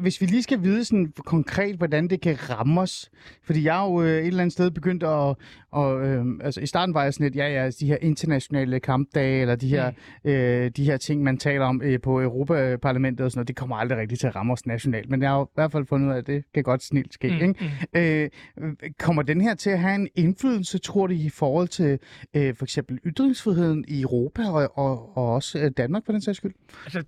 hvis 0.00 0.20
vi 0.20 0.26
lige 0.26 0.42
skal 0.42 0.62
vide 0.62 0.84
sådan 0.84 1.12
konkret, 1.24 1.76
hvordan 1.76 2.08
det 2.08 2.20
kan 2.20 2.50
ramme 2.50 2.80
os, 2.80 3.10
fordi 3.44 3.64
jeg 3.64 3.84
er 3.84 3.90
jo 3.90 4.02
øh, 4.02 4.08
et 4.08 4.26
eller 4.26 4.40
andet 4.40 4.52
sted 4.52 4.70
begyndt 4.70 5.02
at, 5.02 5.34
og, 5.70 6.06
øh, 6.06 6.24
altså 6.40 6.60
i 6.60 6.66
starten 6.66 6.94
var 6.94 7.02
jeg 7.02 7.14
sådan 7.14 7.24
lidt, 7.24 7.36
ja 7.36 7.48
ja, 7.48 7.70
de 7.70 7.86
her 7.86 7.96
internationale 8.00 8.80
kampdage, 8.80 9.40
eller 9.40 9.56
de 9.56 9.68
her, 9.68 9.90
mm. 10.24 10.30
øh, 10.30 10.70
de 10.76 10.84
her 10.84 10.96
ting, 10.96 11.22
man 11.22 11.38
taler 11.38 11.64
om 11.64 11.82
øh, 11.84 12.00
på 12.00 12.20
Europaparlamentet 12.20 13.24
og 13.24 13.30
sådan 13.30 13.38
noget, 13.38 13.48
det 13.48 13.56
kommer 13.56 13.76
aldrig 13.76 13.98
rigtig 13.98 14.18
til 14.18 14.26
at 14.26 14.36
ramme 14.36 14.52
os 14.52 14.66
nationalt, 14.66 15.10
men 15.10 15.22
jeg 15.22 15.30
har 15.30 15.38
jo 15.38 15.44
i 15.44 15.54
hvert 15.54 15.72
fald 15.72 15.86
fundet 15.86 16.08
ud 16.08 16.12
af, 16.12 16.18
at 16.18 16.26
det 16.26 16.44
kan 16.54 16.62
godt 16.62 16.82
snilt 16.82 17.14
ske. 17.14 17.28
Mm. 17.28 17.56
Ikke? 17.94 18.30
Øh, 18.56 18.90
kommer 18.98 19.22
den 19.22 19.40
her 19.40 19.54
til 19.54 19.70
at 19.70 19.78
have 19.78 19.94
en 19.94 20.08
indflydelse, 20.14 20.78
tror 20.78 21.06
du, 21.06 21.12
i 21.12 21.28
forhold 21.28 21.68
til 21.68 21.98
øh, 22.34 22.54
for 22.54 22.64
eksempel 22.64 22.98
ytringsfriheden 23.06 23.84
i 23.88 24.02
Europa 24.02 24.42
og, 24.48 24.78
og, 24.78 25.16
og 25.16 25.32
også 25.32 25.58
øh, 25.58 25.70
Danmark 25.76 26.04
for 26.06 26.12
den 26.12 26.20
sags 26.20 26.36
skyld? 26.36 26.52
Altså, 26.84 27.02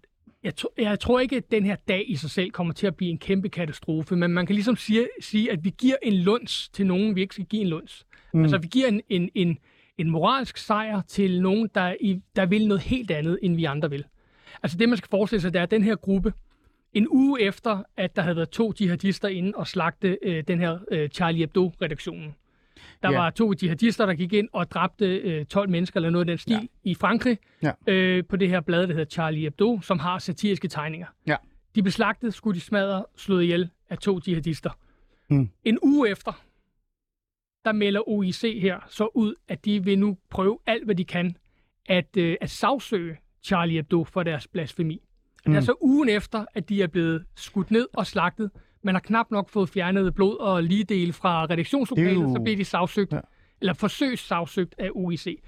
jeg, 0.46 0.56
tro, 0.56 0.68
jeg 0.78 1.00
tror 1.00 1.20
ikke, 1.20 1.36
at 1.36 1.50
den 1.50 1.66
her 1.66 1.76
dag 1.88 2.10
i 2.10 2.16
sig 2.16 2.30
selv 2.30 2.50
kommer 2.50 2.72
til 2.72 2.86
at 2.86 2.96
blive 2.96 3.10
en 3.10 3.18
kæmpe 3.18 3.48
katastrofe, 3.48 4.16
men 4.16 4.30
man 4.30 4.46
kan 4.46 4.54
ligesom 4.54 4.76
sige, 4.76 5.08
sige 5.20 5.52
at 5.52 5.64
vi 5.64 5.74
giver 5.78 5.96
en 6.02 6.14
lunds 6.14 6.68
til 6.68 6.86
nogen, 6.86 7.16
vi 7.16 7.20
ikke 7.20 7.34
skal 7.34 7.46
give 7.46 7.62
en 7.62 7.68
lunds. 7.68 8.06
Mm. 8.34 8.42
Altså, 8.42 8.58
vi 8.58 8.66
giver 8.66 8.88
en, 8.88 9.00
en, 9.08 9.30
en, 9.34 9.58
en 9.98 10.10
moralsk 10.10 10.56
sejr 10.56 11.00
til 11.08 11.42
nogen, 11.42 11.70
der, 11.74 11.94
i, 12.00 12.20
der 12.36 12.46
vil 12.46 12.68
noget 12.68 12.82
helt 12.82 13.10
andet, 13.10 13.38
end 13.42 13.56
vi 13.56 13.64
andre 13.64 13.90
vil. 13.90 14.04
Altså, 14.62 14.78
det 14.78 14.88
man 14.88 14.98
skal 14.98 15.08
forestille 15.10 15.40
sig, 15.40 15.52
det 15.52 15.58
er, 15.58 15.62
at 15.62 15.70
den 15.70 15.82
her 15.82 15.96
gruppe, 15.96 16.32
en 16.92 17.08
uge 17.10 17.40
efter, 17.42 17.82
at 17.96 18.16
der 18.16 18.22
havde 18.22 18.36
været 18.36 18.50
to 18.50 18.72
jihadister 18.80 19.28
inde 19.28 19.52
og 19.54 19.66
slagte 19.66 20.18
øh, 20.22 20.44
den 20.48 20.60
her 20.60 20.78
øh, 20.90 21.08
Charlie 21.08 21.38
Hebdo-redaktionen, 21.40 22.34
der 23.02 23.10
ja. 23.10 23.18
var 23.18 23.30
to 23.30 23.52
jihadister, 23.62 24.06
der 24.06 24.14
gik 24.14 24.32
ind 24.32 24.48
og 24.52 24.70
dræbte 24.70 25.16
øh, 25.16 25.44
12 25.44 25.70
mennesker 25.70 25.98
eller 25.98 26.10
noget 26.10 26.24
af 26.24 26.26
den 26.26 26.38
stil 26.38 26.52
ja. 26.84 26.90
i 26.90 26.94
Frankrig 26.94 27.38
ja. 27.62 27.72
øh, 27.86 28.24
på 28.24 28.36
det 28.36 28.48
her 28.48 28.60
blad, 28.60 28.86
der 28.86 28.92
hedder 28.92 29.04
Charlie 29.04 29.40
Hebdo, 29.40 29.80
som 29.80 29.98
har 29.98 30.18
satiriske 30.18 30.68
tegninger. 30.68 31.06
Ja. 31.26 31.36
De 31.74 31.82
blev 31.82 31.92
slagtet, 31.92 32.34
skulle 32.34 32.54
de 32.54 32.60
smadre, 32.60 33.04
slået 33.16 33.42
ihjel 33.42 33.70
af 33.90 33.98
to 33.98 34.20
jihadister. 34.26 34.70
Mm. 35.30 35.50
En 35.64 35.78
uge 35.82 36.10
efter, 36.10 36.32
der 37.64 37.72
melder 37.72 38.08
OIC 38.08 38.42
her 38.42 38.80
så 38.88 39.08
ud, 39.14 39.34
at 39.48 39.64
de 39.64 39.84
vil 39.84 39.98
nu 39.98 40.16
prøve 40.30 40.58
alt, 40.66 40.84
hvad 40.84 40.94
de 40.94 41.04
kan, 41.04 41.36
at, 41.86 42.16
øh, 42.16 42.36
at 42.40 42.50
sagsøge 42.50 43.16
Charlie 43.42 43.76
Hebdo 43.76 44.04
for 44.04 44.22
deres 44.22 44.46
blasfemi. 44.48 45.02
Mm. 45.46 45.52
Det 45.52 45.58
er 45.58 45.64
så 45.64 45.74
ugen 45.80 46.08
efter, 46.08 46.44
at 46.54 46.68
de 46.68 46.82
er 46.82 46.86
blevet 46.86 47.24
skudt 47.36 47.70
ned 47.70 47.88
og 47.92 48.06
slagtet, 48.06 48.50
man 48.86 48.94
har 48.94 49.00
knap 49.00 49.30
nok 49.30 49.48
fået 49.48 49.68
fjernet 49.68 50.14
blod 50.14 50.36
og 50.36 50.62
lige 50.62 50.84
del 50.84 51.12
fra 51.12 51.44
redaktionslokalet, 51.44 52.22
jo... 52.22 52.32
så 52.36 52.42
bliver 52.42 52.56
de 52.56 52.64
sagsøgt, 52.64 53.12
ja. 53.12 53.20
eller 53.60 53.74
forsøgs 53.74 54.26
sagsøgt 54.26 54.74
af 54.78 54.90
OIC. 54.94 55.42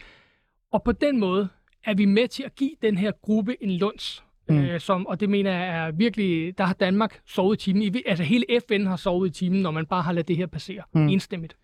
Og 0.72 0.83
på 0.83 0.92
den 0.92 1.20
måde 1.20 1.48
er 1.85 1.94
vi 1.94 2.05
med 2.05 2.29
til 2.29 2.42
at 2.42 2.55
give 2.55 2.70
den 2.83 2.98
her 2.98 3.12
gruppe 3.22 3.62
en 3.62 3.70
lunds, 3.70 4.24
Mm. 4.49 4.59
Øh, 4.59 4.81
som, 4.81 5.07
og 5.07 5.21
det 5.21 5.31
mener 5.31 5.51
jeg 5.51 5.87
er 5.87 5.91
virkelig, 5.91 6.59
der 6.59 6.65
har 6.65 6.75
Danmark 6.75 7.21
sovet 7.27 7.57
i 7.57 7.65
timen. 7.65 7.95
Altså 8.07 8.25
hele 8.25 8.45
FN 8.69 8.87
har 8.87 8.97
sovet 8.97 9.29
i 9.29 9.31
timen, 9.31 9.63
når 9.63 9.71
man 9.71 9.87
bare 9.87 10.03
har 10.03 10.13
ladet 10.13 10.29
det 10.29 10.37
her 10.37 10.47
passere 10.47 10.83
mm. 10.95 11.09
enstemmigt. 11.09 11.57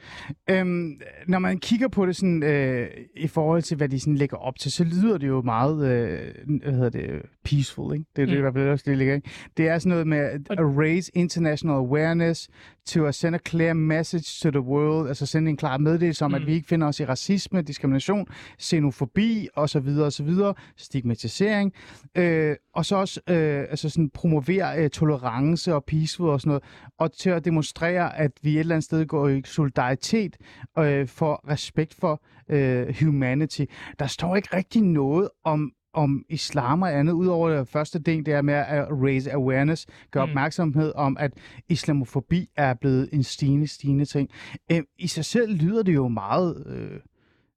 Øhm, 0.51 1.01
når 1.29 1.38
man 1.38 1.59
kigger 1.59 1.88
på 1.88 2.07
det 2.07 2.16
sådan, 2.16 2.42
øh, 2.42 2.88
i 3.16 3.27
forhold 3.27 3.62
til, 3.62 3.77
hvad 3.77 3.88
de 3.88 4.01
sådan 4.01 4.14
lægger 4.14 4.37
op 4.37 4.59
til, 4.59 4.73
så 4.73 4.85
lyder 4.85 5.18
det 5.18 5.29
jo 5.29 5.42
meget, 5.42 5.75
øh, 5.77 6.18
hvad 6.62 6.73
hedder 6.73 6.90
det, 6.90 7.23
peaceful, 7.44 7.94
ikke? 7.94 8.05
Det 8.16 8.23
er 8.23 8.27
mm. 8.27 8.31
det, 8.31 8.38
i 8.38 8.40
hvert 8.40 8.55
fald 8.55 8.68
også 8.68 8.85
det 8.87 8.99
ligger, 8.99 9.14
ikke? 9.14 9.31
Det 9.57 9.68
er 9.68 9.79
sådan 9.79 9.90
noget 9.90 10.07
med 10.07 10.18
at 10.51 10.59
raise 10.61 11.12
international 11.14 11.77
awareness, 11.77 12.49
to 12.87 13.12
send 13.12 13.35
a 13.35 13.38
clear 13.38 13.73
message 13.73 14.40
to 14.42 14.51
the 14.51 14.61
world, 14.61 15.09
altså 15.09 15.27
sende 15.27 15.51
en 15.51 15.57
klar 15.57 15.79
meddelelse 15.79 16.25
om, 16.25 16.31
mm. 16.31 16.35
at 16.35 16.47
vi 16.47 16.53
ikke 16.53 16.68
finder 16.68 16.87
os 16.87 17.01
i 17.01 17.05
racisme, 17.05 17.62
diskrimination, 17.62 18.27
xenofobi 18.62 19.49
osv. 19.57 19.88
osv., 19.88 20.31
stigmatisering, 20.77 21.73
øh, 22.14 22.57
og 22.75 22.87
så 22.87 22.97
også 22.97 23.20
øh, 23.29 23.61
altså 23.70 23.88
sådan 23.88 24.11
promovere 24.11 24.83
øh, 24.83 24.90
tolerance 24.90 25.75
og 25.75 25.85
peaceful 25.85 26.29
og 26.29 26.40
sådan 26.40 26.49
noget, 26.49 26.62
og 26.98 27.13
til 27.13 27.31
at 27.31 27.44
demonstrere, 27.44 28.17
at 28.19 28.31
vi 28.42 28.54
et 28.54 28.61
eller 28.61 28.75
andet 28.75 28.85
sted 28.85 29.06
går 29.06 29.29
i 29.29 29.42
solidaritet 29.44 30.37
øh, 30.79 31.08
for 31.08 31.48
respekt 31.48 31.94
for 31.94 32.23
øh, 32.48 32.94
humanity. 33.00 33.65
Der 33.98 34.06
står 34.06 34.37
ikke 34.37 34.56
rigtig 34.56 34.83
noget 34.83 35.29
om 35.44 35.73
om 35.95 36.25
islam 36.29 36.83
og 36.83 36.99
andet, 36.99 37.13
udover 37.13 37.57
det 37.59 37.69
første 37.69 37.99
del, 37.99 38.27
det 38.27 38.35
er 38.35 38.42
med 38.42 38.55
at 38.55 38.87
raise 38.90 39.33
awareness, 39.33 39.87
gøre 40.11 40.27
Mm. 40.27 40.31
opmærksomhed 40.31 40.92
om, 40.95 41.17
at 41.21 41.33
islamofobi 41.69 42.49
er 42.57 42.75
blevet 42.75 43.09
en 43.13 43.23
stigende, 43.23 43.67
stigende 43.67 44.05
ting. 44.05 44.31
Øh, 44.73 44.83
I 44.99 45.07
sig 45.07 45.25
selv 45.25 45.57
lyder 45.57 45.83
det 45.83 45.95
jo 45.95 46.09
meget 46.09 46.65
øh, 46.67 47.01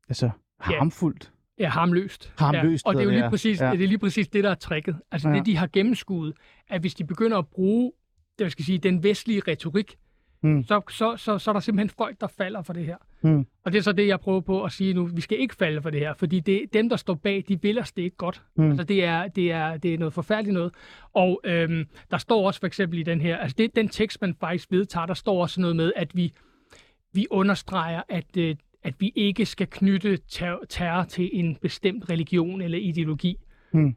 altså, 0.10 0.30
harmfuldt. 0.60 1.32
Ja, 1.60 1.70
harmløst. 1.70 2.34
Harmløst 2.38 2.86
ja. 2.86 2.90
Og 2.90 2.94
det 2.96 3.00
er 3.02 3.04
jo 3.06 3.10
lige 3.10 3.22
det, 3.22 3.30
præcis, 3.30 3.60
ja. 3.62 3.66
ja. 3.66 3.72
det 3.72 3.84
er 3.84 3.88
lige 3.88 3.98
præcis 4.00 4.28
det, 4.28 4.44
der 4.44 4.50
er 4.50 4.56
tricket. 4.56 4.96
Altså 5.12 5.30
Ja. 5.30 5.34
ja. 5.34 5.40
det, 5.40 5.46
de 5.46 5.58
har 5.58 5.68
gennemskuet, 5.74 6.34
at 6.70 6.82
hvis 6.82 6.96
de 6.96 7.04
begynder 7.06 7.38
at 7.38 7.48
bruge 7.48 7.92
det, 8.40 8.44
jeg 8.44 8.52
skal 8.52 8.66
sige, 8.66 8.78
den 8.78 9.04
vestlige 9.04 9.42
retorik, 9.48 9.96
Mm. 10.44 10.64
så, 10.64 10.82
så, 10.90 11.18
så, 11.18 11.38
så 11.38 11.52
er 11.52 11.54
der 11.54 11.60
simpelthen 11.60 11.90
folk, 11.98 12.22
der 12.22 12.28
falder 12.28 12.62
for 12.62 12.74
det 12.74 12.86
her. 12.86 12.98
Mm. 13.22 13.45
Og 13.63 13.72
det 13.72 13.78
er 13.78 13.82
så 13.82 13.91
det, 13.91 14.07
jeg 14.07 14.20
prøver 14.20 14.41
på 14.41 14.63
at 14.63 14.72
sige 14.72 14.93
nu. 14.93 15.05
Vi 15.05 15.22
skal 15.22 15.39
ikke 15.39 15.55
falde 15.55 15.82
for 15.82 15.89
det 15.89 15.99
her, 15.99 16.13
fordi 16.13 16.39
det, 16.39 16.74
dem, 16.74 16.89
der 16.89 16.95
står 16.95 17.13
bag, 17.13 17.43
de 17.47 17.61
vil 17.61 17.80
os 17.80 17.91
det 17.91 18.01
ikke 18.01 18.18
godt. 18.18 18.43
Mm. 18.55 18.70
Altså, 18.70 18.84
det 18.84 19.03
er, 19.03 19.28
det, 19.28 19.51
er, 19.51 19.78
det 19.78 19.93
er 19.93 19.97
noget 19.97 20.13
forfærdeligt 20.13 20.53
noget. 20.53 20.74
Og 21.13 21.41
øhm, 21.43 21.86
der 22.11 22.18
står 22.18 22.47
også 22.47 22.59
for 22.59 22.68
eksempel 22.68 22.99
i 22.99 23.03
den 23.03 23.22
her, 23.22 23.38
altså 23.38 23.55
det, 23.57 23.76
den 23.76 23.89
tekst, 23.89 24.22
man 24.22 24.36
faktisk 24.39 24.72
vedtager, 24.72 25.05
der 25.05 25.13
står 25.13 25.41
også 25.41 25.61
noget 25.61 25.76
med, 25.76 25.91
at 25.95 26.15
vi, 26.15 26.34
vi 27.13 27.28
understreger, 27.32 28.01
at, 28.09 28.38
øh, 28.38 28.55
at 28.84 28.93
vi 28.99 29.11
ikke 29.15 29.45
skal 29.45 29.68
knytte 29.68 30.18
ter- 30.18 30.65
terror 30.70 31.03
til 31.03 31.30
en 31.34 31.55
bestemt 31.61 32.09
religion 32.09 32.61
eller 32.61 32.78
ideologi. 32.78 33.38
Mm. 33.74 33.95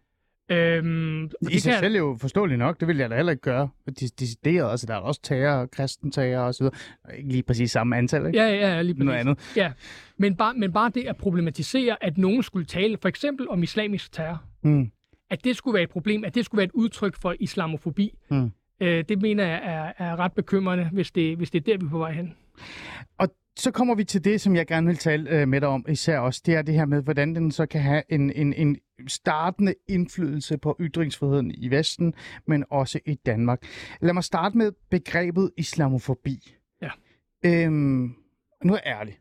Øhm, 0.51 1.25
I 1.51 1.59
sig 1.59 1.75
selv 1.79 1.95
er 1.95 1.99
jo 1.99 2.17
forståeligt 2.21 2.59
nok, 2.59 2.81
det 2.81 2.89
vil 2.89 2.97
jeg 2.97 3.11
da 3.11 3.17
heller 3.17 3.33
ikke 3.33 3.43
gøre. 3.43 3.69
Dis- 4.01 4.15
Decideret, 4.19 4.71
altså 4.71 4.87
der 4.87 4.95
er 4.95 4.99
også 4.99 5.21
terror, 5.23 5.67
kristen 5.67 6.11
terror 6.11 6.43
og 6.45 6.55
så 6.55 6.65
videre. 6.65 7.17
Ikke 7.19 7.29
lige 7.31 7.43
præcis 7.43 7.71
samme 7.71 7.97
antal, 7.97 8.27
ikke? 8.27 8.39
Ja, 8.39 8.49
ja, 8.49 8.75
ja, 8.75 8.83
lige 8.83 8.95
præcis. 8.95 9.05
Noget 9.05 9.19
andet. 9.19 9.53
Ja, 9.57 9.73
men 10.17 10.37
bare, 10.37 10.55
men 10.55 10.73
bare 10.73 10.91
det 10.95 11.05
at 11.07 11.17
problematisere, 11.17 12.05
at 12.05 12.19
nogen 12.19 12.43
skulle 12.43 12.67
tale 12.67 12.97
for 13.03 13.09
eksempel 13.09 13.49
om 13.49 13.63
islamisk 13.63 14.13
terror, 14.13 14.43
Mm. 14.63 14.91
at 15.31 15.45
det 15.45 15.57
skulle 15.57 15.75
være 15.75 15.83
et 15.83 15.91
problem, 15.91 16.25
at 16.25 16.35
det 16.35 16.45
skulle 16.45 16.59
være 16.59 16.65
et 16.67 16.73
udtryk 16.75 17.17
for 17.23 17.35
islamofobi, 17.41 18.15
Mm. 18.31 18.51
øh, 18.81 19.05
det 19.09 19.23
mener 19.23 19.47
jeg 19.47 19.61
er, 19.65 19.93
er 20.07 20.17
ret 20.19 20.33
bekymrende, 20.33 20.89
hvis 20.93 21.11
det, 21.11 21.37
hvis 21.37 21.51
det 21.51 21.59
er 21.59 21.65
der, 21.73 21.79
vi 21.79 21.87
er 21.87 21.91
på 21.91 21.99
vej 21.99 22.13
hen. 22.13 22.35
Og 23.19 23.29
så 23.59 23.71
kommer 23.71 23.95
vi 23.95 24.05
til 24.05 24.25
det, 24.25 24.41
som 24.41 24.57
jeg 24.57 24.67
gerne 24.67 24.87
vil 24.87 24.97
tale 24.97 25.31
øh, 25.31 25.49
med 25.49 25.61
dig 25.61 25.69
om, 25.69 25.85
især 25.89 26.19
også, 26.19 26.43
det 26.47 26.55
er 26.55 26.63
det 26.63 26.75
her 26.75 26.85
med, 26.87 27.03
hvordan 27.03 27.35
den 27.35 27.51
så 27.51 27.67
kan 27.67 27.81
have 27.81 28.03
en, 28.09 28.33
en, 28.33 28.53
en 28.53 28.77
startende 29.07 29.75
indflydelse 29.89 30.59
på 30.59 30.77
ytringsfriheden 30.81 31.51
i 31.51 31.71
Vesten, 31.71 32.15
men 32.47 32.65
også 32.71 33.01
i 33.07 33.15
Danmark. 33.15 33.63
Lad 34.01 34.13
mig 34.13 34.25
starte 34.25 34.59
med 34.59 34.73
begrebet 34.91 35.51
islamofobi. 35.57 36.55
Ja. 36.83 36.91
Øhm, 37.45 38.15
nu 38.65 38.73
er 38.73 38.79
jeg 38.85 38.97
ærlig. 39.01 39.19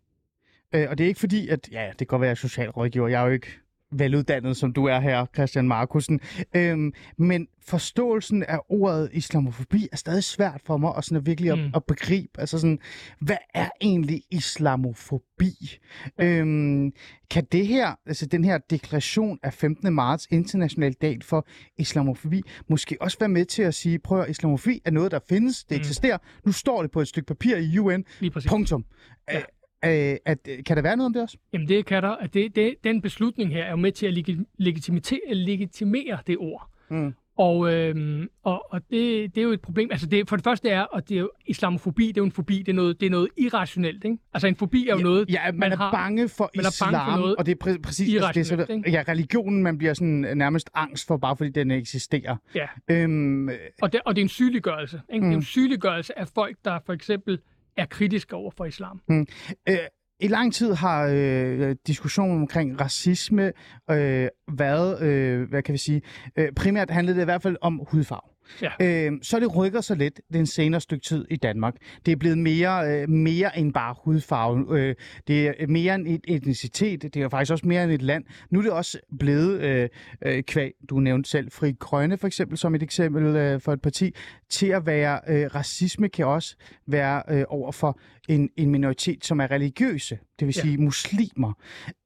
Øh, 0.76 0.90
og 0.90 0.98
det 0.98 1.04
er 1.04 1.08
ikke 1.08 1.20
fordi, 1.20 1.48
at 1.48 1.70
ja, 1.72 1.88
det 1.90 1.98
kan 1.98 2.08
godt 2.08 2.22
være, 2.22 2.32
at 2.32 2.38
jeg 2.38 2.44
er 2.44 2.48
socialrådgiver. 2.48 3.08
Jeg 3.08 3.22
er 3.22 3.26
jo 3.26 3.32
ikke 3.32 3.60
veluddannet, 3.92 4.58
som 4.58 4.74
du 4.74 4.86
er 4.86 5.00
her, 5.00 5.26
Christian 5.36 5.68
Markusen. 5.68 6.20
Øhm, 6.56 6.94
men 7.18 7.48
forståelsen 7.68 8.44
af 8.44 8.60
ordet 8.70 9.10
islamofobi 9.14 9.88
er 9.92 9.98
stadig 9.98 10.24
svært 10.24 10.62
for 10.66 10.78
mig 10.78 10.94
at, 10.98 11.04
sådan 11.06 11.18
at 11.18 11.26
virkelig 11.26 11.52
at, 11.52 11.58
Mm. 11.58 11.72
at 11.76 11.84
begribe. 11.88 12.40
Altså 12.40 12.60
sådan, 12.60 12.80
hvad 13.22 13.38
er 13.54 13.70
egentlig 13.82 14.22
islamofobi? 14.32 15.78
Øhm, 16.22 16.92
kan 17.32 17.46
det 17.52 17.68
her, 17.68 17.96
altså 18.06 18.26
den 18.26 18.44
her 18.46 18.58
deklaration 18.58 19.40
af 19.44 19.54
15. 19.54 19.94
marts, 19.94 20.28
international 20.32 20.94
dag 20.94 21.18
for 21.24 21.48
islamofobi, 21.78 22.42
måske 22.70 22.98
også 23.02 23.18
være 23.20 23.30
med 23.30 23.46
til 23.46 23.64
at 23.64 23.74
sige, 23.74 24.00
prøv 24.00 24.22
at 24.22 24.30
islamofobi 24.30 24.82
er 24.86 24.92
noget, 24.92 25.12
der 25.12 25.20
findes, 25.30 25.64
det 25.64 25.76
Mm. 25.78 25.80
eksisterer, 25.80 26.18
nu 26.46 26.52
står 26.52 26.82
det 26.82 26.92
på 26.92 27.02
et 27.02 27.08
stykke 27.08 27.28
papir 27.28 27.56
i 27.58 27.78
UN, 27.80 28.06
punktum. 28.50 28.86
Ja. 29.32 29.42
Øh, 29.86 30.16
at, 30.26 30.50
kan 30.66 30.76
der 30.78 30.82
være 30.82 30.98
noget 30.98 31.06
om 31.06 31.14
det 31.14 31.22
også? 31.22 31.38
Jamen 31.54 31.68
det 31.68 31.86
kan 31.86 32.04
der. 32.04 32.10
At 32.10 32.34
det, 32.34 32.56
det, 32.56 32.76
den 32.84 33.02
beslutning 33.02 33.52
her 33.54 33.64
er 33.64 33.70
jo 33.70 33.76
med 33.76 33.92
til 33.92 34.06
at 34.08 34.14
legi- 34.14 34.44
legitimite, 34.58 35.20
legitimere 35.32 36.18
det 36.28 36.38
ord. 36.40 36.70
Mm. 36.90 37.14
Og, 37.38 37.74
øhm, 37.74 38.28
og, 38.44 38.74
og 38.74 38.82
det, 38.92 39.36
det 39.36 39.42
er 39.42 39.46
jo 39.46 39.52
et 39.52 39.62
problem. 39.62 39.90
Altså 39.92 40.08
det, 40.08 40.30
for 40.30 40.36
det 40.36 40.44
første 40.44 40.70
er, 40.70 40.82
og 40.82 41.10
det 41.10 41.16
er 41.16 41.20
jo, 41.20 41.32
islamofobi, 41.46 42.08
det 42.08 42.18
er 42.18 42.22
jo 42.22 42.26
en 42.26 42.32
fobi, 42.32 42.58
det 42.58 42.70
er 42.70 42.74
noget, 42.74 43.00
det 43.00 43.06
er 43.06 43.10
noget 43.10 43.28
irrationelt. 43.38 44.04
Ikke? 44.06 44.18
Altså 44.34 44.48
en 44.48 44.56
fobi 44.56 44.88
er 44.88 44.96
jo 44.96 45.02
noget, 45.02 45.30
Ja, 45.30 45.42
man, 45.46 45.60
man 45.60 45.72
er 45.72 45.76
har- 45.78 45.92
bange 45.92 46.30
for 46.30 46.52
man 46.56 46.66
er 46.66 46.70
islam, 46.70 46.94
bange 46.94 47.12
for 47.12 47.18
noget 47.20 47.36
og 47.36 47.46
det 47.46 47.52
er 47.52 47.56
præ- 47.72 47.82
præcis 47.82 48.00
altså, 48.00 48.04
det 48.06 48.18
er 48.18 48.22
irrationelt, 48.42 48.68
så, 48.68 48.74
ikke? 48.74 48.92
ja, 48.92 49.04
religionen, 49.08 49.64
man 49.64 49.78
bliver 49.78 49.94
sådan 49.94 50.26
øh, 50.26 50.36
nærmest 50.36 50.70
angst 50.74 51.08
for, 51.08 51.18
bare 51.18 51.38
fordi 51.38 51.50
den 51.50 51.72
eksisterer. 51.72 52.36
Ja. 52.56 52.68
Øhm, 52.92 53.50
Og 53.82 53.94
det, 53.94 54.02
og 54.06 54.16
det 54.16 54.22
er 54.22 54.26
en 54.26 54.30
sygeliggørelse. 54.30 55.02
Ikke? 55.14 55.26
Mm. 55.26 55.30
Det 55.30 55.34
er 55.36 55.38
Mm. 55.38 55.40
en 55.40 55.44
sygeliggørelse 55.44 56.20
af 56.20 56.28
folk, 56.28 56.58
der 56.66 56.80
for 56.86 56.94
eksempel 56.94 57.40
er 57.80 57.86
kritiske 57.86 58.36
over 58.36 58.52
for 58.58 58.66
islam. 58.66 59.02
Mm. 59.10 59.28
Øh, 59.70 59.78
I 60.20 60.28
lang 60.28 60.54
tid 60.54 60.74
har 60.74 61.08
øh, 61.14 61.76
diskussionen 61.88 62.42
omkring 62.42 62.82
racisme 62.82 63.52
øh, 63.92 64.28
været, 64.52 65.02
øh, 65.02 65.50
hvad 65.50 65.64
kan 65.64 65.74
vi 65.74 65.78
sige, 65.78 66.02
øh, 66.36 66.52
primært 66.52 66.90
handlede 66.90 67.16
det 67.16 67.22
i 67.22 67.26
hvert 67.26 67.42
fald 67.42 67.58
om 67.62 67.82
hudfarve. 67.92 68.30
Ja. 68.62 68.72
Øh, 68.82 69.12
så 69.22 69.39
det 69.39 69.56
rykker 69.56 69.82
så 69.82 69.95
lidt 69.95 70.22
den 70.34 70.45
senere 70.45 70.82
stykke 70.82 71.04
tid 71.04 71.26
i 71.30 71.36
Danmark. 71.36 71.76
Det 72.06 72.12
er 72.12 72.16
blevet 72.16 72.38
mere, 72.38 73.02
øh, 73.02 73.10
mere 73.10 73.60
end 73.60 73.74
bare 73.74 73.95
hudfarve. 74.04 74.80
Øh, 74.80 74.95
det 75.28 75.47
er 75.47 75.68
mere 75.68 75.95
end 75.95 76.08
et 76.08 76.22
etnicitet. 76.28 77.02
Det 77.02 77.16
er 77.16 77.30
faktisk 77.30 77.52
også 77.52 77.68
mere 77.68 77.84
end 77.84 77.91
et 77.91 78.02
land. 78.02 78.24
Nu 78.50 78.60
er 78.60 78.64
det 78.64 78.72
også 78.72 79.00
blevet, 79.20 79.62
øh, 79.62 79.89
øh, 80.26 80.43
kvæg, 80.43 80.72
du 80.89 81.00
nævnte 81.00 81.30
selv, 81.30 81.52
Fri 81.52 81.72
Grønne 81.80 82.18
for 82.18 82.28
eksempel, 82.28 82.58
som 82.58 82.76
et 82.76 82.84
eksempel 82.84 83.24
øh, 83.24 83.62
for 83.62 83.74
et 83.74 83.82
parti, 83.82 84.16
til 84.50 84.68
at 84.68 84.86
være 84.86 85.20
øh, 85.28 85.56
racisme 85.56 86.10
kan 86.10 86.26
også 86.26 86.56
være 86.88 87.24
øh, 87.30 87.45
over 87.50 87.72
for 87.72 88.00
en, 88.30 88.50
en 88.58 88.70
minoritet, 88.70 89.26
som 89.26 89.40
er 89.40 89.52
religiøse, 89.52 90.20
det 90.40 90.48
vil 90.48 90.56
Ja. 90.58 90.62
sige 90.62 90.78
muslimer. 90.78 91.54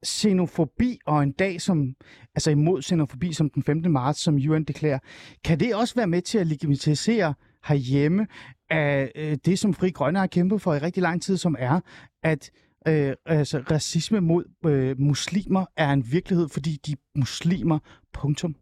Xenofobi 0.06 0.98
og 1.06 1.22
en 1.22 1.32
dag 1.32 1.60
som, 1.60 1.94
altså 2.34 2.50
imod 2.50 2.82
xenofobi 2.82 3.32
som 3.32 3.50
den 3.50 3.62
15. 3.62 3.92
marts, 3.92 4.20
som 4.20 4.34
UN 4.34 4.64
deklarer, 4.64 4.98
kan 5.44 5.60
det 5.60 5.74
også 5.74 5.94
være 5.94 6.06
med 6.06 6.22
til 6.22 6.38
at 6.38 6.46
legitimisere 6.46 7.34
herhjemme 7.64 8.26
af 8.70 9.12
øh, 9.16 9.36
det, 9.44 9.58
som 9.58 9.74
Fri 9.74 9.90
Grønne 9.90 10.18
har 10.18 10.26
kæmpet 10.26 10.62
for 10.62 10.74
i 10.74 10.78
rigtig 10.78 11.02
lang 11.02 11.22
tid, 11.22 11.36
som 11.36 11.56
er, 11.58 11.80
at 12.22 12.50
øh, 12.88 13.14
altså, 13.26 13.58
racisme 13.70 14.20
mod 14.20 14.44
øh, 14.66 15.00
muslimer 15.00 15.66
er 15.76 15.92
en 15.92 16.04
virkelighed, 16.12 16.48
fordi 16.48 16.78
de 16.86 16.92
er 16.92 16.96
muslimer, 17.18 17.78
punktum. 18.12 18.56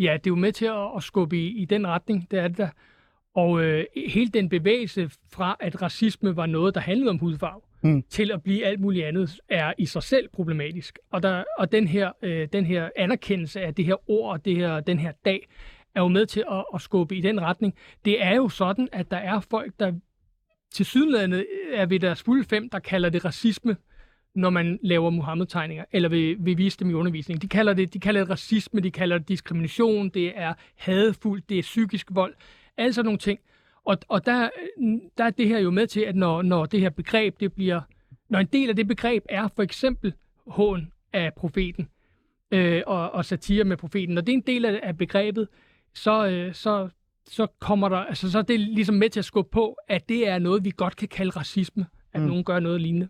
Ja, 0.00 0.12
det 0.14 0.26
er 0.26 0.30
jo 0.30 0.34
med 0.34 0.52
til 0.52 0.64
at, 0.66 0.96
at 0.96 1.02
skubbe 1.02 1.38
i, 1.38 1.48
i 1.48 1.64
den 1.64 1.86
retning, 1.86 2.30
det 2.30 2.38
er 2.38 2.48
det 2.48 2.58
der. 2.58 2.68
Og 3.36 3.64
øh, 3.64 3.84
hele 4.06 4.30
den 4.30 4.48
bevægelse 4.48 5.10
fra, 5.32 5.56
at 5.60 5.82
racisme 5.82 6.36
var 6.36 6.46
noget, 6.46 6.74
der 6.74 6.80
handlede 6.80 7.10
om 7.10 7.18
hudfarve, 7.18 7.60
Mm. 7.82 8.02
til 8.10 8.30
at 8.32 8.42
blive 8.42 8.64
alt 8.64 8.80
muligt 8.80 9.06
andet, 9.06 9.40
er 9.48 9.72
i 9.78 9.86
sig 9.86 10.02
selv 10.02 10.28
problematisk. 10.28 10.98
Og, 11.10 11.22
der, 11.22 11.44
og 11.58 11.72
den, 11.72 11.88
her, 11.88 12.12
øh, 12.22 12.48
den 12.52 12.66
her 12.66 12.90
anerkendelse 12.96 13.60
af 13.60 13.74
det 13.74 13.84
her 13.84 14.10
ord 14.10 14.32
og 14.32 14.44
det 14.44 14.56
her, 14.56 14.80
den 14.80 14.98
her 14.98 15.12
dag, 15.24 15.48
er 15.94 16.00
jo 16.00 16.08
med 16.08 16.26
til 16.26 16.44
at, 16.50 16.64
at 16.74 16.80
skubbe 16.80 17.16
i 17.16 17.20
den 17.20 17.40
retning. 17.40 17.74
Det 18.04 18.22
er 18.24 18.34
jo 18.36 18.48
sådan, 18.48 18.88
at 18.92 19.10
der 19.10 19.16
er 19.16 19.40
folk, 19.40 19.72
der 19.80 19.92
til 20.72 20.86
sydenlandet 20.86 21.46
er 21.72 21.86
ved 21.86 22.00
deres 22.00 22.22
fulde 22.22 22.44
fem, 22.44 22.68
der 22.68 22.78
kalder 22.78 23.08
det 23.08 23.24
racisme, 23.24 23.76
når 24.34 24.50
man 24.50 24.78
laver 24.82 25.10
Muhammed-tegninger, 25.10 25.84
eller 25.92 26.08
vil, 26.08 26.36
vil 26.40 26.58
vise 26.58 26.78
dem 26.78 26.90
i 26.90 26.92
undervisning. 26.92 27.42
De 27.42 27.48
kalder, 27.48 27.74
det, 27.74 27.94
de 27.94 28.00
kalder 28.00 28.20
det 28.20 28.30
racisme, 28.30 28.80
de 28.80 28.90
kalder 28.90 29.18
det 29.18 29.28
diskrimination, 29.28 30.08
det 30.08 30.32
er 30.38 30.54
hadefuldt, 30.76 31.48
det 31.48 31.58
er 31.58 31.62
psykisk 31.62 32.06
vold, 32.10 32.34
alle 32.78 32.92
sådan 32.92 33.04
nogle 33.04 33.18
ting. 33.18 33.38
Og, 33.84 33.98
og 34.08 34.26
der, 34.26 34.50
der 35.18 35.24
er 35.24 35.30
det 35.30 35.48
her 35.48 35.58
jo 35.58 35.70
med 35.70 35.86
til, 35.86 36.00
at 36.00 36.16
når, 36.16 36.42
når 36.42 36.66
det 36.66 36.80
her 36.80 36.90
begreb, 36.90 37.40
det 37.40 37.52
bliver, 37.52 37.80
når 38.28 38.38
en 38.38 38.46
del 38.46 38.68
af 38.68 38.76
det 38.76 38.88
begreb 38.88 39.24
er 39.28 39.48
for 39.56 39.62
eksempel 39.62 40.12
hån 40.46 40.92
af 41.12 41.34
profeten, 41.34 41.88
øh, 42.50 42.82
og, 42.86 43.10
og 43.10 43.24
satire 43.24 43.64
med 43.64 43.76
profeten, 43.76 44.14
når 44.14 44.22
det 44.22 44.32
er 44.32 44.36
en 44.36 44.44
del 44.46 44.64
af, 44.64 44.80
af 44.82 44.96
begrebet, 44.96 45.48
så, 45.94 46.26
øh, 46.26 46.54
så, 46.54 46.88
så 47.26 47.46
kommer 47.60 47.88
der, 47.88 47.96
altså 47.96 48.30
så 48.30 48.38
er 48.38 48.42
det 48.42 48.60
ligesom 48.60 48.94
med 48.94 49.10
til 49.10 49.20
at 49.20 49.24
skubbe 49.24 49.50
på, 49.50 49.76
at 49.88 50.08
det 50.08 50.28
er 50.28 50.38
noget, 50.38 50.64
vi 50.64 50.72
godt 50.76 50.96
kan 50.96 51.08
kalde 51.08 51.30
racisme, 51.30 51.86
at 52.12 52.20
Mm. 52.20 52.24
mm. 52.24 52.28
nogen 52.28 52.44
gør 52.44 52.60
noget 52.60 52.80
lignende. 52.80 53.08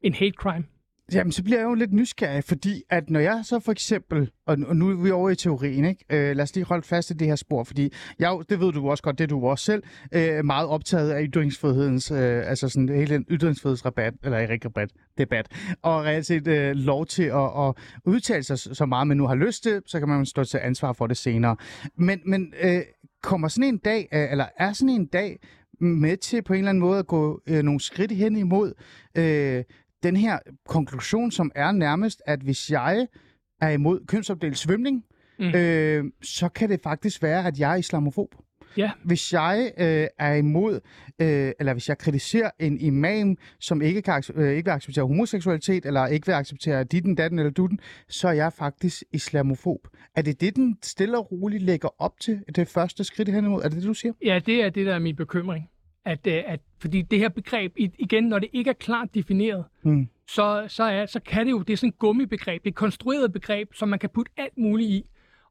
En 0.00 0.14
hate 0.14 0.34
crime. 0.36 0.64
Jamen, 1.12 1.32
så 1.32 1.42
bliver 1.44 1.58
jeg 1.58 1.64
jo 1.64 1.74
lidt 1.74 1.92
nysgerrig, 1.92 2.44
fordi 2.44 2.82
at 2.90 3.10
når 3.10 3.20
jeg 3.20 3.40
så 3.44 3.60
for 3.60 3.72
eksempel, 3.72 4.30
og 4.46 4.58
nu- 4.58 4.66
og 4.66 4.76
nu 4.76 4.90
er 4.90 4.94
vi 5.02 5.10
over 5.10 5.30
i 5.30 5.34
teorien, 5.34 5.84
ikke? 5.84 6.04
Øh, 6.10 6.36
lad 6.36 6.42
os 6.42 6.54
lige 6.54 6.64
holde 6.64 6.86
fast 6.86 7.10
i 7.10 7.14
det 7.14 7.26
her 7.26 7.36
spor, 7.36 7.64
fordi 7.64 7.92
jeg, 8.18 8.38
det 8.48 8.60
ved 8.60 8.72
du 8.72 8.90
også 8.90 9.02
godt, 9.02 9.18
det 9.18 9.24
er 9.24 9.28
du 9.28 9.46
også 9.46 9.64
selv, 9.64 9.82
øh, 10.12 10.44
meget 10.44 10.68
optaget 10.68 11.10
af 11.10 11.24
ytringsfrihedens, 11.28 12.10
øh, 12.10 12.48
altså 12.48 12.68
sådan 12.68 12.88
hele 12.88 13.14
den 13.14 13.26
ytringsfrihedsrabat, 13.30 14.14
eller 14.24 14.38
ikke 14.38 14.68
rabat, 14.68 14.90
debat, 15.18 15.48
og 15.82 16.04
reelt 16.04 16.26
set 16.26 16.48
øh, 16.48 16.76
lov 16.76 17.06
til 17.06 17.22
at, 17.24 17.50
at 17.68 17.74
udtale 18.04 18.42
sig 18.42 18.58
så 18.58 18.86
meget, 18.86 19.06
man 19.06 19.16
nu 19.16 19.26
har 19.26 19.34
lyst 19.34 19.62
til, 19.62 19.82
så 19.86 19.98
kan 19.98 20.08
man 20.08 20.26
stå 20.26 20.44
til 20.44 20.58
ansvar 20.62 20.92
for 20.92 21.06
det 21.06 21.16
senere. 21.16 21.56
Men, 21.96 22.20
men 22.26 22.54
øh, 22.62 22.80
kommer 23.22 23.48
sådan 23.48 23.68
en 23.68 23.78
dag, 23.78 24.08
øh, 24.12 24.30
eller 24.30 24.46
er 24.58 24.72
sådan 24.72 24.88
en 24.88 25.06
dag 25.06 25.38
med 25.80 26.16
til 26.16 26.42
på 26.42 26.52
en 26.52 26.58
eller 26.58 26.68
anden 26.70 26.80
måde 26.80 26.98
at 26.98 27.06
gå 27.06 27.40
øh, 27.46 27.62
nogle 27.62 27.80
skridt 27.80 28.12
hen 28.12 28.36
imod 28.36 28.72
øh, 29.18 29.64
den 30.02 30.16
her 30.16 30.38
konklusion, 30.68 31.30
som 31.30 31.52
er 31.54 31.72
nærmest, 31.72 32.22
at 32.26 32.40
hvis 32.40 32.70
jeg 32.70 33.06
er 33.60 33.68
imod 33.68 34.06
kønsopdelt 34.06 34.58
svømning, 34.58 35.04
mm. 35.38 35.54
Øh, 35.54 36.04
så 36.22 36.48
kan 36.48 36.68
det 36.68 36.80
faktisk 36.82 37.22
være, 37.22 37.46
at 37.46 37.58
jeg 37.58 37.72
er 37.72 37.76
islamofob. 37.76 38.34
Ja. 38.76 38.90
Hvis 39.04 39.32
jeg 39.32 39.72
øh, 39.78 40.06
er 40.18 40.34
imod, 40.34 40.80
øh, 41.20 41.52
eller 41.60 41.72
hvis 41.72 41.88
jeg 41.88 41.98
kritiserer 41.98 42.50
en 42.60 42.80
imam, 42.80 43.36
som 43.60 43.82
ikke, 43.82 44.02
kan, 44.02 44.22
øh, 44.34 44.50
ikke 44.50 44.64
vil 44.64 44.72
acceptere 44.72 45.04
homoseksualitet, 45.04 45.86
eller 45.86 46.06
ikke 46.06 46.26
vil 46.26 46.32
acceptere 46.32 46.84
ditten, 46.84 47.14
datten 47.14 47.38
eller 47.38 47.52
dutten, 47.52 47.78
så 48.08 48.28
er 48.28 48.32
jeg 48.32 48.52
faktisk 48.52 49.02
islamofob. 49.12 49.88
Er 50.16 50.22
det 50.22 50.40
det, 50.40 50.56
den 50.56 50.78
stille 50.82 51.18
og 51.18 51.32
roligt 51.32 51.62
lægger 51.62 51.88
op 51.98 52.20
til, 52.20 52.40
det 52.56 52.68
første 52.68 53.04
skridt 53.04 53.28
hen 53.28 53.44
imod? 53.44 53.62
Er 53.62 53.68
det 53.68 53.78
det, 53.78 53.86
du 53.86 53.94
siger? 53.94 54.12
Ja, 54.24 54.40
det 54.46 54.64
er 54.64 54.70
det, 54.70 54.86
der 54.86 54.94
er 54.94 54.98
min 54.98 55.16
bekymring. 55.16 55.68
At, 56.04 56.26
øh, 56.26 56.42
at, 56.46 56.60
fordi 56.80 57.02
det 57.02 57.18
her 57.18 57.28
begreb, 57.28 57.72
i- 57.78 57.90
igen, 57.98 58.24
når 58.24 58.38
det 58.38 58.48
ikke 58.52 58.70
er 58.70 58.74
klart 58.74 59.14
defineret, 59.14 59.64
Mm. 59.82 60.08
så, 60.28 60.64
så, 60.68 60.84
er, 60.84 61.06
så 61.06 61.20
kan 61.20 61.46
det 61.46 61.50
jo, 61.52 61.62
det 61.62 61.72
er 61.72 61.76
sådan 61.76 61.88
et 61.88 61.98
gummibegreb, 61.98 62.62
det 62.62 62.68
er 62.68 62.72
et 62.72 62.76
konstrueret 62.76 63.32
begreb, 63.32 63.74
som 63.74 63.88
man 63.88 63.98
kan 63.98 64.10
putte 64.10 64.32
alt 64.36 64.58
muligt 64.58 64.90
i. 64.90 65.04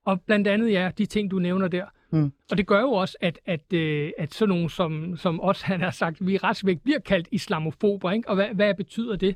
Og 0.05 0.21
blandt 0.21 0.47
andet, 0.47 0.71
ja, 0.71 0.91
de 0.97 1.05
ting, 1.05 1.31
du 1.31 1.39
nævner 1.39 1.67
der. 1.67 1.85
Mm. 2.11 2.31
Og 2.51 2.57
det 2.57 2.67
gør 2.67 2.81
jo 2.81 2.91
også, 2.91 3.17
at, 3.21 3.39
at, 3.45 3.73
øh, 3.73 4.11
at 4.17 4.33
sådan 4.33 4.49
nogen 4.49 4.69
som, 4.69 5.17
som 5.17 5.41
os, 5.41 5.61
han 5.71 5.81
har 5.81 5.91
sagt, 5.91 6.27
vi 6.27 6.37
ret 6.37 6.61
væk 6.65 6.79
bliver 6.81 6.99
kaldt 6.99 7.27
islamofober, 7.31 8.11
ikke? 8.11 8.29
Og 8.29 8.35
hvad, 8.35 8.47
hvad 8.53 8.73
betyder 8.75 9.15
det? 9.15 9.35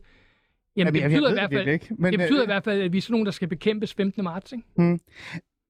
Jamen, 0.77 0.93
det 0.93 1.01
jeg 1.01 1.09
betyder, 1.09 1.27
i 1.27 1.31
ved 1.31 1.39
hvert 1.39 1.51
fald, 1.53 1.65
det 1.65 1.73
ikke. 1.73 1.87
Men, 1.97 2.11
det 2.11 2.19
betyder 2.19 2.39
i 2.39 2.43
øh, 2.43 2.47
hvert 2.47 2.63
fald, 2.63 2.81
at 2.81 2.91
vi 2.93 2.97
er 2.97 3.01
sådan 3.01 3.13
nogen, 3.13 3.25
der 3.25 3.31
skal 3.31 3.47
bekæmpes 3.47 3.93
15. 3.93 4.23
marts, 4.23 4.51
ikke? 4.51 4.63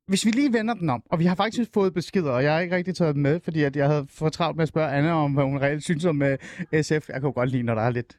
Hvis 0.08 0.26
vi 0.26 0.32
lige 0.32 0.54
vender 0.54 0.74
den 0.74 0.90
om, 0.90 1.04
og 1.10 1.20
vi 1.20 1.26
har 1.26 1.36
faktisk 1.36 1.70
fået 1.74 1.94
beskeder, 1.94 2.32
og 2.32 2.44
jeg 2.44 2.54
har 2.54 2.60
ikke 2.60 2.76
rigtig 2.76 2.96
taget 2.96 3.16
dem 3.16 3.22
med, 3.24 3.40
fordi 3.44 3.64
at 3.64 3.76
jeg 3.76 3.88
havde 3.88 4.06
for 4.10 4.30
travlt 4.30 4.56
med 4.58 4.64
at 4.64 4.70
spørge 4.70 4.92
Anna 4.92 5.12
om, 5.12 5.34
hvad 5.34 5.44
hun 5.44 5.58
reelt 5.62 5.84
synes 5.84 6.06
om 6.06 6.22
uh, 6.22 6.82
SF. 6.82 6.92
Jeg 6.92 7.02
kan 7.10 7.24
jo 7.24 7.32
godt 7.36 7.50
lide, 7.50 7.64
når 7.64 7.76
der 7.76 7.82
er 7.82 7.90
lidt, 7.90 8.18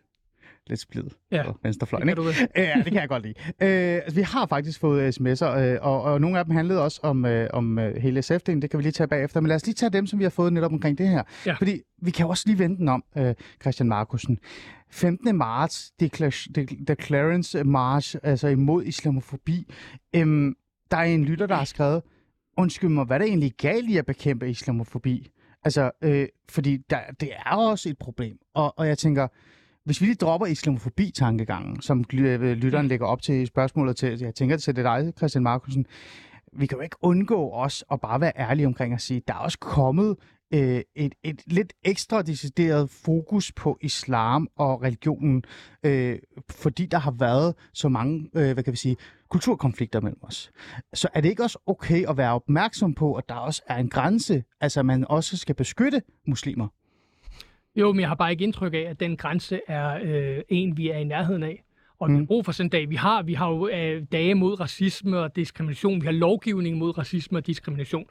lidt 0.67 0.81
splid 0.81 1.03
Ja, 1.33 1.43
på 1.47 1.59
venstrefløjen. 1.63 2.09
Det 2.09 2.19
Ikke? 2.19 2.49
Øh, 2.57 2.65
Ja, 2.65 2.75
det 2.77 2.85
kan 2.85 2.95
jeg 3.01 3.09
godt 3.09 3.23
lide. 3.23 3.35
Øh, 3.39 3.95
altså, 3.95 4.15
vi 4.15 4.23
har 4.23 4.47
faktisk 4.47 4.81
fået 4.81 5.21
sms'er, 5.21 5.47
øh, 5.59 5.79
og, 5.83 6.03
og 6.03 6.21
nogle 6.21 6.39
af 6.39 6.45
dem 6.45 6.55
handlede 6.55 6.83
også 6.83 7.01
om, 7.03 7.25
øh, 7.25 7.49
om 7.53 7.79
øh, 7.79 7.97
hele 7.97 8.21
SF-delen. 8.21 8.61
Det 8.61 8.71
kan 8.71 8.79
vi 8.79 8.83
lige 8.83 8.93
tage 8.93 9.09
bagefter. 9.09 9.41
Men 9.41 9.49
lad 9.49 9.57
os 9.57 9.67
lige 9.67 9.75
tage 9.75 9.91
dem, 9.91 10.07
som 10.07 10.19
vi 10.19 10.25
har 10.25 10.31
fået 10.31 10.53
netop 10.53 10.73
omkring 10.73 10.99
det 10.99 11.09
her. 11.09 11.23
Ja. 11.47 11.55
Fordi 11.55 11.81
vi 12.03 12.11
kan 12.11 12.25
jo 12.25 12.31
også 12.31 12.43
lige 12.47 12.59
vende 12.59 12.77
den 12.77 12.89
om, 12.89 13.05
øh, 13.19 13.35
Christian 13.63 13.89
Markusen. 13.89 14.39
15. 14.91 15.37
marts, 15.37 15.93
Decla- 16.03 16.47
De- 16.57 16.85
Declarance 16.89 17.65
March, 17.65 18.17
altså 18.23 18.49
imod 18.49 18.85
islamofobi. 18.85 19.67
Øhm, 20.17 20.55
der 20.91 20.97
er 20.97 21.05
en 21.05 21.25
lytter, 21.25 21.47
der 21.47 21.55
har 21.55 21.65
skrevet, 21.65 22.03
undskyld 22.59 22.91
mig, 22.91 23.05
hvad 23.05 23.17
er 23.17 23.19
det 23.19 23.29
egentlig 23.29 23.53
galt 23.53 23.91
i 23.91 23.97
at 23.97 24.07
bekæmpe 24.07 24.51
islamofobi? 24.51 25.31
Altså, 25.65 25.91
øh, 26.03 26.29
fordi 26.49 26.77
der, 26.91 26.99
det 27.21 27.31
er 27.47 27.57
også 27.57 27.89
et 27.89 27.99
problem. 27.99 28.39
Og, 28.55 28.79
og 28.79 28.89
jeg 28.89 28.99
tænker, 28.99 29.29
hvis 29.85 30.01
vi 30.01 30.07
lige 30.07 30.17
dropper 30.17 30.47
islamofobi-tankegangen, 30.47 31.83
som 31.83 32.05
øh, 32.15 32.43
lytteren 32.43 32.89
lægger 32.89 33.07
op 33.07 33.23
til 33.23 33.35
i 33.35 33.47
spørgsmålet 33.47 33.97
til, 33.97 34.19
jeg 34.21 34.35
tænker 34.35 34.57
til 34.57 34.77
det 34.77 34.85
dig, 34.85 35.13
Christian 35.17 35.43
Markusen, 35.43 35.87
vi 36.53 36.67
kan 36.67 36.79
jo 36.79 36.83
ikke 36.83 36.97
undgå 37.01 37.51
os 37.51 37.85
at 37.93 38.01
bare 38.01 38.21
være 38.21 38.33
ærlige 38.37 38.67
omkring 38.67 38.95
at 38.95 39.01
sige, 39.01 39.23
der 39.29 39.35
er 39.35 39.39
også 39.39 39.59
kommet 39.59 40.17
øh, 40.55 40.81
et, 40.95 41.15
et 41.23 41.43
lidt 41.47 41.73
ekstra 41.85 42.23
decideret 42.23 42.91
fokus 42.91 43.53
på 43.53 43.79
islam 43.81 44.49
og 44.57 44.83
religionen, 44.83 45.45
øh, 45.85 46.19
fordi 46.51 46.87
der 46.87 46.99
har 46.99 47.15
været 47.19 47.55
så 47.73 47.89
mange, 47.89 48.31
øh, 48.37 48.53
hvad 48.53 48.65
kan 48.65 48.73
vi 48.73 48.77
sige, 48.77 48.97
kulturkonflikter 49.29 50.01
mellem 50.01 50.19
os. 50.23 50.51
Så 50.95 51.09
er 51.15 51.21
det 51.21 51.29
ikke 51.29 51.43
også 51.43 51.59
okay 51.67 52.09
at 52.09 52.17
være 52.17 52.33
opmærksom 52.33 52.95
på, 52.95 53.15
at 53.15 53.29
der 53.29 53.35
også 53.35 53.63
er 53.67 53.77
en 53.77 53.89
grænse, 53.89 54.45
altså 54.61 54.81
at 54.81 54.87
man 54.87 55.05
også 55.09 55.37
skal 55.37 55.55
beskytte 55.55 56.03
muslimer? 56.27 56.69
Jo, 57.77 57.93
men 57.93 58.01
jeg 58.01 58.09
har 58.09 58.15
bare 58.15 58.31
ikke 58.31 58.45
indtryk 58.45 58.75
af, 58.75 58.87
at 58.89 59.01
den 59.01 59.17
grænse 59.17 59.61
er 59.69 59.99
øh, 60.03 60.43
en, 60.49 60.77
vi 60.77 60.89
er 60.89 60.97
i 60.97 61.05
nærheden 61.05 61.43
af. 61.43 61.63
Og 61.99 62.11
mm. 62.11 62.17
har 62.17 62.25
brug 62.25 62.45
for 62.45 62.53
sådan 62.53 62.67
en 62.67 62.71
dag. 62.71 62.91
Vi 62.91 62.95
har, 62.95 63.23
vi 63.23 63.35
har 63.35 63.49
jo 63.49 63.69
øh, 63.69 64.03
dage 64.13 64.35
mod 64.35 64.61
racisme 64.61 65.19
og 65.19 65.37
diskrimination. 65.37 66.01
Vi 66.01 66.07
har 66.07 66.13
lovgivning 66.13 66.79
mod 66.79 66.99
racisme 66.99 67.39
og 67.39 67.47
diskrimination. 67.47 68.07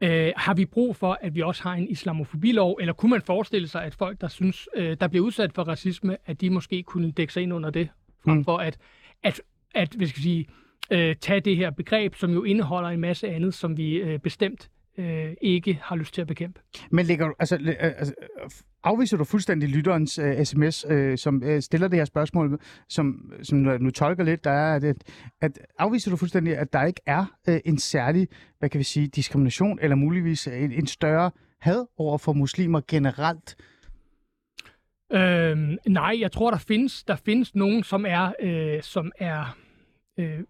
Øh, 0.00 0.32
har 0.36 0.54
vi 0.54 0.64
brug 0.64 0.96
for, 0.96 1.18
at 1.20 1.34
vi 1.34 1.42
også 1.42 1.62
har 1.62 1.74
en 1.74 1.88
islamofobilov, 1.88 2.78
eller 2.80 2.92
kunne 2.92 3.10
man 3.10 3.22
forestille 3.22 3.68
sig, 3.68 3.84
at 3.84 3.94
folk, 3.94 4.20
der 4.20 4.28
synes, 4.28 4.68
øh, 4.76 4.96
der 5.00 5.08
bliver 5.08 5.24
udsat 5.24 5.52
for 5.54 5.62
racisme, 5.62 6.16
at 6.26 6.40
de 6.40 6.50
måske 6.50 6.82
kunne 6.82 7.10
dække 7.10 7.32
sig 7.32 7.42
ind 7.42 7.52
under 7.54 7.70
det, 7.70 7.88
frem 8.24 8.36
Mm. 8.36 8.44
for 8.44 8.56
at, 8.58 8.78
at, 9.22 9.40
at 9.74 9.94
hvad 9.94 10.06
skal 10.06 10.22
sige, 10.22 10.46
øh, 10.90 11.16
tage 11.16 11.40
det 11.40 11.56
her 11.56 11.70
begreb, 11.70 12.14
som 12.14 12.32
jo 12.32 12.44
indeholder 12.44 12.88
en 12.88 13.00
masse 13.00 13.28
andet, 13.28 13.54
som 13.54 13.76
vi 13.76 13.94
øh, 13.94 14.18
bestemt 14.18 14.70
øh, 14.98 15.34
ikke 15.40 15.78
har 15.82 15.96
lyst 15.96 16.14
til 16.14 16.20
at 16.20 16.26
bekæmpe. 16.26 16.60
Men 16.90 17.06
lægger 17.06 17.26
du, 17.26 17.34
altså, 17.38 17.58
altså, 17.80 18.14
afviser 18.88 19.16
du 19.16 19.24
fuldstændig 19.24 19.68
lytterens 19.68 20.18
øh, 20.18 20.44
sms, 20.44 20.86
øh, 20.90 21.18
som 21.18 21.42
øh, 21.44 21.62
stiller 21.62 21.88
det 21.88 21.98
her 21.98 22.04
spørgsmål, 22.04 22.60
som, 22.88 23.32
som 23.42 23.58
nu, 23.58 23.90
tolker 23.90 24.24
lidt, 24.24 24.44
der 24.44 24.50
er, 24.50 24.76
at, 24.76 24.84
at 25.40 25.58
afviser 25.78 26.10
du 26.10 26.16
fuldstændig, 26.16 26.56
at 26.56 26.72
der 26.72 26.84
ikke 26.84 27.00
er 27.06 27.24
øh, 27.48 27.60
en 27.64 27.78
særlig, 27.78 28.28
hvad 28.58 28.70
kan 28.70 28.78
vi 28.78 28.84
sige, 28.84 29.06
diskrimination, 29.06 29.78
eller 29.82 29.96
muligvis 29.96 30.46
en, 30.46 30.72
en 30.72 30.86
større 30.86 31.30
had 31.60 31.86
over 31.98 32.18
for 32.18 32.32
muslimer 32.32 32.80
generelt? 32.88 33.56
Øhm, 35.12 35.76
nej, 35.86 36.16
jeg 36.20 36.32
tror, 36.32 36.50
der 36.50 36.58
findes, 36.58 37.04
der 37.04 37.16
findes 37.16 37.54
nogen, 37.54 37.82
som 37.82 38.06
er, 38.08 38.32
øh, 38.42 38.82
som 38.82 39.12
er 39.18 39.56
øh, 40.18 40.40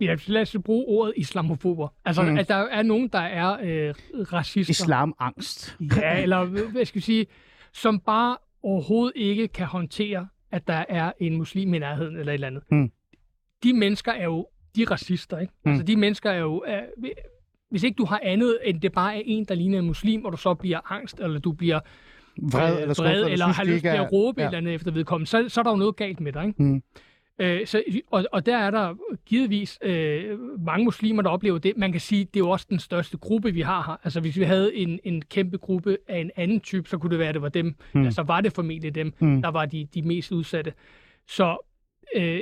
ja, 0.00 0.16
lad 0.26 0.42
os 0.42 0.56
bruge 0.64 0.84
ordet 0.88 1.14
islamofober. 1.16 1.88
Altså, 2.04 2.22
mm. 2.22 2.38
at 2.38 2.48
der 2.48 2.54
er 2.54 2.82
nogen, 2.82 3.08
der 3.08 3.18
er 3.18 3.56
øh, 3.62 3.94
racister. 4.32 4.70
Islamangst. 4.70 5.76
Ja, 5.96 6.22
eller 6.22 6.44
hvad 6.44 6.84
skal 6.84 6.98
vi 6.98 7.04
sige, 7.04 7.26
som 7.76 8.00
bare 8.00 8.36
overhovedet 8.62 9.12
ikke 9.16 9.48
kan 9.48 9.66
håndtere, 9.66 10.28
at 10.50 10.66
der 10.66 10.84
er 10.88 11.12
en 11.20 11.36
muslim 11.36 11.74
i 11.74 11.78
nærheden 11.78 12.16
eller 12.16 12.32
et 12.32 12.34
eller 12.34 12.46
andet. 12.46 12.62
Mm. 12.70 12.90
De 13.62 13.72
mennesker 13.72 14.12
er 14.12 14.24
jo, 14.24 14.46
de 14.76 14.82
er 14.82 14.90
racister, 14.90 15.38
ikke? 15.38 15.52
Mm. 15.64 15.70
Altså, 15.70 15.86
de 15.86 15.96
mennesker 15.96 16.30
er 16.30 16.38
jo, 16.38 16.64
er, 16.66 16.80
hvis 17.70 17.82
ikke 17.82 17.96
du 17.96 18.04
har 18.04 18.20
andet, 18.22 18.58
end 18.64 18.80
det 18.80 18.92
bare 18.92 19.16
er 19.16 19.22
en, 19.24 19.44
der 19.44 19.54
ligner 19.54 19.78
en 19.78 19.86
muslim, 19.86 20.24
og 20.24 20.32
du 20.32 20.36
så 20.36 20.54
bliver 20.54 20.92
angst, 20.92 21.20
eller 21.20 21.38
du 21.38 21.52
bliver 21.52 21.80
Vred 22.42 22.76
øh, 22.76 22.82
eller 22.82 22.94
vred, 23.02 23.24
eller 23.24 23.46
synes, 23.46 23.56
har 23.56 23.64
lyst 23.64 23.82
til 23.82 23.88
at 23.88 24.12
råbe 24.12 24.40
ja. 24.40 24.46
et 24.46 24.48
eller 24.48 24.58
andet 24.58 24.74
efter 24.74 24.90
vedkommende, 24.90 25.30
så, 25.30 25.48
så 25.48 25.60
er 25.60 25.62
der 25.62 25.70
jo 25.70 25.76
noget 25.76 25.96
galt 25.96 26.20
med 26.20 26.32
dig. 26.32 26.46
Ikke? 26.46 26.62
Mm. 26.62 26.82
Øh, 27.38 27.66
så, 27.66 27.82
og, 28.10 28.24
og 28.32 28.46
der 28.46 28.56
er 28.56 28.70
der 28.70 28.94
givetvis 29.26 29.78
øh, 29.82 30.38
mange 30.66 30.84
muslimer, 30.84 31.22
der 31.22 31.30
oplever 31.30 31.58
det. 31.58 31.72
Man 31.76 31.92
kan 31.92 32.00
sige, 32.00 32.24
det 32.24 32.36
er 32.36 32.44
jo 32.44 32.50
også 32.50 32.66
den 32.70 32.78
største 32.78 33.16
gruppe, 33.18 33.52
vi 33.54 33.60
har 33.60 33.82
her. 33.86 33.96
Altså 34.04 34.20
hvis 34.20 34.36
vi 34.38 34.42
havde 34.44 34.76
en, 34.76 35.00
en 35.04 35.22
kæmpe 35.22 35.58
gruppe 35.58 35.96
af 36.08 36.18
en 36.20 36.30
anden 36.36 36.60
type, 36.60 36.88
så 36.88 36.98
kunne 36.98 37.10
det 37.10 37.18
være, 37.18 37.28
at 37.28 37.34
det 37.34 37.42
var 37.42 37.48
dem. 37.48 37.66
Mm. 37.66 37.74
Mm. 38.00 38.04
Altså 38.04 38.22
var 38.22 38.40
det 38.40 38.52
formentlig 38.52 38.94
dem, 38.94 39.12
Mm. 39.20 39.42
der 39.42 39.48
var 39.50 39.66
de, 39.66 39.88
de 39.94 40.02
mest 40.02 40.32
udsatte. 40.32 40.72
Så 41.28 41.56
øh, 42.16 42.40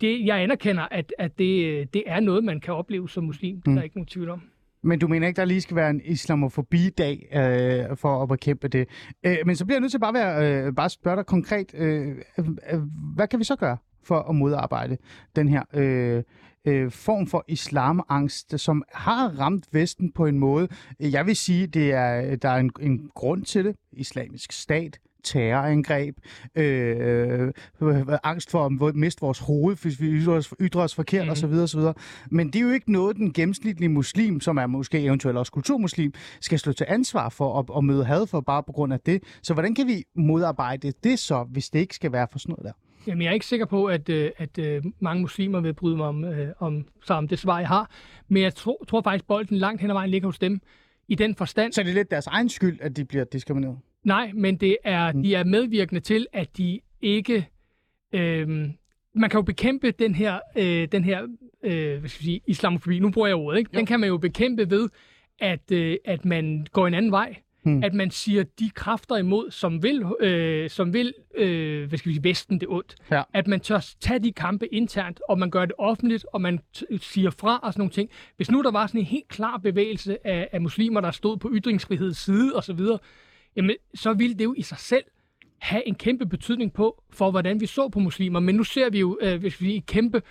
det, 0.00 0.26
jeg 0.26 0.42
anerkender, 0.42 0.82
at, 0.90 1.12
at 1.18 1.38
det, 1.38 1.94
det 1.94 2.02
er 2.06 2.20
noget, 2.20 2.44
man 2.44 2.60
kan 2.60 2.74
opleve 2.74 3.08
som 3.08 3.24
muslim. 3.24 3.56
Det 3.56 3.66
er 3.66 3.70
Mm. 3.70 3.76
der 3.76 3.82
ikke 3.82 3.96
nogen 3.96 4.06
tvivl 4.06 4.28
om. 4.30 4.42
Men 4.82 4.98
du 4.98 5.08
mener 5.08 5.26
ikke, 5.26 5.36
der 5.36 5.44
lige 5.44 5.60
skal 5.60 5.76
være 5.76 5.90
en 5.90 6.00
islamofobi-dag 6.04 7.28
øh, 7.32 7.96
for 7.96 8.22
at 8.22 8.28
bekæmpe 8.28 8.68
det? 8.68 8.88
Øh, 9.26 9.36
men 9.46 9.56
så 9.56 9.64
bliver 9.64 9.76
jeg 9.76 9.80
nødt 9.80 9.90
til 9.92 9.98
bare, 10.00 10.08
at 10.08 10.14
være, 10.42 10.66
øh, 10.66 10.74
bare 10.74 10.90
spørge 10.90 11.16
dig 11.16 11.26
konkret, 11.26 11.74
øh, 11.74 12.08
øh, 12.38 12.80
hvad 13.14 13.28
kan 13.28 13.38
vi 13.38 13.44
så 13.44 13.56
gøre 13.56 13.76
for 14.02 14.18
at 14.18 14.34
modarbejde 14.34 14.96
den 15.36 15.48
her 15.48 15.62
øh, 15.74 16.22
øh, 16.64 16.90
form 16.90 17.26
for 17.26 17.44
islamangst, 17.48 18.60
som 18.60 18.84
har 18.92 19.28
ramt 19.28 19.64
Vesten 19.72 20.12
på 20.12 20.26
en 20.26 20.38
måde? 20.38 20.68
Jeg 21.00 21.26
vil 21.26 21.36
sige, 21.36 21.66
det 21.66 21.92
er 21.92 22.36
der 22.36 22.48
er 22.48 22.56
en, 22.56 22.70
en 22.80 23.10
grund 23.14 23.44
til 23.44 23.64
det. 23.64 23.76
Islamisk 23.92 24.52
stat, 24.52 24.98
terrorangreb, 25.24 26.16
øh, 26.54 27.52
øh, 27.82 28.06
angst 28.22 28.50
for 28.50 28.86
at 28.88 28.94
miste 28.94 29.20
vores 29.20 29.38
hoved, 29.38 29.76
hvis 29.76 30.00
vi 30.00 30.06
ytrer 30.06 30.34
os, 30.34 30.54
ytrer 30.60 30.82
os 30.82 30.94
forkert 30.94 31.26
mm. 31.26 31.30
osv. 31.30 31.52
osv. 31.52 31.80
Men 32.30 32.46
det 32.46 32.56
er 32.56 32.60
jo 32.60 32.70
ikke 32.70 32.92
noget, 32.92 33.16
den 33.16 33.32
gennemsnitlige 33.32 33.88
muslim, 33.88 34.40
som 34.40 34.56
er 34.56 34.66
måske 34.66 35.00
eventuelt 35.00 35.38
også 35.38 35.52
kulturmuslim, 35.52 36.12
skal 36.40 36.58
stå 36.58 36.72
til 36.72 36.86
ansvar 36.88 37.28
for 37.28 37.58
at, 37.58 37.66
at 37.76 37.84
møde 37.84 38.04
had 38.04 38.26
for 38.26 38.40
bare 38.40 38.62
på 38.62 38.72
grund 38.72 38.92
af 38.92 39.00
det. 39.00 39.22
Så 39.42 39.54
hvordan 39.54 39.74
kan 39.74 39.86
vi 39.86 40.04
modarbejde 40.16 40.92
det 41.04 41.18
så, 41.18 41.44
hvis 41.44 41.70
det 41.70 41.78
ikke 41.78 41.94
skal 41.94 42.12
være 42.12 42.26
for 42.32 42.38
sådan 42.38 42.52
noget 42.52 42.64
der? 42.64 42.89
Jamen, 43.06 43.22
jeg 43.22 43.28
er 43.28 43.34
ikke 43.34 43.46
sikker 43.46 43.66
på, 43.66 43.86
at, 43.86 44.08
øh, 44.08 44.30
at 44.36 44.58
øh, 44.58 44.82
mange 45.00 45.20
muslimer 45.20 45.60
vil 45.60 45.74
bryde 45.74 45.96
mig 45.96 46.06
om, 46.06 46.24
øh, 46.24 46.48
om, 46.58 46.84
så 47.04 47.14
om 47.14 47.28
det 47.28 47.38
svar, 47.38 47.58
jeg 47.58 47.68
har. 47.68 47.90
Men 48.28 48.42
jeg 48.42 48.54
tro, 48.54 48.84
tror 48.88 49.02
faktisk, 49.02 49.26
bolden 49.26 49.56
langt 49.56 49.80
hen 49.80 49.90
ad 49.90 49.94
vejen 49.94 50.10
ligger 50.10 50.28
hos 50.28 50.38
dem. 50.38 50.60
I 51.08 51.14
den 51.14 51.34
forstand, 51.34 51.72
Så 51.72 51.80
er 51.80 51.84
det 51.84 51.94
lidt 51.94 52.10
deres 52.10 52.26
egen 52.26 52.48
skyld, 52.48 52.78
at 52.80 52.96
de 52.96 53.04
bliver 53.04 53.24
diskrimineret? 53.24 53.78
nej, 54.04 54.30
men 54.34 54.56
det 54.56 54.76
er, 54.84 55.12
Mm. 55.12 55.22
de 55.22 55.34
er 55.34 55.44
medvirkende 55.44 56.00
til, 56.00 56.26
at 56.32 56.56
de 56.56 56.80
ikke... 57.02 57.48
Øh, 58.12 58.48
man 59.14 59.30
kan 59.30 59.38
jo 59.38 59.42
bekæmpe 59.42 59.90
den 59.90 60.14
her, 60.14 60.38
øh, 60.56 60.88
den 60.92 61.04
her 61.04 61.22
øh, 61.64 61.98
hvad 61.98 62.08
skal 62.08 62.20
jeg 62.20 62.24
sige, 62.24 62.40
islamofobi. 62.46 62.98
Nu 62.98 63.10
bruger 63.10 63.28
jeg 63.28 63.36
ordet, 63.36 63.58
ikke? 63.58 63.70
Den 63.70 63.80
Jo. 63.80 63.84
kan 63.86 64.00
man 64.00 64.08
jo 64.08 64.16
bekæmpe 64.18 64.70
ved, 64.70 64.88
at, 65.38 65.72
øh, 65.72 65.96
at 66.04 66.24
man 66.24 66.66
går 66.72 66.86
en 66.86 66.94
anden 66.94 67.10
vej. 67.12 67.36
Hmm. 67.62 67.84
At 67.84 67.94
man 67.94 68.10
siger 68.10 68.42
de 68.42 68.70
kræfter 68.74 69.16
imod, 69.16 69.50
som 69.50 69.82
vil, 69.82 70.04
øh, 70.20 70.70
som 70.70 70.92
vil 70.92 71.14
øh, 71.34 71.88
hvad 71.88 71.98
skal 71.98 72.08
vi 72.08 72.14
sige, 72.14 72.24
Vesten 72.24 72.60
det 72.60 72.68
ondt. 72.68 72.94
Ja. 73.10 73.22
At 73.32 73.46
man 73.46 73.60
tør 73.60 73.86
tage 74.00 74.18
de 74.18 74.32
kampe 74.32 74.74
internt, 74.74 75.20
og 75.28 75.38
man 75.38 75.50
gør 75.50 75.64
det 75.64 75.74
offentligt, 75.78 76.26
og 76.32 76.40
man 76.40 76.58
siger 77.00 77.30
fra 77.30 77.60
og 77.62 77.72
sådan 77.72 77.80
nogle 77.80 77.92
ting. 77.92 78.10
Hvis 78.36 78.50
nu 78.50 78.62
der 78.62 78.70
var 78.70 78.86
sådan 78.86 79.00
en 79.00 79.06
helt 79.06 79.28
klar 79.28 79.56
bevægelse 79.56 80.26
af, 80.26 80.48
af 80.52 80.60
muslimer, 80.60 81.00
der 81.00 81.10
stod 81.10 81.36
på 81.36 81.50
ytringsfriheds 81.52 82.16
side 82.16 82.52
osv., 82.56 82.80
jamen, 83.56 83.76
så 83.94 84.12
ville 84.12 84.34
det 84.34 84.44
jo 84.44 84.54
i 84.56 84.62
sig 84.62 84.78
selv 84.78 85.04
have 85.58 85.88
en 85.88 85.94
kæmpe 85.94 86.26
betydning 86.26 86.72
på, 86.72 87.02
for 87.12 87.30
hvordan 87.30 87.60
vi 87.60 87.66
så 87.66 87.88
på 87.88 87.98
muslimer. 87.98 88.40
Men 88.40 88.54
nu 88.54 88.64
ser 88.64 88.90
vi 88.90 89.00
jo, 89.00 89.18
øh, 89.22 89.40
hvis 89.40 89.60
vi 89.60 89.76
et 89.76 89.86
kæmpe 89.86 90.22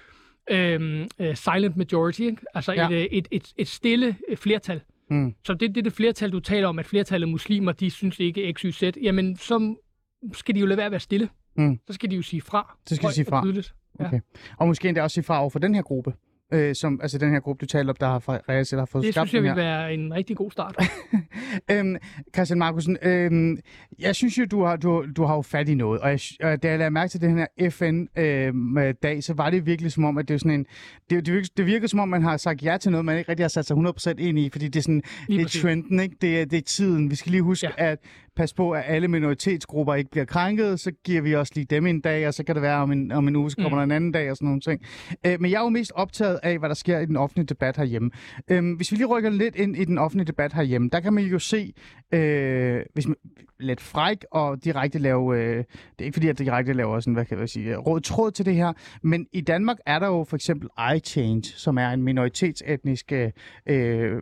øh, 0.52 1.08
øh, 1.20 1.36
silent 1.36 1.78
majority, 1.78 2.22
ikke? 2.22 2.42
altså 2.54 2.74
Ja. 2.74 2.90
et, 2.90 2.94
øh, 2.94 3.04
et, 3.12 3.28
et, 3.32 3.54
et 3.58 3.68
stille 3.68 4.16
flertal. 4.36 4.82
Mm. 5.10 5.36
Så 5.46 5.54
det, 5.54 5.70
det 5.70 5.78
er 5.78 5.82
det 5.84 5.94
flertal, 5.94 6.32
du 6.32 6.40
taler 6.40 6.68
om, 6.68 6.80
at 6.80 6.86
flertallet 6.86 7.28
af 7.28 7.32
muslimer, 7.32 7.72
de 7.72 7.90
synes 7.90 8.20
ikke 8.20 8.54
XYZ. 8.54 8.84
Jamen, 9.02 9.36
så 9.38 9.76
skal 10.34 10.56
de 10.56 10.60
jo 10.60 10.66
lade 10.66 10.78
være 10.78 10.86
at 10.86 10.92
være 10.92 11.00
stille. 11.00 11.30
Mm. 11.56 11.80
Så 11.88 11.94
skal 11.94 12.12
de 12.12 12.16
jo 12.16 12.22
sige 12.22 12.42
fra. 12.42 12.78
Så 12.86 12.96
skal 12.96 13.10
de 13.10 13.14
sige 13.14 13.26
fra. 13.26 13.44
tydeligt. 13.44 13.74
Ja. 14.00 14.08
Okay. 14.08 14.20
Og 14.58 14.68
måske 14.68 14.88
endda 14.88 15.02
også 15.04 15.14
sige 15.14 15.24
fra 15.24 15.42
over 15.42 15.50
for 15.50 15.60
den 15.60 15.76
her 15.76 15.82
gruppe. 15.82 16.14
Øh, 16.54 16.76
som, 16.76 17.00
altså 17.02 17.18
den 17.18 17.32
her 17.32 17.40
gruppe, 17.40 17.62
du 17.62 17.66
taler 17.66 17.90
om, 17.90 17.96
der 18.00 18.08
har, 18.08 18.20
fra- 18.20 18.40
reelt 18.50 18.68
set 18.68 18.80
har 18.80 18.86
fået 18.86 19.04
Det 19.06 19.14
skabt 19.14 19.30
synes 19.30 19.44
jeg 19.44 19.50
vil 19.56 19.56
være 19.64 19.94
en 19.94 20.14
rigtig 20.14 20.38
god 20.38 20.52
start. 20.52 20.76
øhm, 21.72 21.96
Christian 22.36 22.60
Markusen, 22.60 22.98
øhm, 23.02 23.58
jeg 24.00 24.16
synes 24.16 24.38
jo, 24.38 24.46
du 24.46 24.64
har, 24.64 24.76
du, 24.76 25.06
du 25.18 25.24
har 25.24 25.36
jo 25.36 25.42
fat 25.42 25.70
i 25.70 25.76
noget, 25.76 26.02
og, 26.02 26.10
jeg, 26.10 26.20
og 26.44 26.64
da 26.64 26.70
jeg 26.70 26.78
lagde 26.78 26.92
mærke 26.92 27.12
til 27.12 27.22
den 27.22 27.38
her 27.38 27.70
FN-dag, 27.70 29.24
så 29.24 29.34
var 29.34 29.50
det 29.50 29.66
virkelig 29.66 29.92
som 29.92 30.04
om, 30.04 30.18
at 30.18 30.28
det 30.28 30.34
er 30.34 30.38
sådan 30.38 30.52
en, 30.52 30.66
det, 31.10 31.26
det, 31.26 31.34
virker, 31.34 31.48
det 31.58 31.66
virker 31.66 31.88
som 31.88 32.00
om, 32.00 32.10
man 32.10 32.24
har 32.24 32.38
sagt 32.38 32.64
ja 32.64 32.78
til 32.78 32.92
noget, 32.92 33.06
man 33.06 33.18
ikke 33.18 33.30
rigtig 33.30 33.44
har 33.44 33.50
sat 33.50 33.66
sig 33.66 33.78
100% 33.78 34.14
ind 34.18 34.40
i, 34.40 34.50
fordi 34.52 34.68
det 34.68 34.80
er 34.80 34.84
sådan, 34.84 35.02
Lige 35.28 35.38
det 35.38 35.42
er 35.42 35.46
præcis. 35.46 35.62
trenden, 35.62 36.00
ikke? 36.00 36.16
Det, 36.22 36.42
er, 36.42 36.46
det 36.46 36.58
er 36.58 36.62
tiden. 36.62 37.10
Vi 37.12 37.16
skal 37.16 37.32
lige 37.32 37.42
huske, 37.42 37.68
ja. 37.78 37.92
at 37.92 38.00
passe 38.40 38.56
på, 38.56 38.72
at 38.72 38.84
alle 38.88 39.08
minoritetsgrupper 39.08 39.94
ikke 39.94 40.12
bliver 40.12 40.26
krænket, 40.26 40.80
så 40.80 40.92
giver 41.06 41.22
vi 41.22 41.36
også 41.36 41.52
lige 41.56 41.66
dem 41.66 41.86
en 41.86 42.02
dag, 42.02 42.28
og 42.28 42.34
så 42.34 42.44
kan 42.44 42.56
det 42.56 42.62
være 42.62 42.78
om 42.78 42.92
en, 42.92 43.12
om 43.12 43.28
en 43.28 43.36
uge, 43.36 43.52
så 43.52 43.56
kommer 43.56 43.70
Mm. 43.70 43.76
der 43.78 43.84
en 43.84 43.92
anden 43.92 44.12
dag 44.12 44.32
og 44.32 44.38
sådan 44.38 44.46
nogle 44.46 44.62
ting. 44.62 44.82
Øh, 45.26 45.42
men 45.42 45.52
jeg 45.52 45.58
er 45.58 45.64
jo 45.64 45.70
mest 45.70 45.92
optaget 45.96 46.40
af, 46.44 46.60
hvad 46.60 46.70
der 46.70 46.76
sker 46.76 47.00
i 47.00 47.06
den 47.06 47.18
offentlige 47.18 47.46
debat 47.46 47.78
herhjemme. 47.78 48.12
Øhm, 48.52 48.74
hvis 48.74 48.92
vi 48.92 48.98
lige 48.98 49.08
rykker 49.08 49.30
lidt 49.30 49.56
ind 49.56 49.76
i 49.78 49.86
den 49.86 49.98
offentlige 49.98 50.26
debat 50.28 50.54
herhjemme, 50.54 50.90
der 50.92 51.00
kan 51.00 51.14
man 51.14 51.24
jo 51.24 51.40
se, 51.40 51.74
øh, 52.14 52.82
hvis 52.94 53.08
man 53.08 53.16
lidt 53.60 53.82
fræk 53.82 54.26
og 54.32 54.64
direkte 54.64 55.00
lave, 55.00 55.38
øh, 55.38 55.58
det 55.58 55.66
er 56.00 56.04
ikke 56.04 56.14
fordi, 56.16 56.28
at 56.28 56.40
direkte 56.40 56.74
laver 56.74 57.00
sådan, 57.00 57.14
hvad 57.14 57.26
kan 57.26 57.40
jeg 57.40 57.50
sige, 57.50 57.76
råd 57.76 58.02
tråd 58.02 58.32
til 58.32 58.46
det 58.46 58.56
her, 58.56 58.74
men 59.04 59.28
i 59.34 59.42
Danmark 59.42 59.78
er 59.86 60.00
der 60.00 60.08
jo 60.08 60.24
for 60.24 60.36
eksempel 60.36 60.70
iChange, 60.96 61.44
som 61.44 61.78
er 61.78 61.90
en 61.90 62.04
minoritetsetnisk 62.04 63.12
øh, 63.66 64.22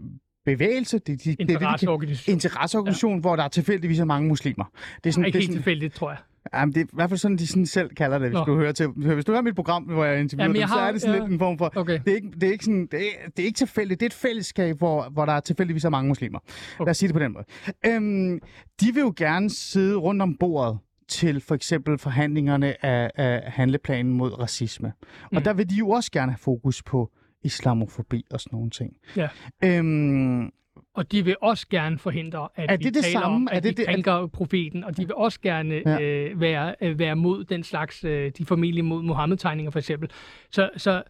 bevægelse. 0.52 1.00
Det, 1.00 1.08
det, 1.08 1.28
er 1.32 1.36
det, 1.36 1.48
de 1.48 1.54
Interesseorganisation. 1.54 2.34
interesseorganisation, 2.34 3.14
ja. 3.14 3.20
hvor 3.22 3.36
der 3.36 3.44
er 3.44 3.48
tilfældigvis 3.48 4.00
er 4.00 4.06
mange 4.06 4.28
muslimer. 4.28 4.66
Det 5.04 5.10
er 5.10 5.14
sådan, 5.14 5.26
Ikke 5.26 5.36
det 5.36 5.40
er 5.40 5.42
helt 5.42 5.52
sådan, 5.52 5.58
tilfældigt, 5.58 5.94
tror 5.94 6.10
jeg. 6.10 6.18
jamen, 6.54 6.76
det 6.76 6.82
er 6.82 6.86
i 6.86 6.90
hvert 6.94 7.10
fald 7.10 7.18
sådan, 7.18 7.38
de 7.38 7.48
sådan 7.48 7.66
selv 7.66 7.90
kalder 7.90 8.18
det, 8.20 8.28
hvis 8.30 8.34
Nå. 8.38 8.44
du 8.46 8.56
hører 8.56 8.72
til. 8.72 8.88
Hvis 8.88 9.26
du 9.26 9.32
hører 9.32 9.42
mit 9.42 9.56
program, 9.56 9.84
hvor 9.84 10.06
jeg 10.06 10.20
interviewer 10.20 10.44
Jamen, 10.44 10.56
dem, 10.56 10.60
jeg 10.62 10.70
så 10.70 10.76
har- 10.76 10.88
er 10.88 10.92
det 10.92 11.02
sådan 11.02 11.16
ja. 11.16 11.22
lidt 11.22 11.32
en 11.34 11.40
form 11.40 11.58
for... 11.58 11.72
Okay. 11.76 12.00
Det 12.06 12.12
er 12.12 12.16
ikke, 12.16 12.30
det 12.42 12.44
er 12.48 12.52
ikke, 12.52 12.66
sådan, 12.66 12.88
det 12.92 13.00
er, 13.00 13.30
det 13.38 13.40
er 13.44 13.46
ikke 13.46 13.58
tilfældigt. 13.58 14.00
Det 14.00 14.06
er 14.06 14.10
et 14.10 14.14
fællesskab, 14.14 14.78
hvor, 14.78 15.10
hvor 15.10 15.26
der 15.26 15.34
er 15.34 15.40
tilfældigvis 15.40 15.86
er 15.86 15.90
mange 15.90 16.08
muslimer. 16.08 16.40
Okay. 16.40 16.86
Lad 16.86 16.90
os 16.92 16.98
sige 16.98 17.08
det 17.08 17.14
på 17.14 17.20
den 17.20 17.34
måde. 17.34 17.46
Øhm, 17.86 18.40
de 18.82 18.94
vil 18.94 19.02
jo 19.02 19.14
gerne 19.18 19.50
sidde 19.50 19.96
rundt 19.96 20.22
om 20.22 20.36
bordet 20.40 20.78
til 21.08 21.42
for 21.42 21.56
eksempel 21.56 21.98
forhandlingerne 21.98 22.86
af, 22.86 23.12
af 23.16 23.52
handleplanen 23.52 24.14
mod 24.14 24.40
racisme. 24.40 24.94
Og 25.24 25.28
Mm. 25.32 25.42
der 25.42 25.54
vil 25.54 25.70
de 25.70 25.76
jo 25.76 25.90
også 25.90 26.12
gerne 26.12 26.32
have 26.32 26.40
fokus 26.40 26.84
på 26.84 27.12
islamofobi 27.48 28.26
og 28.32 28.42
sådan 28.42 28.56
nogle 28.56 28.70
ting. 28.70 28.98
Ja. 29.16 29.28
Øhm, 29.64 30.52
Og 30.94 31.12
de 31.12 31.26
vil 31.26 31.36
også 31.42 31.68
gerne 31.70 31.98
forhindre, 32.00 32.50
at 32.56 32.72
Er 32.72 32.78
vi 32.78 32.84
det 32.84 32.94
det 32.94 33.04
taler 33.04 33.20
samme? 33.20 33.36
om, 33.36 33.48
Er 33.52 33.56
at 33.58 33.64
det 33.64 33.78
vi 33.78 33.84
det- 33.84 34.08
er- 34.08 34.28
profeten, 34.34 34.84
og 34.84 34.98
de 34.98 35.02
vil 35.06 35.16
også 35.16 35.42
gerne 35.42 35.82
ja. 35.86 36.02
øh, 36.02 36.42
være, 36.42 36.76
øh, 36.82 37.00
være 37.00 37.16
mod 37.16 37.44
den 37.44 37.64
slags, 37.64 38.04
øh, 38.04 38.32
de 38.38 38.46
formentlig 38.46 38.86
mod 38.86 39.04
Mohammed-tegninger 39.04 39.72
for 39.72 39.80
eksempel. 39.80 40.10
Så, 40.52 40.70
så 40.78 41.04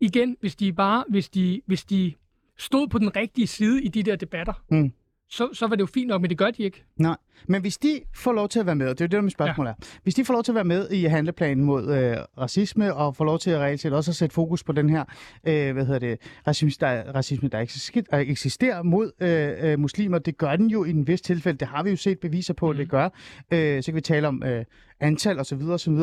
igen, 0.00 0.36
hvis 0.40 0.56
de 0.56 0.72
bare, 0.72 1.04
hvis 1.08 1.28
de, 1.28 1.60
hvis 1.66 1.84
de 1.84 2.12
stod 2.58 2.88
på 2.88 2.98
den 2.98 3.16
rigtige 3.16 3.46
side 3.46 3.82
i 3.84 3.88
de 3.88 4.02
der 4.02 4.16
debatter, 4.16 4.52
Mm. 4.70 4.92
Så, 5.30 5.48
så 5.52 5.66
var 5.66 5.76
det 5.76 5.80
jo 5.80 5.86
fint 5.86 6.08
nok, 6.08 6.20
men 6.20 6.30
det 6.30 6.38
gør 6.38 6.50
de 6.50 6.62
ikke. 6.62 6.84
Nej, 6.96 7.16
men 7.46 7.60
hvis 7.60 7.78
de 7.78 8.00
får 8.14 8.32
lov 8.32 8.48
til 8.48 8.60
at 8.60 8.66
være 8.66 8.74
med, 8.74 8.86
det 8.86 9.00
er 9.00 9.04
jo 9.04 9.06
det, 9.06 9.12
der 9.12 9.20
mit 9.20 9.32
spørgsmål 9.32 9.66
ja. 9.66 9.72
er. 9.72 10.00
Hvis 10.02 10.14
de 10.14 10.24
får 10.24 10.34
lov 10.34 10.42
til 10.42 10.52
at 10.52 10.54
være 10.54 10.64
med 10.64 10.90
i 10.90 11.04
handleplanen 11.04 11.64
mod 11.64 11.94
øh, 11.94 12.16
racisme, 12.38 12.94
og 12.94 13.16
får 13.16 13.24
lov 13.24 13.38
til 13.38 13.50
at 13.50 13.60
reelt 13.60 13.80
set 13.80 13.92
også 13.92 14.10
at 14.10 14.16
sætte 14.16 14.34
fokus 14.34 14.64
på 14.64 14.72
den 14.72 14.90
her, 14.90 15.04
øh, 15.46 15.72
hvad 15.72 15.86
hedder 15.86 15.98
det, 15.98 16.18
racisme, 16.46 16.86
der, 16.86 17.12
racisme, 17.12 17.48
der 17.48 17.58
eksisterer, 17.58 18.04
der 18.10 18.18
eksisterer 18.18 18.82
mod 18.82 19.12
øh, 19.20 19.72
øh, 19.72 19.78
muslimer, 19.78 20.18
det 20.18 20.38
gør 20.38 20.56
den 20.56 20.66
jo 20.66 20.84
i 20.84 20.90
en 20.90 21.06
vis 21.06 21.20
tilfælde, 21.20 21.58
det 21.58 21.68
har 21.68 21.82
vi 21.82 21.90
jo 21.90 21.96
set 21.96 22.18
beviser 22.18 22.54
på, 22.54 22.66
mm. 22.66 22.70
at 22.70 22.76
det 22.76 22.90
gør. 22.90 23.08
Øh, 23.50 23.82
så 23.82 23.86
kan 23.86 23.94
vi 23.94 24.00
tale 24.00 24.28
om 24.28 24.42
øh, 24.42 24.64
antal 25.00 25.40
osv. 25.40 25.62
osv. 25.62 25.98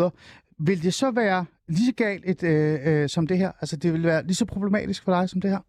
Vil 0.60 0.84
det 0.84 0.94
så 0.94 1.12
være 1.12 1.46
lige 1.68 1.86
så 1.86 1.94
galt 1.94 2.24
et, 2.26 2.44
øh, 2.44 2.80
øh, 2.86 3.10
som 3.10 3.28
det 3.28 3.38
her? 3.38 3.52
Altså, 3.62 3.78
det 3.78 3.94
vil 3.94 4.04
være 4.04 4.24
lige 4.24 4.36
så 4.36 4.46
problematisk 4.46 5.04
for 5.04 5.12
dig 5.12 5.30
som 5.30 5.42
det 5.42 5.50
her? 5.50 5.60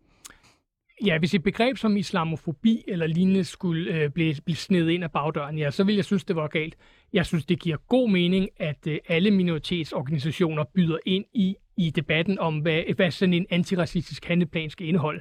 Ja, 1.06 1.18
hvis 1.18 1.34
et 1.34 1.42
begreb 1.42 1.76
som 1.76 1.96
islamofobi 1.96 2.84
eller 2.88 3.06
lignende 3.06 3.44
skulle 3.44 3.94
øh, 3.94 4.10
blive, 4.10 4.34
blive 4.44 4.56
snedet 4.56 4.90
ind 4.90 5.04
af 5.04 5.10
bagdøren, 5.12 5.58
ja, 5.58 5.70
så 5.70 5.84
vil 5.84 5.94
jeg 5.94 6.04
synes, 6.04 6.24
det 6.24 6.36
var 6.36 6.46
galt. 6.48 6.76
Jeg 7.12 7.26
synes, 7.26 7.44
det 7.44 7.60
giver 7.60 7.76
god 7.88 8.10
mening, 8.10 8.48
at 8.56 8.86
øh, 8.86 8.98
alle 9.08 9.30
minoritetsorganisationer 9.30 10.64
byder 10.74 10.98
ind 11.06 11.24
i, 11.34 11.56
i 11.76 11.90
debatten 11.90 12.38
om, 12.38 12.58
hvad, 12.58 12.82
hvad 12.96 13.10
sådan 13.10 13.34
en 13.34 13.46
antiracistisk 13.50 14.24
handleplan 14.24 14.70
skal 14.70 14.86
indeholde. 14.88 15.20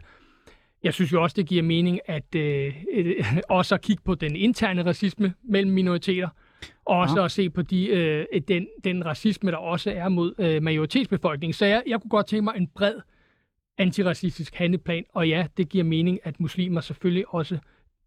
Jeg 0.84 0.94
synes 0.94 1.12
jo 1.12 1.24
også, 1.24 1.34
det 1.38 1.46
giver 1.48 1.64
mening 1.64 2.00
at 2.06 2.36
øh, 2.36 2.76
øh, 2.94 3.16
også 3.50 3.76
at 3.76 3.82
kigge 3.82 4.04
på 4.06 4.16
den 4.16 4.36
interne 4.36 4.86
racisme 4.86 5.34
mellem 5.44 5.72
minoriteter, 5.72 6.30
og 6.86 6.98
også 6.98 7.20
Ja. 7.20 7.26
at 7.26 7.32
se 7.32 7.50
på 7.50 7.62
de, 7.62 7.88
øh, 7.88 8.26
den, 8.48 8.68
den 8.84 9.06
racisme, 9.06 9.52
der 9.52 9.58
også 9.58 9.92
er 9.92 10.10
mod 10.10 10.34
øh, 10.40 10.64
majoritetsbefolkningen. 10.64 11.54
Så 11.54 11.66
jeg, 11.66 11.84
jeg 11.88 12.02
kunne 12.02 12.10
godt 12.10 12.28
tænke 12.28 12.44
mig 12.44 12.54
en 12.58 12.68
bred 12.76 12.96
antiracistisk 13.78 14.56
handleplan, 14.56 15.04
og 15.14 15.30
ja, 15.30 15.46
det 15.58 15.70
giver 15.70 15.84
mening, 15.84 16.20
at 16.24 16.40
muslimer 16.40 16.82
selvfølgelig 16.82 17.34
også 17.34 17.58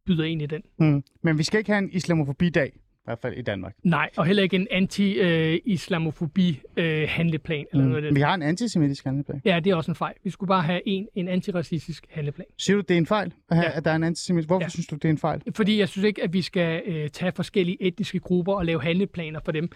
byder 0.07 0.25
ind 0.25 0.43
i 0.43 0.47
den. 0.47 0.63
Mm. 0.79 1.03
Men 1.23 1.39
vi 1.39 1.43
skal 1.43 1.59
ikke 1.59 1.71
have 1.71 1.79
en 1.83 1.91
islamofobi-dag, 1.93 2.73
i 2.75 2.79
hvert 3.05 3.19
fald 3.23 3.35
i 3.37 3.43
Danmark. 3.43 3.75
Nej, 3.85 4.11
og 4.17 4.27
heller 4.27 4.43
ikke 4.43 4.57
en 4.57 4.67
anti-islamofobi-handleplan. 4.71 7.65
eller 7.73 7.85
noget 7.85 7.97
af 7.97 8.03
Mm. 8.03 8.09
det. 8.09 8.15
Vi 8.17 8.21
har 8.21 8.35
en 8.35 8.43
antisemitisk 8.43 9.05
handleplan. 9.05 9.43
Ja, 9.45 9.61
det 9.65 9.71
er 9.71 9.75
også 9.77 9.91
en 9.91 9.95
fejl. 9.95 10.15
Vi 10.25 10.31
skulle 10.31 10.49
bare 10.49 10.63
have 10.63 10.81
en, 10.87 11.09
en 11.15 11.29
antiracistisk 11.29 12.07
handleplan. 12.11 12.47
Siger 12.59 12.77
du, 12.77 12.83
det 12.89 12.95
er 12.95 12.99
en 12.99 13.07
fejl, 13.07 13.33
at, 13.51 13.57
have, 13.57 13.67
Ja. 13.71 13.77
at 13.77 13.85
der 13.85 13.91
er 13.91 13.97
en 13.97 14.05
antisemitisk? 14.05 14.49
Hvorfor. 14.49 14.65
Ja. 14.65 14.69
synes 14.69 14.87
du, 14.87 14.95
det 14.95 15.05
er 15.05 15.11
en 15.11 15.19
fejl? 15.19 15.43
Fordi 15.55 15.79
jeg 15.79 15.89
synes 15.89 16.05
ikke, 16.05 16.23
at 16.23 16.33
vi 16.33 16.43
skal 16.43 16.83
øh, 16.87 17.11
tage 17.11 17.33
forskellige 17.33 17.83
etniske 17.83 18.19
grupper 18.19 18.55
og 18.55 18.67
lave 18.67 18.83
handleplaner 18.83 19.41
for 19.45 19.53
dem, 19.53 19.69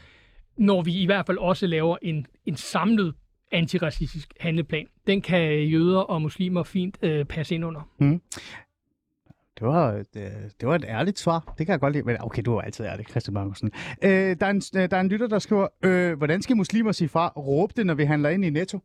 når 0.56 0.82
vi 0.82 1.02
i 1.02 1.06
hvert 1.06 1.26
fald 1.26 1.38
også 1.38 1.66
laver 1.66 1.96
en, 2.02 2.26
en 2.46 2.56
samlet 2.56 3.14
antiracistisk 3.52 4.32
handleplan. 4.40 4.86
Den 5.06 5.22
kan 5.22 5.62
jøder 5.62 6.00
og 6.00 6.22
muslimer 6.22 6.62
fint 6.62 6.98
øh, 7.02 7.24
passe 7.24 7.54
ind 7.54 7.64
under. 7.64 7.80
Mm. 7.98 8.20
Det 9.58 9.68
var, 9.68 9.92
øh, 9.92 10.22
det 10.60 10.68
var 10.68 10.74
et 10.74 10.84
ærligt 10.88 11.18
svar. 11.18 11.54
Det 11.58 11.66
kan 11.66 11.72
jeg 11.72 11.80
godt 11.80 11.92
lide. 11.92 12.04
Men 12.04 12.16
okay, 12.20 12.42
du 12.42 12.56
er 12.56 12.60
altid 12.60 12.84
ærlig, 12.84 13.06
Christian 13.10 13.34
Markusen. 13.34 13.70
Øh, 14.02 14.10
der, 14.40 14.46
er 14.46 14.50
en, 14.50 14.62
øh, 14.76 14.90
der 14.90 14.96
er 14.96 15.00
en 15.00 15.08
lytter, 15.08 15.26
der 15.26 15.38
skriver, 15.38 15.68
øh, 15.84 16.18
hvordan 16.18 16.42
skal 16.42 16.56
muslimer 16.56 16.92
sige 16.92 17.08
fra? 17.08 17.28
Råb 17.28 17.76
det, 17.76 17.86
når 17.86 17.94
vi 17.94 18.04
handler 18.04 18.28
ind 18.28 18.44
i 18.44 18.50
Netto. 18.50 18.78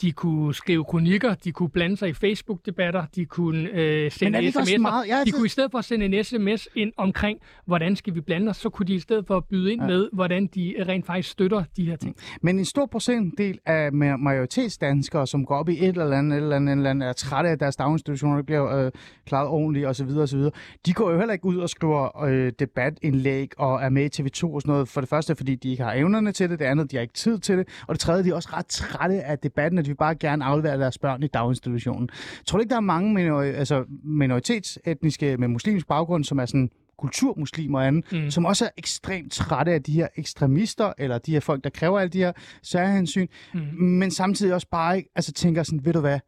De 0.00 0.12
kunne 0.12 0.54
skrive 0.54 0.84
kronikker, 0.84 1.34
de 1.34 1.52
kunne 1.52 1.68
blande 1.70 1.96
sig 1.96 2.08
i 2.08 2.12
Facebook-debatter, 2.12 3.04
de 3.16 3.24
kunne 3.24 3.68
øh, 3.72 4.10
sende 4.10 4.38
sms'er. 4.38 4.78
meget? 4.78 5.08
Jeg 5.08 5.22
De 5.26 5.30
kunne 5.32 5.46
i 5.46 5.48
stedet 5.48 5.70
for 5.70 5.78
at 5.78 5.84
sende 5.84 6.06
en 6.06 6.24
sms 6.24 6.68
ind 6.74 6.92
omkring, 6.96 7.38
hvordan 7.66 7.96
skal 7.96 8.14
vi 8.14 8.20
blande 8.20 8.50
os, 8.50 8.56
så 8.56 8.68
kunne 8.68 8.86
de 8.86 8.94
i 8.94 8.98
stedet 8.98 9.26
for 9.26 9.40
byde 9.50 9.72
ind 9.72 9.80
Ja. 9.82 9.86
med, 9.86 10.08
hvordan 10.12 10.46
de 10.54 10.74
rent 10.88 11.06
faktisk 11.06 11.28
støtter 11.30 11.64
de 11.76 11.84
her 11.84 11.96
ting. 11.96 12.16
Men 12.42 12.58
en 12.58 12.64
stor 12.64 12.86
procentdel 12.86 13.58
af 13.66 13.88
ma- 13.88 14.16
majoritetsdanskere, 14.16 15.26
som 15.26 15.44
går 15.46 15.56
op 15.56 15.68
i 15.68 15.78
et 15.84 15.88
eller 15.88 16.16
andet, 16.18 16.38
et 16.38 16.42
eller 16.42 16.56
andet, 16.56 16.72
et 16.72 16.76
eller 16.76 16.90
andet 16.90 17.08
er 17.08 17.12
trætte 17.12 17.48
af 17.48 17.52
at 17.52 17.60
deres 17.60 17.76
daginstitutioner, 17.76 18.36
der 18.36 18.42
bliver 18.42 18.84
øh, 18.86 18.90
klaret 19.26 19.48
ordentligt 19.48 19.86
osv., 19.86 20.08
osv., 20.18 20.38
de 20.86 20.92
går 20.92 21.10
jo 21.10 21.18
heller 21.18 21.32
ikke 21.34 21.44
ud 21.46 21.56
og 21.56 21.68
skriver 21.70 22.22
øh, 22.24 22.52
debatindlæg 22.58 23.48
og 23.60 23.82
er 23.82 23.88
med 23.88 24.18
i 24.18 24.22
TV2 24.22 24.44
og 24.44 24.62
sådan 24.62 24.72
noget. 24.72 24.88
For 24.88 25.00
det 25.00 25.10
første, 25.10 25.36
fordi 25.36 25.54
de 25.54 25.70
ikke 25.70 25.82
har 25.82 25.92
evnerne 25.94 26.32
til 26.32 26.50
det, 26.50 26.58
det 26.58 26.64
andet, 26.64 26.90
de 26.90 26.96
har 26.96 27.02
ikke 27.02 27.14
tid 27.14 27.38
til 27.38 27.58
det, 27.58 27.68
og 27.86 27.94
det 27.94 28.00
tredje, 28.00 28.24
de 28.24 28.30
er 28.30 28.34
også 28.34 28.48
ret 28.52 28.66
trætte 28.66 29.22
af 29.22 29.38
debatten, 29.38 29.78
at 29.78 29.87
de 29.88 29.90
vil 29.90 29.96
bare 29.96 30.14
gerne 30.14 30.44
aflevere 30.44 30.78
deres 30.78 30.98
børn 30.98 31.22
i 31.22 31.26
daginstitutionen. 31.26 32.08
Tror 32.46 32.58
du 32.58 32.60
ikke, 32.60 32.70
der 32.70 32.76
er 32.76 32.80
mange 32.80 33.14
minor- 33.14 33.40
altså, 33.42 33.84
minoritetsetniske 34.04 35.36
med 35.36 35.48
muslimsk 35.48 35.86
baggrund, 35.88 36.24
som 36.24 36.38
er 36.38 36.46
sådan 36.46 36.70
kulturmuslimer 36.98 37.78
og 37.78 37.86
andet. 37.86 38.04
Mm. 38.12 38.30
som 38.30 38.44
også 38.44 38.64
er 38.64 38.68
ekstremt 38.78 39.32
trætte 39.32 39.72
af 39.72 39.82
de 39.82 39.92
her 39.92 40.08
ekstremister, 40.16 40.92
eller 40.98 41.18
de 41.18 41.32
her 41.32 41.40
folk, 41.40 41.64
der 41.64 41.70
kræver 41.70 41.98
alle 41.98 42.10
de 42.10 42.18
her 42.18 42.32
særhensyn, 42.62 43.26
Mm. 43.54 43.60
men 43.80 44.10
samtidig 44.10 44.54
også 44.54 44.66
bare 44.70 44.96
ikke, 44.96 45.10
altså 45.16 45.32
tænker 45.32 45.62
sådan, 45.62 45.84
ved 45.84 45.92
du 45.92 46.00
hvad, 46.00 46.18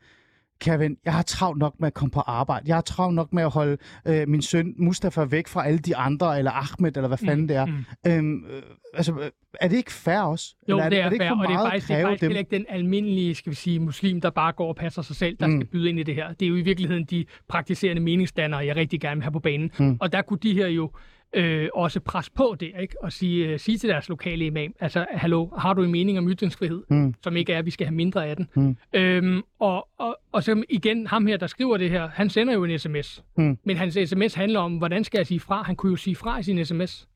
kære 0.61 0.78
ven, 0.78 0.96
jeg 1.04 1.12
har 1.12 1.22
travlt 1.22 1.58
nok 1.58 1.74
med 1.78 1.86
at 1.86 1.94
komme 1.94 2.11
på 2.11 2.20
arbejde. 2.20 2.64
Jeg 2.68 2.76
har 2.76 2.80
travlt 2.82 3.14
nok 3.14 3.32
med 3.32 3.42
at 3.42 3.50
holde 3.50 3.76
øh, 4.06 4.28
min 4.28 4.42
søn 4.42 4.74
Mustafa 4.78 5.24
væk 5.24 5.48
fra 5.48 5.66
alle 5.66 5.78
de 5.78 5.96
andre, 5.96 6.38
eller 6.38 6.50
Ahmed, 6.50 6.96
eller 6.96 7.08
hvad 7.08 7.18
fanden 7.18 7.48
det 7.48 7.56
er. 7.56 7.66
Mm. 7.66 7.84
Øhm, 8.06 8.44
øh, 8.44 8.62
altså, 8.94 9.12
øh, 9.20 9.30
er 9.61 9.68
det 9.68 9.76
ikke 9.76 9.92
fair 9.92 10.20
også? 10.20 10.54
Jo, 10.68 10.76
eller 10.76 10.88
det 10.88 10.98
er, 10.98 11.04
er 11.04 11.08
det 11.08 11.12
ikke 11.14 11.24
fair, 11.24 11.34
for 11.34 11.42
og 11.42 11.48
det 11.48 11.54
er 11.54 11.70
faktisk, 11.70 11.88
det 11.88 11.96
er 11.96 12.08
faktisk 12.08 12.30
ikke 12.30 12.50
den 12.56 12.66
almindelige, 12.68 13.34
skal 13.34 13.50
vi 13.50 13.56
sige, 13.56 13.78
muslim, 13.80 14.20
der 14.20 14.30
bare 14.30 14.52
går 14.52 14.68
og 14.68 14.76
passer 14.76 15.02
sig 15.02 15.16
selv, 15.16 15.36
der 15.40 15.46
Mm. 15.46 15.52
mm. 15.52 15.61
skal 15.61 15.68
byde 15.68 15.88
ind 15.88 15.98
i 15.98 16.02
det 16.02 16.14
her. 16.14 16.32
Det 16.32 16.42
er 16.46 16.48
jo 16.48 16.56
i 16.56 16.62
virkeligheden 16.62 17.04
de 17.04 17.24
praktiserende 17.48 18.02
meningsdannere, 18.02 18.66
jeg 18.66 18.76
rigtig 18.76 19.00
gerne 19.00 19.16
vil 19.16 19.22
have 19.22 19.32
på 19.32 19.38
banen. 19.40 19.70
Mm. 19.78 19.84
Mm. 19.84 19.96
Og 20.00 20.12
der 20.12 20.22
kunne 20.22 20.38
de 20.42 20.54
her 20.54 20.66
jo 20.68 20.90
øh, 21.35 21.68
også 21.74 22.01
presse 22.01 22.31
på 22.33 22.57
det, 22.61 22.72
ikke? 22.81 22.95
Og 23.05 23.12
sige, 23.12 23.47
øh, 23.49 23.59
sige 23.59 23.78
til 23.78 23.89
deres 23.89 24.09
lokale 24.09 24.47
imam, 24.47 24.72
altså, 24.81 25.07
hallo, 25.11 25.49
har 25.59 25.74
du 25.74 25.83
en 25.83 25.91
mening 25.93 26.18
om 26.18 26.28
ytringsfrihed, 26.31 26.83
Mm. 26.89 27.14
som 27.22 27.37
ikke 27.37 27.53
er, 27.53 27.59
at 27.59 27.66
vi 27.66 27.70
skal 27.70 27.87
have 27.87 27.95
mindre 27.95 28.26
af 28.26 28.37
den? 28.37 28.49
Mm. 28.55 28.76
Øhm, 28.93 29.43
og, 29.59 29.89
og, 29.99 30.16
og 30.33 30.43
så 30.43 30.62
igen, 30.68 31.07
ham 31.07 31.26
her, 31.26 31.37
der 31.37 31.47
skriver 31.47 31.76
det 31.76 31.91
her, 31.91 32.09
han 32.09 32.31
sender 32.31 32.55
jo 32.55 32.64
en 32.64 32.78
sms. 32.78 33.24
Mm. 33.37 33.59
Men 33.64 33.76
hans 33.76 33.99
sms 34.07 34.35
handler 34.35 34.61
om, 34.61 34.76
hvordan 34.76 35.05
skal 35.05 35.18
jeg 35.18 35.26
sige 35.26 35.41
fra? 35.41 35.62
Han 35.62 35.76
kunne 35.76 35.91
jo 35.91 35.97
sige 35.97 36.16
fra 36.16 36.39
i 36.39 36.43
sin 36.43 36.64
sms. 36.64 37.09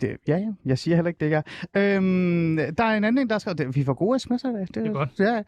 Det, 0.00 0.16
ja, 0.28 0.36
ja. 0.36 0.46
Jeg 0.64 0.78
siger 0.78 0.94
heller 0.94 1.08
ikke 1.08 1.24
det, 1.24 1.30
jeg 1.30 1.42
øhm, 1.76 2.56
Der 2.56 2.84
er 2.84 2.96
en 2.96 3.04
anden, 3.04 3.28
der 3.28 3.34
har 3.34 3.38
skrevet, 3.38 3.58
det- 3.58 3.76
vi 3.76 3.84
får 3.84 3.94
gode 3.94 4.16
sms'er. 4.16 4.48
Det, 4.58 4.74
Det 4.74 4.86
er 4.86 4.92
godt. 4.92 5.08
Ja. 5.18 5.42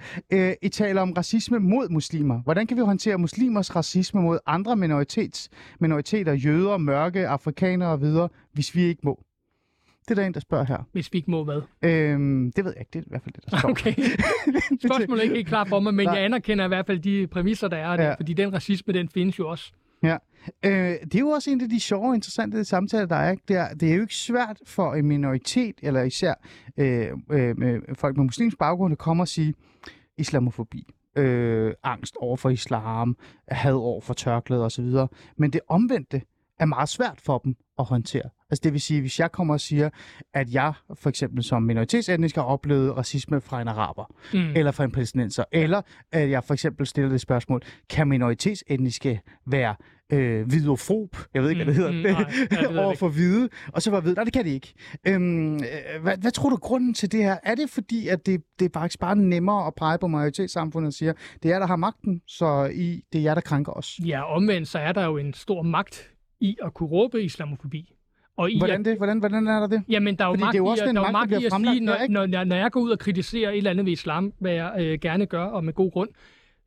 Øh, 0.51 0.55
I 0.63 0.69
taler 0.69 1.03
om 1.03 1.13
racisme 1.13 1.59
mod 1.59 1.89
muslimer. 1.89 2.41
Hvordan 2.43 2.67
kan 2.67 2.77
vi 2.77 2.83
håndtere 2.83 3.19
muslimers 3.19 3.77
racisme 3.77 4.23
mod 4.23 4.39
andre 4.47 4.77
minoritets, 4.77 5.51
minoriteter, 5.81 6.33
jøder, 6.33 6.77
mørke, 6.77 7.29
afrikanere 7.29 7.89
og 7.91 8.01
videre, 8.01 8.29
hvis 8.53 8.75
vi 8.75 8.83
ikke 8.83 9.01
må? 9.05 9.23
Det 10.09 10.11
er 10.11 10.15
der 10.15 10.27
en, 10.27 10.35
der 10.35 10.41
spørger 10.41 10.65
her. 10.65 10.79
Hvis 10.93 11.13
vi 11.13 11.19
ikke 11.19 11.31
må 11.31 11.45
hvad. 11.45 11.61
Øhm, 11.83 12.53
det 12.57 12.65
ved 12.65 12.73
jeg 12.77 12.81
ikke. 12.81 12.91
Det 12.93 12.99
er 12.99 13.03
i 13.03 13.07
hvert 13.09 13.23
fald 13.23 13.35
det, 13.35 13.51
der 13.51 13.59
står. 13.59 13.71
Okay. 13.71 13.95
Spørgsmålet 14.87 15.19
er 15.21 15.23
ikke 15.23 15.35
helt 15.35 15.49
klart 15.49 15.69
for 15.69 15.81
mig, 15.81 15.95
men 15.95 16.07
Nej. 16.07 16.15
jeg 16.15 16.25
anerkender 16.25 16.65
i 16.65 16.69
hvert 16.69 16.87
fald 16.87 16.99
de 16.99 17.27
præmisser, 17.27 17.69
der 17.69 17.77
er 17.77 18.03
Ja. 18.03 18.15
fordi 18.15 18.33
den 18.33 18.53
racisme, 18.55 18.93
den 18.93 19.09
findes 19.09 19.39
jo 19.39 19.49
også. 19.49 19.73
Ja. 20.03 20.17
Øh, 20.65 20.97
det 21.05 21.15
er 21.15 21.21
jo 21.21 21.29
også 21.29 21.51
en 21.51 21.61
af 21.61 21.69
de 21.69 21.81
sjove 21.81 22.09
og 22.09 22.15
interessante 22.15 22.65
samtaler, 22.65 23.07
der 23.07 23.17
er. 23.17 23.31
Ikke? 23.31 23.43
Det, 23.49 23.57
er 23.57 23.75
det 23.75 23.91
er 23.91 23.95
jo 23.95 24.03
ikke 24.03 24.15
svært 24.15 24.61
for 24.67 24.95
en 24.95 25.09
minoritet, 25.09 25.75
eller 25.83 26.03
især 26.03 26.35
øh, 26.77 27.09
øh, 27.31 27.59
med 27.59 27.81
folk 27.95 28.17
med 28.17 28.25
muslimsk 28.25 28.59
baggrund, 28.59 28.93
at 28.93 28.99
komme 28.99 29.23
og 29.23 29.29
sige 29.29 29.55
islamofobi, 30.19 30.95
øh, 31.17 31.75
angst 31.83 32.17
over 32.17 32.37
for 32.37 32.51
islam, 32.51 33.17
had 33.49 33.73
over 33.73 34.01
for 34.01 34.15
tørklæder 34.15 34.65
osv. 34.65 34.87
Men 35.37 35.51
det 35.53 35.61
omvendte 35.69 36.23
er 36.63 36.67
meget 36.67 36.89
svært 36.89 37.21
for 37.25 37.39
dem 37.39 37.55
at 37.79 37.85
håndtere. 37.85 38.23
Altså 38.51 38.61
det 38.65 38.73
vil 38.73 38.81
sige, 38.81 39.01
hvis 39.01 39.21
jeg 39.21 39.33
kommer 39.33 39.55
og 39.55 39.61
siger, 39.61 39.91
at 40.35 40.55
jeg 40.55 40.73
for 40.95 41.09
eksempel 41.09 41.43
som 41.45 41.63
minoritetsetnisk 41.63 42.35
har 42.37 42.43
oplevet 42.43 42.97
racisme 42.97 43.41
fra 43.41 43.63
en 43.63 43.69
araber, 43.69 44.05
Mm. 44.35 44.39
eller 44.57 44.71
fra 44.73 44.85
en 44.85 44.91
palæstinenser. 44.91 45.45
Eller 45.53 45.83
at 46.13 46.31
jeg 46.31 46.45
for 46.45 46.55
eksempel 46.55 46.87
stiller 46.87 47.11
det 47.11 47.21
spørgsmål, 47.21 47.61
kan 47.91 48.09
minoritetsetniske 48.09 49.21
være 49.47 49.75
øh, 50.13 50.47
hvidofob? 50.47 51.17
Jeg 51.35 51.43
ved 51.43 51.51
ikke, 51.51 51.65
hvad 51.65 51.75
det 51.75 51.81
Mm, 51.95 51.95
hedder. 51.97 52.19
mm, 52.19 52.51
nej, 52.51 52.61
det 52.71 52.79
over 52.85 52.95
for 52.95 53.09
hvide. 53.09 53.49
Og 53.73 53.83
så 53.83 53.91
var 53.91 54.01
ved, 54.01 54.15
nej, 54.15 54.25
det 54.25 54.33
kan 54.33 54.45
det 54.45 54.51
ikke. 54.51 54.73
Øhm, 55.09 55.55
øh, 55.55 56.03
hvad, 56.03 56.17
hvad 56.19 56.31
tror 56.31 56.51
du 56.51 56.57
grunden 56.57 56.95
til 56.95 57.13
det 57.13 57.23
her? 57.23 57.37
Er 57.43 57.55
det 57.55 57.71
fordi, 57.71 58.09
at 58.09 58.27
det, 58.27 58.43
det 58.59 58.65
er 58.65 58.71
faktisk 58.75 58.99
bare 59.01 59.17
nemmere 59.17 59.67
at 59.67 59.73
pege 59.77 59.99
på 59.99 60.07
majoritetssamfundet 60.07 60.87
og 60.89 60.93
sige, 60.95 61.15
det 61.43 61.49
er 61.49 61.53
jer, 61.55 61.59
der 61.59 61.67
har 61.67 61.77
magten, 61.77 62.21
så 62.27 62.71
I, 62.75 63.03
det 63.13 63.19
er 63.19 63.23
jer, 63.23 63.35
der 63.35 63.41
krænker 63.41 63.73
os? 63.73 64.01
Ja, 64.07 64.35
omvendt 64.37 64.69
så 64.69 64.79
er 64.79 64.93
der 64.93 65.05
jo 65.05 65.17
en 65.17 65.35
stor 65.35 65.63
magt 65.63 66.09
i 66.43 66.57
at 66.63 66.75
kunne 66.75 66.89
råbe 66.89 67.23
islamofobi. 67.25 67.95
Og 68.37 68.51
i 68.51 68.59
Hvordan, 68.59 68.85
det? 68.85 68.97
Hvordan, 68.97 69.19
hvordan 69.19 69.47
er 69.47 69.61
der 69.61 69.67
det? 69.67 69.83
Jamen, 69.89 70.17
der 70.17 70.25
er 70.25 70.29
jo 70.29 70.33
Fordi 70.33 70.41
magt 70.45 70.55
er 70.55 70.59
jo 70.59 70.67
i, 70.67 70.69
også 70.71 70.83
at- 70.83 70.89
den 70.89 70.97
der 70.97 71.03
er 71.03 71.13
magt, 71.13 71.31
der 71.31 71.39
i 71.41 71.45
at 71.45 71.53
sige, 71.53 71.81
når, 71.81 71.97
når, 72.09 72.27
når, 72.27 72.45
når 72.45 72.57
jeg 72.57 72.71
går 72.73 72.81
ud 72.81 72.91
og 72.91 72.99
kritiserer 72.99 73.51
et 73.51 73.57
eller 73.57 73.71
andet 73.71 73.87
ved 73.87 73.93
islam, 73.93 74.33
hvad 74.39 74.53
jeg 74.53 74.75
øh, 74.79 74.99
gerne 75.01 75.27
gør, 75.27 75.45
og 75.45 75.65
med 75.65 75.73
god 75.73 75.93
grund, 75.93 76.09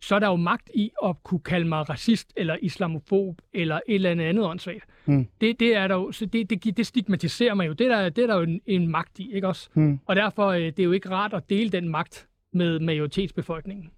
så 0.01 0.15
er 0.15 0.19
der 0.19 0.27
jo 0.27 0.35
magt 0.35 0.69
i 0.73 0.91
at 1.05 1.23
kunne 1.23 1.39
kalde 1.39 1.67
mig 1.67 1.89
racist, 1.89 2.33
eller 2.37 2.57
islamofob, 2.61 3.41
eller 3.53 3.75
et 3.75 3.95
eller 3.95 4.11
andet 4.11 4.25
andet 4.25 4.45
åndssvagt. 4.45 4.85
Mm. 5.05 5.27
Det, 5.41 5.59
det, 5.59 5.75
er 5.75 5.87
der 5.87 5.95
jo, 5.95 6.11
så 6.11 6.25
det, 6.25 6.49
det, 6.49 6.77
det 6.77 6.85
stigmatiserer 6.85 7.53
mig 7.53 7.67
jo. 7.67 7.73
Det, 7.73 7.89
der, 7.89 8.09
det 8.09 8.23
er 8.23 8.27
der 8.27 8.35
jo 8.35 8.41
en, 8.41 8.61
en 8.65 8.87
magt 8.87 9.19
i, 9.19 9.33
ikke 9.33 9.47
også? 9.47 9.69
Mm. 9.73 9.99
Og 10.05 10.15
derfor 10.15 10.47
øh, 10.47 10.61
det 10.61 10.79
er 10.79 10.83
jo 10.83 10.91
ikke 10.91 11.09
rart 11.09 11.33
at 11.33 11.49
dele 11.49 11.69
den 11.69 11.89
magt 11.89 12.27
med 12.53 12.79
majoritetsbefolkningen. 12.79 13.89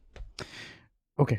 Okay. 1.18 1.38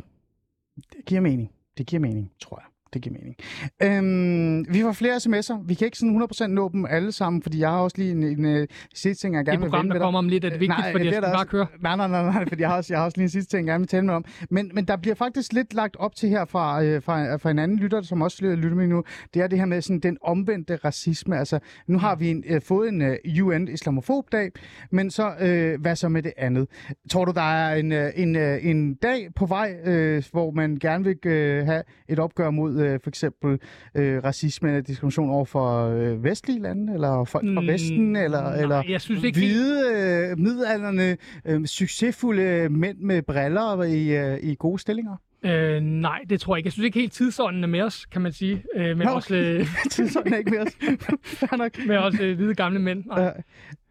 Det 0.76 1.05
giver 1.07 1.20
mening. 1.20 1.51
Det 1.78 1.86
giver 1.86 2.01
mening, 2.01 2.32
tror 2.41 2.59
jeg. 2.61 2.68
Det 2.95 3.03
giver 3.03 3.16
mening. 3.18 3.36
Øhm, 3.82 4.74
vi 4.74 4.82
får 4.82 4.93
flere 4.93 5.16
sms'er. 5.16 5.66
Vi 5.66 5.74
kan 5.74 5.84
ikke 5.84 5.99
sådan 5.99 6.22
100% 6.22 6.47
nå 6.47 6.70
dem 6.72 6.86
alle 6.86 7.12
sammen, 7.12 7.43
fordi 7.43 7.61
jeg 7.61 7.70
har 7.70 7.78
også 7.78 7.99
lige 7.99 8.11
en, 8.11 8.22
en, 8.22 8.45
en 8.45 8.66
sidste 8.95 9.26
ting, 9.26 9.34
jeg 9.34 9.45
gerne 9.45 9.61
vil 9.61 9.72
vende 9.72 9.89
med 9.89 9.95
dig. 9.95 10.01
kommer 10.01 10.18
om 10.18 10.28
lidt, 10.28 10.45
er 10.45 10.49
det 10.49 10.61
vigtigt, 10.61 10.78
Nej, 10.78 10.93
fordi 10.93 11.05
det 11.05 11.12
jeg 11.12 11.22
skal 11.22 11.34
bare 11.34 11.47
køre. 11.47 11.66
Nej, 11.80 11.97
nej, 11.97 12.09
nej, 12.09 12.22
nej, 12.22 12.49
fordi 12.49 12.61
jeg 12.62 12.68
har 12.68 12.76
også, 12.76 12.93
jeg 12.93 13.01
har 13.01 13.05
også 13.05 13.18
lige 13.18 13.24
en 13.24 13.30
sidste 13.30 13.57
ting, 13.57 13.66
jeg 13.66 13.72
gerne 13.72 13.82
vil 13.82 13.89
tale 13.89 14.07
med 14.07 14.14
om. 14.14 14.24
Men, 14.51 14.70
men 14.74 14.84
der 14.84 14.97
bliver 14.97 15.14
faktisk 15.14 15.53
lidt 15.53 15.74
lagt 15.74 15.97
op 15.97 16.16
til 16.16 16.28
her 16.28 16.45
fra, 16.45 16.82
øh, 16.82 17.03
fra, 17.03 17.36
fra 17.36 17.51
en 17.51 17.59
anden 17.59 17.78
lytter, 17.78 18.03
som 18.03 18.22
også 18.22 18.45
lytter 18.45 18.76
med 18.76 18.86
nu. 18.86 19.05
Det 19.34 19.43
er 19.43 19.47
det 19.47 19.59
her 19.59 19.66
med 19.66 19.82
sådan 19.82 20.01
den 20.01 20.16
omvendte 20.22 20.76
racisme. 20.76 21.39
Altså, 21.39 21.59
nu 21.86 21.99
har 21.99 22.16
vi 22.16 22.30
en, 22.30 22.45
øh, 22.47 22.62
fået 22.62 22.89
en 22.89 23.03
uh, 23.03 23.47
UN 23.47 23.68
Islamofobdag, 23.68 24.51
men 24.91 25.11
så, 25.11 25.34
øh, 25.41 25.80
hvad 25.80 25.97
så 25.97 26.09
med 26.09 26.22
det 26.22 26.32
andet? 26.36 26.68
Tror 27.11 27.24
du, 27.24 27.32
der 27.32 27.41
er 27.41 27.74
en, 27.74 27.93
øh, 27.93 28.11
en, 28.16 28.36
øh, 28.36 28.66
en 28.66 28.95
dag 28.95 29.28
på 29.36 29.47
vej, 29.47 29.76
øh, 29.84 30.22
hvor 30.32 30.51
man 30.51 30.78
gerne 30.80 31.05
vil 31.05 31.16
øh, 31.26 31.66
have 31.66 31.82
et 32.09 32.18
opgør 32.18 32.51
mod 32.51 32.78
øh, 32.79 33.01
for 33.03 33.11
eksempel 33.11 33.59
øh, 33.95 34.24
racisme 34.24 34.68
eller 34.68 34.81
diskrimination 34.83 35.31
over 35.31 35.45
for 35.45 35.89
øh, 35.89 36.24
vestlige 36.24 36.62
lande, 36.62 36.95
eller 36.95 37.24
folk 37.24 37.45
fra 37.55 37.61
Mm, 37.61 37.66
Vesten, 37.66 38.16
eller, 38.16 38.43
nej, 38.43 38.61
eller 38.61 38.83
jeg 38.89 39.01
synes 39.01 39.24
ikke 39.24 39.39
hvide, 39.39 39.83
øh, 40.31 40.39
midalderne, 40.39 41.16
øh, 41.45 41.66
succesfulde 41.66 42.68
mænd 42.68 42.99
med 42.99 43.22
briller 43.22 43.83
i, 43.83 44.16
øh, 44.16 44.39
i 44.43 44.55
gode 44.59 44.79
stillinger? 44.79 45.16
Øh, 45.43 45.81
nej, 45.81 46.20
det 46.31 46.41
tror 46.41 46.55
jeg 46.55 46.59
ikke. 46.59 46.66
Jeg 46.66 46.72
synes 46.72 46.85
ikke 46.85 46.99
helt 46.99 47.12
tidsånden 47.12 47.62
er 47.64 47.68
med 47.68 47.81
os, 47.81 48.07
kan 48.07 48.22
man 48.22 48.33
sige. 48.33 48.64
Øh, 48.76 48.97
men 48.97 49.07
Nå, 49.07 49.12
også, 49.12 49.35
øh, 49.37 49.66
Sådan 50.12 50.33
er 50.33 50.37
ikke 50.37 50.51
mere. 50.51 50.66
Fair 51.24 51.57
nok. 51.57 51.87
med 51.87 51.97
også 51.97 52.22
øh, 52.22 52.37
hvide 52.37 52.55
gamle 52.55 52.79
mænd. 52.79 53.05
Nej. 53.05 53.43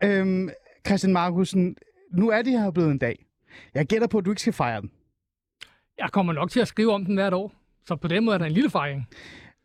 Øh, 0.04 0.20
øhm, 0.20 0.50
Christian 0.88 1.14
Markusen, 1.14 1.76
nu 2.14 2.30
er 2.30 2.42
det 2.42 2.52
her 2.60 2.72
blevet 2.72 2.92
en 2.92 2.98
dag. 2.98 3.26
Jeg 3.74 3.86
gætter 3.86 4.08
på, 4.08 4.18
at 4.18 4.26
du 4.26 4.32
ikke 4.32 4.42
skal 4.42 4.54
fejre 4.54 4.82
den. 4.82 4.92
Jeg 5.98 6.10
kommer 6.12 6.34
nok 6.34 6.52
til 6.52 6.60
at 6.60 6.68
skrive 6.68 6.94
om 6.94 7.06
den 7.06 7.16
hvert 7.16 7.34
år. 7.34 7.54
Så 7.88 7.96
på 7.96 8.08
den 8.08 8.26
måde 8.26 8.34
er 8.34 8.38
der 8.38 8.46
en 8.46 8.52
lille 8.52 8.70
fejring. 8.70 9.08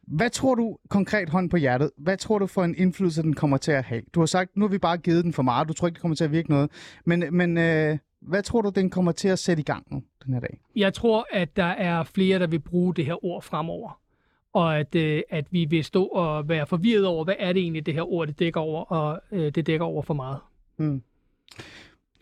Hvad 0.07 0.31
tror 0.31 0.55
du, 0.55 0.79
konkret 0.89 1.29
hånd 1.29 1.51
på 1.51 1.57
hjertet, 1.57 1.91
hvad 1.97 2.17
tror 2.17 2.39
du 2.39 2.47
for 2.47 2.65
en 2.65 2.75
indflydelse, 2.79 3.23
den 3.23 3.35
kommer 3.35 3.57
til 3.57 3.73
at 3.73 3.85
have? 3.85 4.03
Du 4.15 4.21
har 4.21 4.27
sagt, 4.27 4.57
nu 4.57 4.65
har 4.65 4.69
vi 4.69 4.79
bare 4.79 4.97
givet 4.97 5.25
den 5.25 5.33
for 5.33 5.43
meget, 5.43 5.69
du 5.69 5.73
tror 5.73 5.89
ikke, 5.89 5.95
det 5.95 6.01
kommer 6.01 6.17
til 6.17 6.25
at 6.25 6.33
virke 6.33 6.51
noget. 6.51 6.71
Men, 7.05 7.25
men 7.31 7.59
øh, 7.59 7.99
hvad 8.21 8.43
tror 8.43 8.61
du, 8.61 8.71
den 8.75 8.91
kommer 8.91 9.13
til 9.13 9.29
at 9.29 9.39
sætte 9.39 9.61
i 9.61 9.65
gang 9.65 9.87
nu, 9.91 10.03
den 10.25 10.35
her 10.35 10.41
dag? 10.41 10.61
Jeg 10.77 10.95
tror, 10.95 11.27
at 11.31 11.57
der 11.57 11.65
er 11.65 12.03
flere, 12.03 12.39
der 12.39 12.47
vil 12.47 12.59
bruge 12.59 12.95
det 12.95 13.07
her 13.07 13.25
ord 13.25 13.43
fremover. 13.43 14.01
Og 14.53 14.79
at, 14.79 14.95
øh, 14.95 15.23
at 15.31 15.47
vi 15.51 15.65
vil 15.65 15.85
stå 15.85 16.05
og 16.05 16.49
være 16.49 16.67
forvirret 16.67 17.07
over, 17.07 17.25
hvad 17.25 17.35
er 17.39 17.53
det 17.53 17.63
egentlig, 17.63 17.87
det 17.87 17.95
her 17.95 18.13
ord 18.13 18.27
det 18.27 18.39
dækker 18.39 18.61
over, 18.61 18.85
og 18.85 19.21
øh, 19.33 19.55
det 19.55 19.67
dækker 19.67 19.87
over 19.87 20.03
for 20.03 20.15
meget. 20.15 20.39
Hmm. 20.77 21.03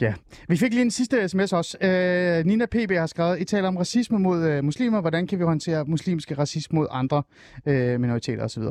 Ja, 0.00 0.14
vi 0.48 0.56
fik 0.56 0.72
lige 0.72 0.82
en 0.82 0.90
sidste 0.90 1.28
sms 1.28 1.52
også. 1.52 1.78
Øh, 1.80 2.46
Nina 2.46 2.66
PB 2.66 2.90
har 2.90 3.06
skrevet, 3.06 3.40
I 3.40 3.44
taler 3.44 3.68
om 3.68 3.76
racisme 3.76 4.18
mod 4.18 4.44
øh, 4.44 4.64
muslimer. 4.64 5.00
Hvordan 5.00 5.26
kan 5.26 5.38
vi 5.38 5.44
håndtere 5.44 5.84
muslimske 5.84 6.34
racisme 6.34 6.78
mod 6.78 6.86
andre 6.90 7.22
øh, 7.66 8.00
minoriteter 8.00 8.44
osv.? 8.44 8.62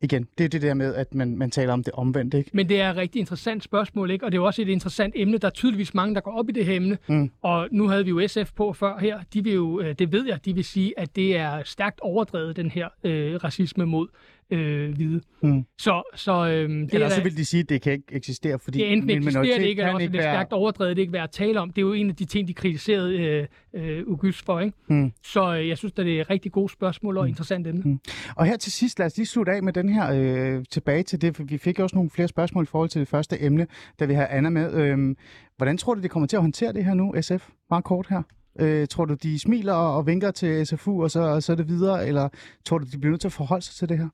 Igen, 0.00 0.26
det 0.38 0.44
er 0.44 0.48
det 0.48 0.62
der 0.62 0.74
med, 0.74 0.94
at 0.94 1.14
man, 1.14 1.36
man 1.36 1.50
taler 1.50 1.72
om 1.72 1.84
det 1.84 1.92
omvendt, 1.92 2.34
ikke? 2.34 2.50
Men 2.52 2.68
det 2.68 2.80
er 2.80 2.90
et 2.90 2.96
rigtig 2.96 3.20
interessant 3.20 3.64
spørgsmål, 3.64 4.10
ikke? 4.10 4.24
og 4.24 4.32
det 4.32 4.38
er 4.38 4.40
jo 4.40 4.46
også 4.46 4.62
et 4.62 4.68
interessant 4.68 5.14
emne. 5.16 5.38
Der 5.38 5.46
er 5.46 5.52
tydeligvis 5.52 5.94
mange, 5.94 6.14
der 6.14 6.20
går 6.20 6.38
op 6.38 6.48
i 6.48 6.52
det 6.52 6.66
her 6.66 6.76
emne. 6.76 6.98
Mm. 7.08 7.30
Og 7.42 7.68
nu 7.72 7.88
havde 7.88 8.04
vi 8.04 8.10
jo 8.10 8.28
SF 8.28 8.52
på 8.56 8.72
før 8.72 8.98
her. 8.98 9.20
De 9.34 9.44
vil 9.44 9.52
jo, 9.52 9.80
øh, 9.80 9.94
det 9.98 10.12
ved 10.12 10.26
jeg, 10.26 10.44
de 10.44 10.54
vil 10.54 10.64
sige, 10.64 10.98
at 10.98 11.16
det 11.16 11.36
er 11.36 11.62
stærkt 11.64 12.00
overdrevet, 12.00 12.56
den 12.56 12.70
her 12.70 12.88
øh, 13.04 13.34
racisme 13.34 13.86
mod 13.86 14.08
øh, 14.50 14.94
hvide. 14.94 15.20
Mm. 15.42 15.64
Så, 15.78 16.02
så 16.14 16.32
øh, 16.32 16.68
det 16.70 16.94
Eller 16.94 17.06
er, 17.06 17.10
så 17.10 17.22
vil 17.22 17.36
de 17.36 17.44
sige, 17.44 17.60
at 17.60 17.68
det 17.68 17.82
kan 17.82 17.92
ikke 17.92 18.04
eksistere, 18.12 18.58
fordi 18.58 18.78
det 18.78 18.92
enten 18.92 19.10
en 19.10 19.16
eksisterer 19.16 19.58
det 19.58 19.66
ikke, 19.66 19.82
eller 19.82 19.84
kan 19.84 19.94
også 19.94 20.02
ikke 20.02 20.12
det 20.12 20.18
er 20.18 20.22
være... 20.22 20.34
stærkt 20.34 20.52
overdrevet, 20.52 20.96
det 20.96 21.00
ikke 21.02 21.12
værd 21.12 21.24
at 21.24 21.30
tale 21.30 21.60
om. 21.60 21.70
Det 21.70 21.78
er 21.78 21.86
jo 21.86 21.92
en 21.92 22.10
af 22.10 22.16
de 22.16 22.24
ting, 22.24 22.48
de 22.48 22.54
kritiserede 22.54 23.16
øh, 23.18 23.46
øh, 23.74 24.04
August 24.08 24.44
for. 24.44 24.60
Ikke? 24.60 24.76
Mm. 24.88 25.12
Så 25.24 25.54
øh, 25.54 25.68
jeg 25.68 25.78
synes, 25.78 25.92
at 25.92 25.96
det 25.96 26.16
er 26.16 26.20
et 26.20 26.30
rigtig 26.30 26.52
gode 26.52 26.72
spørgsmål 26.72 27.18
og 27.18 27.28
interessant 27.28 27.66
emne. 27.66 27.82
Mm. 27.84 28.00
Og 28.36 28.46
her 28.46 28.56
til 28.56 28.72
sidst, 28.72 28.98
lad 28.98 29.06
os 29.06 29.16
lige 29.16 29.26
slutte 29.26 29.52
af 29.52 29.62
med 29.62 29.72
den 29.72 29.88
her 29.88 30.12
øh, 30.12 30.64
tilbage 30.70 31.02
til 31.02 31.20
det, 31.22 31.36
for 31.36 31.44
vi 31.44 31.58
fik 31.58 31.78
også 31.78 31.96
nogle 31.96 32.10
flere 32.10 32.28
spørgsmål 32.28 32.64
i 32.64 32.66
forhold 32.66 32.88
til 32.88 33.00
det 33.00 33.08
første 33.08 33.42
emne, 33.42 33.66
da 34.00 34.04
vi 34.04 34.14
har 34.14 34.26
Anna 34.26 34.50
med. 34.50 34.74
Øh, 34.74 35.16
hvordan 35.56 35.78
tror 35.78 35.94
du, 35.94 36.00
det 36.00 36.10
kommer 36.10 36.26
til 36.26 36.36
at 36.36 36.42
håndtere 36.42 36.72
det 36.72 36.84
her 36.84 36.94
nu, 36.94 37.14
SF? 37.20 37.48
Meget 37.70 37.84
kort 37.84 38.06
her. 38.10 38.22
Øh, 38.60 38.88
tror 38.88 39.04
du, 39.04 39.14
de 39.14 39.38
smiler 39.38 39.72
og, 39.72 39.96
og 39.96 40.06
vinker 40.06 40.30
til 40.30 40.66
SFU, 40.66 41.02
og 41.02 41.10
så, 41.10 41.20
og 41.20 41.42
så 41.42 41.52
er 41.52 41.56
det 41.56 41.68
videre, 41.68 42.06
eller 42.06 42.28
tror 42.64 42.78
du, 42.78 42.86
de 42.92 42.98
bliver 42.98 43.10
nødt 43.10 43.20
til 43.20 43.28
at 43.28 43.32
forholde 43.32 43.64
sig 43.64 43.74
til 43.74 43.88
det 43.88 43.98
her? 43.98 44.08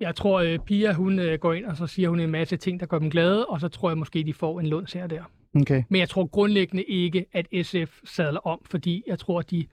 Jeg 0.00 0.16
tror, 0.16 0.40
at 0.40 0.62
Pia 0.64 0.92
hun 0.92 1.18
øh, 1.18 1.38
går 1.38 1.52
ind, 1.52 1.64
og 1.64 1.76
så 1.76 1.86
siger 1.86 2.08
hun 2.08 2.20
en 2.20 2.30
masse 2.30 2.56
ting, 2.56 2.80
der 2.80 2.86
gør 2.86 2.98
dem 2.98 3.10
glade, 3.10 3.46
og 3.46 3.60
så 3.60 3.68
tror 3.68 3.90
jeg 3.90 3.98
måske, 3.98 4.24
de 4.24 4.34
får 4.34 4.60
en 4.60 4.66
lunds 4.66 4.92
her 4.92 5.06
der. 5.06 5.22
Okay. 5.60 5.82
Men 5.88 6.00
jeg 6.00 6.08
tror 6.08 6.26
grundlæggende 6.26 6.82
ikke, 6.82 7.26
at 7.32 7.46
SF 7.62 8.00
sadler 8.04 8.40
om, 8.40 8.60
fordi 8.70 9.02
jeg 9.06 9.18
tror, 9.18 9.38
at 9.38 9.50
de 9.50 9.66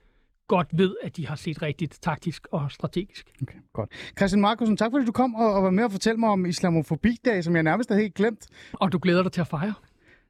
godt 0.48 0.68
ved, 0.72 0.96
at 1.02 1.16
de 1.16 1.26
har 1.26 1.36
set 1.36 1.62
rigtigt 1.62 1.98
taktisk 2.02 2.46
og 2.50 2.70
strategisk. 2.70 3.26
Okay, 3.42 3.58
godt. 3.72 3.90
Christian 4.18 4.40
Markusen, 4.40 4.76
tak 4.76 4.90
fordi 4.90 5.06
du 5.06 5.12
kom 5.12 5.34
og, 5.34 5.52
og 5.52 5.62
var 5.62 5.70
med 5.70 5.84
og 5.84 5.92
fortælle 5.92 6.20
mig 6.20 6.28
om 6.28 6.46
islamofobi-dag, 6.46 7.44
som 7.44 7.54
jeg 7.54 7.62
nærmest 7.62 7.88
havde 7.90 8.02
helt 8.02 8.14
glemt. 8.14 8.46
Og 8.72 8.92
du 8.92 8.98
glæder 9.02 9.22
dig 9.22 9.32
til 9.32 9.40
at 9.40 9.46
fejre? 9.46 9.74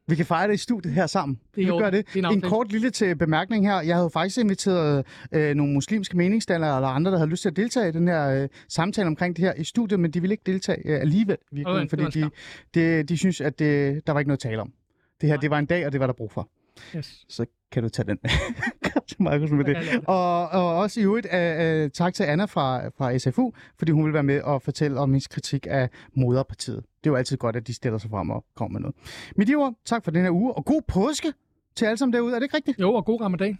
Vi 0.06 0.14
kan 0.14 0.26
fejre 0.26 0.48
det 0.48 0.54
i 0.54 0.56
studiet 0.56 0.94
her 0.94 1.06
sammen. 1.06 1.40
Det 1.54 1.66
vi 1.66 1.70
gør 1.70 1.90
det. 1.90 2.14
Det 2.14 2.24
en 2.24 2.40
kort 2.40 2.72
lille 2.72 2.90
til 2.90 3.16
bemærkning 3.16 3.66
her. 3.66 3.80
Jeg 3.80 3.96
havde 3.96 4.10
faktisk 4.10 4.38
inviteret 4.38 5.06
øh, 5.32 5.54
nogle 5.54 5.72
muslimske 5.72 6.16
meningsdannere 6.16 6.76
eller 6.76 6.88
andre, 6.88 7.10
der 7.10 7.18
havde 7.18 7.30
lyst 7.30 7.42
til 7.42 7.48
at 7.48 7.56
deltage 7.56 7.88
i 7.88 7.92
den 7.92 8.08
her 8.08 8.42
øh, 8.42 8.48
samtale 8.68 9.06
omkring 9.06 9.36
det 9.36 9.44
her 9.44 9.54
i 9.54 9.64
studiet, 9.64 10.00
men 10.00 10.10
de 10.10 10.20
ville 10.20 10.34
ikke 10.34 10.42
deltage 10.46 10.88
øh, 10.88 11.00
alligevel, 11.00 11.36
virkelig, 11.52 11.80
det 11.80 11.90
fordi 11.90 12.20
de, 12.20 12.30
de, 12.74 13.02
de 13.02 13.16
synes, 13.16 13.40
at 13.40 13.58
det, 13.58 14.06
der 14.06 14.12
var 14.12 14.20
ikke 14.20 14.28
noget 14.28 14.44
at 14.44 14.50
tale 14.50 14.60
om. 14.60 14.72
Det 15.20 15.28
her, 15.28 15.34
Nej. 15.36 15.40
det 15.40 15.50
var 15.50 15.58
en 15.58 15.66
dag, 15.66 15.86
og 15.86 15.92
det 15.92 16.00
var 16.00 16.06
der 16.06 16.14
brug 16.14 16.32
for. 16.32 16.48
Yes. 16.96 17.24
Så 17.28 17.46
kan 17.72 17.82
du 17.82 17.88
tage 17.88 18.06
den 18.06 18.18
Christian 19.14 19.24
Markusen 19.24 19.56
med 19.56 19.64
det. 19.64 20.04
Og, 20.06 20.48
og 20.48 20.76
også 20.76 21.00
i 21.00 21.02
øvrigt 21.02 21.26
uh, 21.26 21.84
uh, 21.84 21.90
tak 21.90 22.14
til 22.14 22.24
Anna 22.24 22.44
fra, 22.44 22.88
fra 22.88 23.18
SFU, 23.18 23.52
fordi 23.78 23.92
hun 23.92 24.04
vil 24.04 24.12
være 24.12 24.22
med 24.22 24.42
og 24.42 24.62
fortælle 24.62 25.00
om 25.00 25.10
hendes 25.10 25.26
kritik 25.26 25.66
af 25.70 25.88
moderpartiet. 26.14 26.76
Det 26.76 27.10
er 27.10 27.10
jo 27.10 27.16
altid 27.16 27.36
godt, 27.36 27.56
at 27.56 27.66
de 27.66 27.74
stiller 27.74 27.98
sig 27.98 28.10
frem 28.10 28.30
og 28.30 28.44
kommer 28.56 28.72
med 28.72 28.80
noget. 28.80 28.96
Med 29.36 29.46
de 29.46 29.54
ord, 29.54 29.74
tak 29.84 30.04
for 30.04 30.10
den 30.10 30.22
her 30.22 30.30
uge, 30.30 30.52
og 30.52 30.64
god 30.64 30.82
påske 30.88 31.32
til 31.76 31.84
alle 31.84 31.96
sammen 31.96 32.12
derude. 32.12 32.34
Er 32.34 32.38
det 32.38 32.44
ikke 32.44 32.56
rigtigt? 32.56 32.80
Jo, 32.80 32.94
og 32.94 33.04
god 33.04 33.20
ramadan. 33.20 33.58